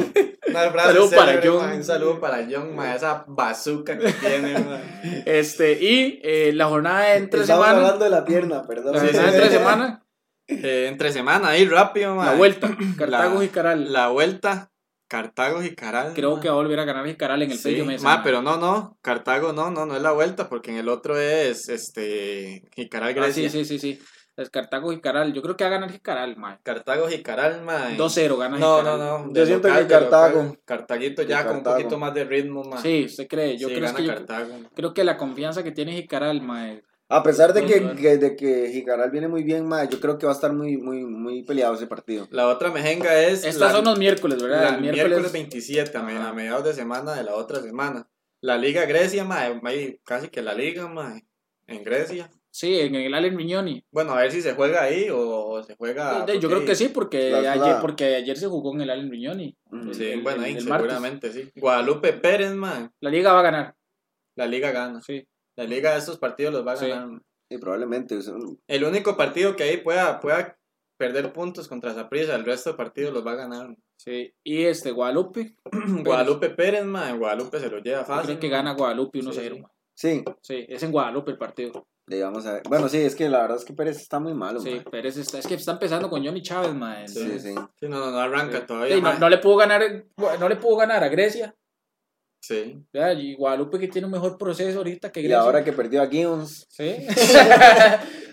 Una 0.47 0.71
frase 0.71 0.87
Saludo 0.93 1.09
para 1.11 1.33
ma. 1.67 1.73
Un 1.75 1.83
saludo 1.83 2.19
para 2.21 2.47
John, 2.49 2.75
ma. 2.75 2.95
Esa 2.95 3.25
bazooka 3.27 3.97
que 3.97 4.11
tiene, 4.21 4.53
ma. 4.59 4.79
Este, 5.25 5.73
y 5.73 6.21
eh, 6.23 6.51
la 6.53 6.67
jornada 6.67 7.01
de 7.09 7.17
entre 7.17 7.41
Estamos 7.41 7.65
semana. 7.65 7.81
hablando 7.85 8.05
de 8.05 8.11
la 8.11 8.23
pierna, 8.25 8.65
perdón. 8.65 8.93
La 8.93 9.01
jornada 9.01 9.31
de 9.31 9.37
entre 9.37 9.49
semana. 9.49 10.01
Eh, 10.47 10.85
entre 10.89 11.11
semana, 11.11 11.49
ahí 11.49 11.67
rápido, 11.67 12.15
ma. 12.15 12.25
La 12.27 12.33
vuelta. 12.35 12.69
Cartago 12.97 13.39
La- 13.39 13.43
y 13.45 13.47
Caral. 13.49 13.91
La 13.91 14.09
vuelta, 14.09 14.71
Cartago 15.07 15.63
y 15.63 15.75
Caral. 15.75 16.13
Creo 16.15 16.35
ma. 16.35 16.41
que 16.41 16.47
va 16.49 16.55
a 16.55 16.57
volver 16.57 16.79
a 16.79 16.85
ganar 16.85 17.05
Jicaral 17.05 17.41
en 17.43 17.51
el 17.51 17.57
Sí, 17.57 17.81
Mesa. 17.83 18.03
ma, 18.03 18.17
ma. 18.17 18.23
pero 18.23 18.41
no, 18.41 18.57
no, 18.57 18.97
Cartago 19.01 19.53
no, 19.53 19.69
no, 19.69 19.85
no 19.85 19.95
es 19.95 20.01
la 20.01 20.11
vuelta, 20.11 20.49
porque 20.49 20.71
en 20.71 20.77
el 20.77 20.89
otro 20.89 21.17
es, 21.19 21.69
este, 21.69 22.63
Jicaral 22.75 23.09
Ah, 23.09 23.13
Grecia. 23.13 23.49
sí, 23.49 23.63
sí, 23.65 23.65
sí, 23.65 23.79
sí. 23.79 24.01
Es 24.37 24.49
Cartago 24.49 24.91
y 24.91 24.99
Caral. 24.99 25.31
Yo 25.31 25.41
creo 25.41 25.55
que 25.55 25.63
va 25.63 25.69
a 25.69 25.73
ganar 25.73 25.89
Jicaral, 25.91 26.35
mae. 26.35 26.57
Cartago 26.61 27.07
Jicaral, 27.07 27.61
ma. 27.61 27.91
2-0 27.95 28.35
gana 28.37 28.57
No, 28.57 28.79
Jicaral. 28.79 28.99
no, 28.99 29.19
no. 29.27 29.33
Yo 29.33 29.45
siento 29.45 29.69
local, 29.69 29.87
que 29.87 29.93
Cartago. 29.93 30.41
local. 30.43 30.59
Cartaguito 30.65 31.21
ya 31.23 31.45
con 31.47 31.57
un 31.57 31.63
poquito 31.63 31.97
más 31.97 32.13
de 32.13 32.25
ritmo, 32.25 32.63
ma. 32.65 32.77
Sí, 32.81 33.05
usted 33.05 33.27
cree. 33.29 33.57
Yo 33.57 33.69
Sí, 33.69 33.75
creo, 33.75 33.85
gana 33.87 33.97
que 33.97 34.03
yo 34.03 34.13
Cartago. 34.13 34.49
creo 34.75 34.93
que 34.93 35.03
la 35.05 35.15
confianza 35.15 35.63
que 35.63 35.71
tiene 35.71 35.93
Jicaral, 35.93 36.41
mae. 36.41 36.83
A 37.07 37.21
pesar 37.21 37.53
de 37.53 37.65
que, 37.65 37.95
que- 37.95 38.17
de 38.17 38.35
que 38.35 38.71
Jicaral 38.71 39.11
viene 39.11 39.27
muy 39.27 39.43
bien, 39.43 39.67
mae, 39.67 39.87
yo 39.87 39.99
creo 39.99 40.17
que 40.17 40.25
va 40.25 40.31
a 40.31 40.35
estar 40.35 40.51
muy, 40.53 40.77
muy, 40.77 41.05
muy 41.05 41.43
peleado 41.43 41.75
ese 41.75 41.85
partido. 41.85 42.27
La 42.31 42.47
otra 42.47 42.71
mejenga 42.71 43.19
es. 43.21 43.45
Estas 43.45 43.69
la- 43.69 43.71
son 43.73 43.85
los 43.85 43.99
miércoles, 43.99 44.41
la- 44.41 44.47
¿verdad? 44.47 44.75
El 44.75 44.81
miércoles, 44.81 45.07
miércoles. 45.09 45.31
27, 45.31 45.97
a, 45.97 46.33
mediados 46.33 46.63
de 46.63 46.73
semana 46.73 47.13
de 47.13 47.23
la 47.23 47.35
otra 47.35 47.61
semana. 47.61 48.07
La 48.41 48.57
Liga 48.57 48.85
Grecia, 48.85 49.23
ma, 49.23 49.39
casi 50.03 50.29
que 50.29 50.41
la 50.41 50.53
Liga, 50.55 50.87
ma, 50.87 51.19
en 51.67 51.83
Grecia. 51.83 52.29
Sí, 52.49 52.79
en 52.79 52.95
el 52.95 53.13
Allen 53.13 53.35
Mignoni. 53.35 53.83
Bueno, 53.91 54.13
a 54.13 54.21
ver 54.21 54.31
si 54.31 54.41
se 54.41 54.53
juega 54.53 54.81
ahí 54.83 55.09
o, 55.09 55.19
o 55.19 55.61
se 55.63 55.75
juega. 55.75 56.25
De- 56.25 56.39
Yo 56.39 56.47
creo 56.49 56.63
que 56.63 56.73
sí, 56.73 56.87
porque 56.87 57.29
La- 57.29 57.39
ayer, 57.51 57.57
la- 57.57 57.81
porque 57.81 58.15
ayer 58.15 58.37
se 58.37 58.47
jugó 58.47 58.73
en 58.73 58.81
el 58.81 58.89
Allen 58.89 59.09
Mignoni. 59.09 59.55
Ujú. 59.71 59.93
Sí, 59.93 60.05
el- 60.05 60.21
bueno, 60.21 60.41
ahí 60.43 60.53
el 60.53 60.61
seguramente 60.61 61.31
sí. 61.33 61.51
Guadalupe 61.55 62.13
Pérez, 62.13 62.53
man. 62.53 62.91
La 63.01 63.09
liga 63.11 63.33
va 63.33 63.41
a 63.41 63.43
ganar. 63.43 63.75
La 64.35 64.47
liga 64.47 64.71
gana. 64.71 65.01
Sí. 65.01 65.27
La 65.57 65.63
liga 65.65 65.91
de 65.93 65.99
estos 65.99 66.17
partidos 66.17 66.53
los 66.53 66.65
va 66.67 66.73
a 66.73 66.77
Sí. 66.77 66.87
ganar. 66.89 67.21
Y 67.51 67.57
probablemente. 67.59 68.17
El 68.67 68.83
único 68.83 69.15
partido 69.15 69.55
que 69.55 69.63
ahí 69.63 69.77
pueda, 69.77 70.19
pueda 70.19 70.57
perder 70.99 71.31
puntos 71.33 71.67
contra 71.67 71.93
Saprissa, 71.93 72.35
el 72.35 72.45
resto 72.45 72.71
de 72.71 72.77
partidos 72.77 73.13
los 73.13 73.25
va 73.25 73.33
a 73.33 73.35
ganar. 73.35 73.75
Sí. 73.99 74.33
Y 74.43 74.63
este 74.63 74.91
Guadalupe. 74.91 75.55
Guadalupe 76.03 76.49
Pérez, 76.49 76.85
man. 76.85 77.19
Guadalupe 77.19 77.59
se 77.59 77.69
lo 77.69 77.79
lleva 77.79 78.03
fácil. 78.03 78.25
creo 78.31 78.39
que 78.39 78.49
gana 78.49 78.73
Guadalupe 78.73 79.19
1-0. 79.19 79.55
Sí. 79.55 79.63
Sí, 79.97 80.23
Sí, 80.41 80.65
es 80.67 80.83
en 80.83 80.91
Guadalupe 80.91 81.31
el 81.31 81.37
partido. 81.37 81.87
y 82.07 82.19
vamos 82.19 82.45
a 82.45 82.53
ver. 82.53 82.63
Bueno, 82.67 82.89
sí, 82.89 82.97
es 82.97 83.15
que 83.15 83.29
la 83.29 83.41
verdad 83.43 83.57
es 83.57 83.65
que 83.65 83.73
Pérez 83.73 83.97
está 83.97 84.19
muy 84.19 84.33
malo. 84.33 84.59
Sí, 84.59 84.71
man. 84.75 84.83
Pérez 84.91 85.15
está, 85.17 85.39
es 85.39 85.47
que 85.47 85.53
está 85.55 85.71
empezando 85.73 86.09
con 86.09 86.23
Johnny 86.25 86.41
Chávez, 86.41 86.73
man. 86.73 87.07
Sí, 87.07 87.19
entonces- 87.21 87.43
sí. 87.43 87.55
Sí, 87.79 87.87
no, 87.87 87.99
no, 87.99 88.11
no 88.11 88.19
arranca 88.19 88.59
Sí. 88.61 88.65
todavía. 88.67 88.95
Sí, 88.95 89.01
no, 89.01 89.17
no 89.17 89.29
le 89.29 89.37
pudo 89.37 89.55
ganar, 89.57 90.05
no 90.39 90.49
le 90.49 90.55
pudo 90.57 90.75
ganar 90.77 91.03
a 91.03 91.07
Grecia. 91.09 91.55
Sí. 92.47 92.77
Y 93.17 93.35
Guadalupe 93.35 93.79
que 93.79 93.87
tiene 93.87 94.05
un 94.05 94.11
mejor 94.11 94.37
proceso 94.37 94.77
ahorita 94.77 95.11
que 95.11 95.19
Y 95.21 95.23
Grecia. 95.23 95.39
ahora 95.39 95.63
que 95.63 95.73
perdió 95.73 96.01
a 96.03 96.07
Gibbons. 96.07 96.67
Sí. 96.69 96.95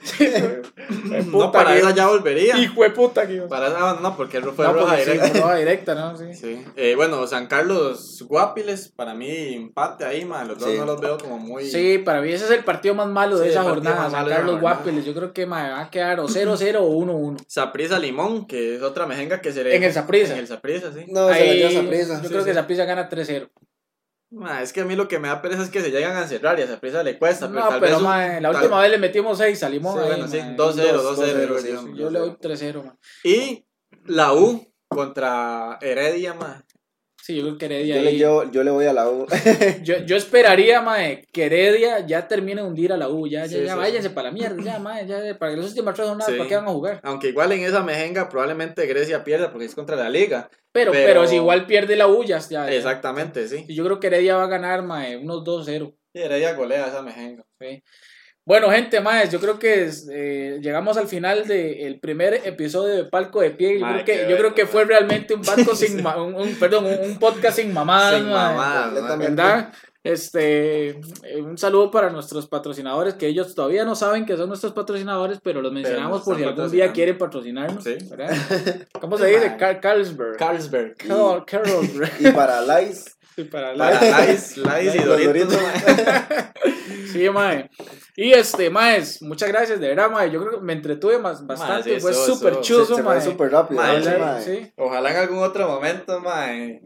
Sí, 0.04 0.26
fue 0.26 1.22
No, 1.22 1.30
puta 1.30 1.52
para 1.52 1.74
que- 1.74 1.78
esa 1.78 1.94
ya 1.94 2.08
volvería. 2.08 2.56
Hijo 2.58 2.82
de 2.82 2.90
puta 2.90 3.24
que 3.24 3.40
Para 3.42 3.68
esa, 3.68 4.00
no, 4.00 4.16
porque 4.16 4.40
fue 4.40 4.64
no, 4.66 4.72
roja 4.72 4.96
sí, 4.96 5.02
directa. 5.04 5.28
fue 5.28 5.40
roja 5.40 5.54
directa, 5.56 5.94
¿no? 5.94 6.16
Sí. 6.18 6.34
Sí. 6.34 6.64
Eh, 6.74 6.94
bueno, 6.96 7.24
San 7.28 7.46
Carlos 7.46 8.24
Guapiles, 8.28 8.88
para 8.96 9.14
mí 9.14 9.28
empate 9.54 10.04
ahí, 10.04 10.24
man. 10.24 10.48
Los 10.48 10.58
dos 10.58 10.68
Sí. 10.72 10.76
no 10.76 10.86
los 10.86 11.00
veo 11.00 11.18
como 11.18 11.38
muy. 11.38 11.66
Sí, 11.70 11.98
para 11.98 12.20
mí 12.20 12.32
ese 12.32 12.46
es 12.46 12.50
el 12.50 12.64
partido 12.64 12.96
más 12.96 13.06
malo 13.06 13.38
de 13.38 13.44
Sí, 13.46 13.50
esa 13.52 13.62
jornada. 13.62 14.10
San 14.10 14.28
Carlos. 14.28 14.60
Guapiles, 14.60 15.04
yo 15.04 15.14
creo 15.14 15.32
que 15.32 15.46
ma, 15.46 15.70
va 15.70 15.80
a 15.82 15.90
quedar 15.90 16.18
o 16.18 16.26
0-0 16.26 16.80
o 16.80 16.88
1-1. 16.88 17.36
Saprisa 17.46 17.96
Limón, 18.00 18.48
que 18.48 18.74
es 18.74 18.82
otra 18.82 19.06
mejenga 19.06 19.40
que 19.40 19.52
se 19.52 19.62
le. 19.62 19.76
En 19.76 19.84
el 19.84 19.92
Saprissa. 19.92 20.32
En 20.32 20.40
el 20.40 20.48
Saprissa, 20.48 20.92
sí. 20.92 21.04
No, 21.06 21.28
se 21.28 21.30
la 21.30 21.36
Ahí, 21.36 21.58
lleva 21.58 21.70
Saprissa. 21.80 22.16
Yo 22.16 22.22
Sí, 22.22 22.28
creo 22.28 22.44
que 22.44 22.50
sí. 22.50 22.56
Saprissa 22.56 22.84
gana 22.86 23.08
3-0. 23.08 23.48
Ma, 24.34 24.62
es 24.62 24.72
que 24.72 24.80
a 24.80 24.84
mí 24.86 24.96
lo 24.96 25.06
que 25.08 25.18
me 25.18 25.28
da 25.28 25.42
pereza 25.42 25.62
es 25.62 25.68
que 25.68 25.82
se 25.82 25.90
llegan 25.90 26.16
a 26.16 26.22
encerrar 26.22 26.58
y 26.58 26.62
a 26.62 26.66
Saprissa 26.66 27.02
le 27.02 27.18
cuesta. 27.18 27.48
Pero 27.48 27.60
No, 27.60 27.68
tal 27.68 27.80
pero 27.80 27.92
vez 27.92 27.98
un- 28.00 28.04
ma, 28.08 28.26
la 28.40 28.50
tal- 28.52 28.56
última 28.62 28.80
vez 28.80 28.90
le 28.90 28.98
metimos 28.98 29.36
6 29.38 29.62
a 29.62 29.68
Limón. 29.68 29.94
Sí, 29.94 30.00
ahí, 30.00 30.06
bueno, 30.08 30.28
sí, 30.28 30.38
ma. 30.38 30.56
2-0, 30.56 31.02
2-0, 31.02 31.48
2-0. 31.48 31.60
sí, 31.60 31.92
yo. 31.98 32.10
le 32.10 32.18
doy 32.18 32.36
3-0. 32.40 32.82
ma. 32.82 32.96
Y 33.24 33.66
la 34.06 34.32
U 34.32 34.72
contra 34.88 35.78
Heredia, 35.82 36.32
ma. 36.34 36.64
Sí, 37.24 37.36
yo 37.36 37.42
creo 37.44 37.56
que 37.58 37.66
Heredia 37.66 37.94
Yo 37.96 38.02
le, 38.02 38.08
ahí- 38.08 38.18
llevo- 38.18 38.50
yo 38.50 38.64
le 38.64 38.70
voy 38.72 38.84
a 38.86 38.92
la 38.92 39.08
U. 39.08 39.26
Yo, 39.84 39.98
yo 40.04 40.16
esperaría, 40.16 40.80
mae, 40.82 41.24
que 41.32 41.46
Heredia 41.46 42.04
ya 42.04 42.26
termine 42.26 42.62
de 42.62 42.66
hundir 42.66 42.92
a 42.92 42.96
la 42.96 43.08
U. 43.08 43.28
Ya, 43.28 43.46
ya, 43.46 43.58
Sí, 43.58 43.64
ya 43.64 43.74
sí, 43.74 43.78
váyanse 43.78 44.10
para 44.10 44.28
la 44.30 44.34
mierda, 44.34 44.60
ya, 44.60 44.80
mae, 44.80 45.06
ya, 45.06 45.38
para 45.38 45.52
que 45.52 45.58
las 45.58 45.68
últimas 45.68 45.94
tres 45.94 46.08
jornadas, 46.08 46.32
Sí. 46.32 46.36
¿para 46.36 46.48
qué 46.48 46.56
van 46.56 46.64
a 46.66 46.72
jugar? 46.72 47.00
Aunque 47.04 47.28
igual 47.28 47.52
en 47.52 47.60
esa 47.60 47.84
mejenga 47.84 48.28
probablemente 48.28 48.84
Grecia 48.86 49.22
pierda 49.22 49.52
porque 49.52 49.66
es 49.66 49.74
contra 49.76 49.94
la 49.94 50.10
Liga. 50.10 50.50
Pero, 50.72 50.90
Pero- 50.90 51.06
pero, 51.06 51.26
si 51.28 51.36
igual 51.36 51.66
pierde 51.66 51.94
la 51.94 52.08
U, 52.08 52.24
ya, 52.24 52.38
ya. 52.40 52.66
ya. 52.66 52.72
Exactamente, 52.74 53.46
sí. 53.46 53.66
Y 53.68 53.74
Yo 53.76 53.84
creo 53.84 54.00
que 54.00 54.08
Heredia 54.08 54.34
va 54.36 54.42
a 54.44 54.48
ganar, 54.48 54.82
mae, 54.82 55.16
unos 55.16 55.44
2-0. 55.44 55.94
Y 56.12 56.18
Heredia 56.22 56.54
golea 56.54 56.88
esa 56.88 57.02
mejenga. 57.02 57.44
¿sí? 57.60 57.84
Bueno, 58.44 58.70
gente, 58.70 59.00
más, 59.00 59.30
yo 59.30 59.38
creo 59.38 59.58
que 59.58 59.84
es, 59.84 60.08
eh, 60.10 60.58
llegamos 60.60 60.96
al 60.96 61.06
final 61.06 61.46
del 61.46 62.00
primer 62.00 62.34
episodio 62.44 62.92
de 62.94 63.04
Palco 63.04 63.40
de 63.40 63.50
Pie. 63.52 63.78
Yo, 63.78 63.86
creo, 63.86 64.04
que, 64.04 64.26
yo 64.28 64.36
creo 64.36 64.54
que 64.54 64.66
fue 64.66 64.84
realmente 64.84 65.34
un 65.34 65.42
palco 65.42 65.76
sin, 65.76 66.02
ma- 66.02 66.20
un, 66.20 66.34
un- 66.34 66.54
perdón, 66.56 66.86
un, 66.86 67.10
un 67.10 67.18
podcast 67.20 67.58
sin 67.58 67.72
mamadas, 67.72 68.16
Sin 68.20 68.28
mamadas. 68.30 69.18
¿verdad? 69.18 69.72
Este, 70.04 70.88
eh, 70.88 71.40
un 71.40 71.56
saludo 71.56 71.88
para 71.92 72.10
nuestros 72.10 72.48
patrocinadores, 72.48 73.14
que 73.14 73.28
ellos 73.28 73.54
todavía 73.54 73.84
no 73.84 73.94
saben 73.94 74.26
que 74.26 74.36
son 74.36 74.48
nuestros 74.48 74.72
patrocinadores, 74.72 75.38
pero 75.40 75.62
los 75.62 75.72
mencionamos 75.72 76.22
por 76.22 76.36
si 76.36 76.42
algún 76.42 76.70
día 76.72 76.92
quieren 76.92 77.16
patrocinarnos. 77.18 77.84
Sí. 77.84 77.96
¿verdad? 78.10 78.36
¿Cómo 79.00 79.16
se 79.16 79.26
dice? 79.26 79.56
Carlsberg. 79.80 80.36
Carlsberg. 80.36 80.96
Carl- 80.96 81.44
Carlsberg. 81.46 82.10
Y 82.18 82.32
para 82.32 82.60
Lice. 82.80 83.10
Y 83.36 83.44
para 83.44 83.74
la- 83.74 83.90
Para 83.90 84.10
Lais, 84.10 84.56
Lais 84.58 84.94
y 84.94 84.98
Doritos. 84.98 85.56
Sí, 87.12 87.28
mae. 87.28 87.68
Y 88.16 88.32
este, 88.32 88.70
maes, 88.70 89.20
muchas 89.22 89.48
gracias, 89.50 89.78
de 89.80 89.88
verdad, 89.88 90.10
mae. 90.10 90.30
Yo 90.30 90.40
creo 90.40 90.58
que 90.60 90.64
me 90.64 90.72
entretuve 90.72 91.18
más, 91.18 91.46
bastante. 91.46 91.94
sí, 91.94 92.00
fue 92.00 92.14
súper 92.14 92.60
chuzo, 92.60 92.98
mae. 93.02 93.20
fue 93.20 93.30
súper 93.32 93.50
rápido. 93.52 93.80
Mae, 93.82 93.98
¿no? 93.98 94.04
sí. 94.04 94.10
Mae. 94.18 94.42
Sí. 94.42 94.72
Ojalá 94.76 95.10
en 95.10 95.16
algún 95.18 95.38
otro 95.42 95.68
momento, 95.68 96.20
mae. 96.20 96.80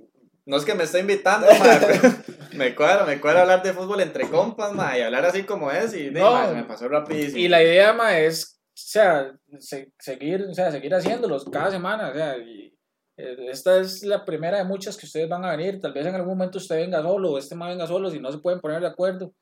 No 0.44 0.56
es 0.56 0.64
que 0.64 0.74
me 0.74 0.84
esté 0.84 0.98
invitando, 1.00 1.46
mae, 1.46 1.78
pero 1.86 2.14
me 2.54 2.74
cuadra, 2.74 3.04
me 3.04 3.20
cuadra 3.20 3.42
hablar 3.42 3.62
de 3.62 3.72
fútbol 3.72 4.00
entre 4.00 4.28
compas, 4.28 4.72
mae, 4.72 4.98
y 4.98 5.02
hablar 5.02 5.24
así 5.26 5.44
como 5.44 5.70
es, 5.70 5.94
y 5.94 6.10
No. 6.10 6.32
mae, 6.32 6.54
me 6.54 6.64
pasó 6.64 6.88
rapidísimo. 6.88 7.38
Y 7.38 7.48
la 7.48 7.62
idea, 7.62 7.92
mae, 7.92 8.26
es, 8.26 8.58
o 8.64 8.72
sea, 8.74 9.32
se- 9.60 9.92
seguir, 9.98 10.44
o 10.50 10.54
sea, 10.54 10.72
seguir 10.72 10.92
haciéndolos 10.94 11.44
cada 11.52 11.70
semana, 11.70 12.10
o 12.10 12.14
sea, 12.14 12.36
y, 12.38 12.75
esta 13.16 13.80
es 13.80 14.02
la 14.02 14.24
primera 14.24 14.58
de 14.58 14.64
muchas 14.64 14.96
que 14.96 15.06
ustedes 15.06 15.28
van 15.28 15.44
a 15.44 15.56
venir. 15.56 15.80
Tal 15.80 15.92
vez 15.92 16.06
en 16.06 16.14
algún 16.14 16.36
momento 16.36 16.58
usted 16.58 16.76
venga 16.76 17.02
solo 17.02 17.32
o 17.32 17.38
este 17.38 17.54
mae 17.54 17.70
venga 17.70 17.86
solo, 17.86 18.10
si 18.10 18.20
no 18.20 18.30
se 18.30 18.38
pueden 18.38 18.60
poner 18.60 18.80
de 18.80 18.88
acuerdo. 18.88 19.32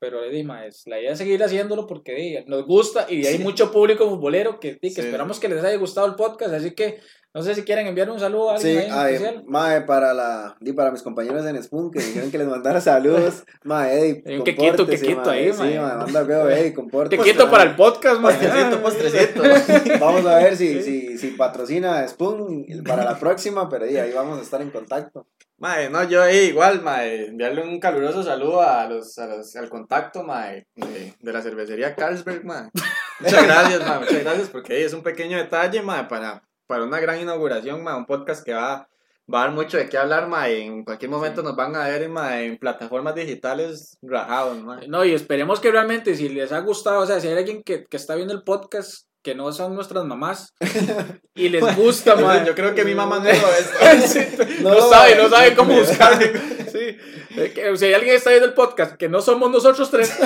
Pero 0.00 0.24
eh, 0.24 0.44
es- 0.66 0.82
la 0.86 0.98
idea 0.98 1.12
es 1.12 1.18
seguir 1.18 1.42
haciéndolo 1.44 1.86
porque 1.86 2.14
di, 2.14 2.44
nos 2.46 2.64
gusta 2.66 3.06
y 3.08 3.26
hay 3.26 3.38
mucho 3.38 3.70
público 3.70 4.08
futbolero 4.08 4.58
que, 4.58 4.78
que 4.78 4.90
Sí. 4.90 5.00
esperamos 5.00 5.38
que 5.38 5.48
les 5.48 5.62
haya 5.62 5.76
gustado 5.76 6.06
el 6.06 6.14
podcast. 6.14 6.54
Así 6.54 6.74
que 6.74 7.00
no 7.32 7.42
sé 7.42 7.54
si 7.54 7.62
quieren 7.62 7.86
enviar 7.86 8.10
un 8.10 8.18
saludo 8.18 8.50
a 8.50 8.54
alguien 8.56 8.78
Sí, 8.78 8.78
ahí 8.78 8.90
en 8.90 8.92
ay, 8.98 9.14
especial. 9.14 9.44
mae, 9.46 9.82
para 9.82 10.12
la, 10.12 10.56
di, 10.60 10.72
para 10.72 10.90
mis 10.90 11.02
compañeros 11.02 11.46
en 11.46 11.62
Spoon 11.62 11.90
que 11.90 12.00
me 12.00 12.04
dijeron 12.06 12.30
que 12.30 12.38
les 12.38 12.48
mandara 12.48 12.80
saludos, 12.80 13.44
mae, 13.64 13.98
Eddie, 13.98 14.22
Hay 14.26 14.36
un 14.38 14.44
quequito, 14.44 14.86
quequito 14.86 15.22
mae, 15.26 15.38
ahí, 15.46 15.52
sí, 15.52 15.58
mae. 15.58 15.78
mae, 15.80 15.96
manda 15.96 16.22
veo, 16.24 16.48
Eddie, 16.50 16.62
Te 16.70 16.74
compórtese, 16.74 17.22
quito 17.22 17.44
mae. 17.44 17.50
para 17.52 17.64
el 17.64 17.76
podcast, 17.76 18.20
mae. 18.20 18.34
Postrecito, 18.34 18.82
postrecito. 18.82 19.42
Vamos 20.00 20.26
a 20.26 20.36
ver 20.38 20.56
si, 20.56 20.82
si, 20.82 21.18
si 21.18 21.28
patrocina 21.32 22.06
Spoon 22.08 22.66
para 22.86 23.04
la 23.04 23.18
próxima, 23.18 23.68
pero 23.68 23.84
ahí 23.84 24.12
vamos 24.12 24.38
a 24.38 24.42
estar 24.42 24.60
en 24.60 24.70
contacto. 24.70 25.26
Mae, 25.58 25.90
no, 25.90 26.02
yo 26.04 26.22
ahí 26.22 26.46
igual, 26.46 26.80
mae, 26.82 27.26
enviarle 27.26 27.62
un 27.62 27.78
caluroso 27.78 28.22
saludo 28.22 28.62
a 28.62 28.86
los, 28.88 29.18
a 29.18 29.26
los, 29.26 29.54
al 29.56 29.68
contacto, 29.68 30.22
mae, 30.22 30.66
de, 30.74 31.14
de 31.20 31.32
la 31.32 31.42
cervecería 31.42 31.94
Carlsberg, 31.94 32.44
mae. 32.44 32.70
Muchas 33.20 33.44
gracias, 33.46 33.86
mae, 33.86 33.98
muchas 34.00 34.24
gracias, 34.24 34.48
porque 34.48 34.72
ahí 34.74 34.82
es 34.82 34.94
un 34.94 35.02
pequeño 35.02 35.36
detalle, 35.36 35.82
mae, 35.82 36.04
para, 36.04 36.42
para 36.70 36.84
una 36.84 37.00
gran 37.00 37.20
inauguración, 37.20 37.82
mae, 37.82 37.96
un 37.96 38.06
podcast 38.06 38.44
que 38.44 38.54
va, 38.54 38.88
va 39.32 39.42
a 39.42 39.46
dar 39.46 39.50
mucho 39.50 39.76
de 39.76 39.88
qué 39.88 39.98
hablar, 39.98 40.28
mae, 40.28 40.62
en 40.62 40.84
cualquier 40.84 41.10
momento 41.10 41.42
nos 41.42 41.56
van 41.56 41.74
a 41.74 41.88
ver, 41.88 42.08
mae, 42.08 42.46
en 42.46 42.58
plataformas 42.58 43.16
digitales 43.16 43.98
rajados, 44.00 44.62
mae. 44.62 44.86
No, 44.86 45.04
y 45.04 45.12
esperemos 45.12 45.58
que 45.58 45.72
realmente, 45.72 46.14
si 46.14 46.28
les 46.28 46.52
ha 46.52 46.60
gustado, 46.60 47.00
o 47.00 47.06
sea, 47.06 47.18
si 47.20 47.26
hay 47.26 47.36
alguien 47.36 47.64
que, 47.64 47.86
que 47.86 47.96
está 47.96 48.14
viendo 48.14 48.32
el 48.32 48.44
podcast 48.44 49.08
que 49.20 49.34
no 49.34 49.50
son 49.52 49.74
nuestras 49.74 50.04
mamás 50.04 50.54
y 51.34 51.48
les 51.48 51.76
gusta, 51.76 52.14
mae. 52.14 52.46
Yo 52.46 52.54
creo 52.54 52.72
que 52.72 52.84
mi 52.84 52.94
mamá 52.94 53.18
no 53.18 53.24
lo 53.24 53.30
ve. 53.32 54.06
Sí, 54.06 54.20
No 54.62 54.72
no, 54.72 54.88
sabe, 54.88 55.16
no 55.16 55.28
sabe 55.28 55.56
cómo 55.56 55.74
buscar. 55.74 56.22
Sí. 56.70 56.96
Es 57.36 57.80
Si 57.80 57.86
hay 57.86 57.94
alguien 57.94 58.12
que 58.12 58.18
está 58.18 58.30
viendo 58.30 58.46
el 58.46 58.54
podcast 58.54 58.94
que 58.94 59.08
no 59.08 59.20
somos 59.20 59.50
nosotros 59.50 59.90
tres, 59.90 60.16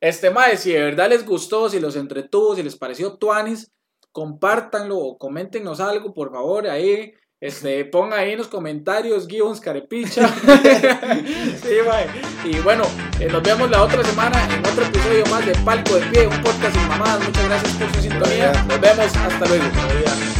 este 0.00 0.30
mae, 0.30 0.58
si 0.58 0.72
de 0.72 0.82
verdad 0.84 1.08
les 1.08 1.26
gustó, 1.26 1.68
si 1.68 1.80
los 1.80 1.96
entretuvo, 1.96 2.54
si 2.54 2.62
les 2.62 2.76
pareció 2.76 3.16
tuanis, 3.16 3.72
compártanlo 4.16 4.96
o 4.96 5.18
coméntenos 5.18 5.78
algo, 5.78 6.14
por 6.14 6.32
favor, 6.32 6.66
ahí. 6.68 7.12
Este, 7.38 7.84
pongan 7.84 8.18
ahí 8.18 8.32
en 8.32 8.38
los 8.38 8.48
comentarios 8.48 9.26
guions 9.26 9.60
carepicha. 9.60 10.26
sí. 11.62 12.48
Y 12.48 12.58
bueno, 12.60 12.84
eh, 13.20 13.28
nos 13.30 13.42
vemos 13.42 13.70
la 13.70 13.82
otra 13.82 14.02
semana 14.02 14.42
en 14.54 14.66
otro 14.66 14.86
episodio 14.86 15.26
más 15.26 15.44
de 15.44 15.52
Palco 15.66 15.96
de 15.96 16.06
Pie, 16.06 16.26
un 16.28 16.42
podcast 16.42 16.74
sin 16.74 16.88
mamadas. 16.88 17.26
Muchas 17.26 17.44
gracias 17.44 17.72
por 17.74 17.94
su 17.94 18.00
sintonía. 18.00 18.52
Nos 18.66 18.80
vemos, 18.80 19.14
hasta 19.14 19.46
luego. 19.48 20.35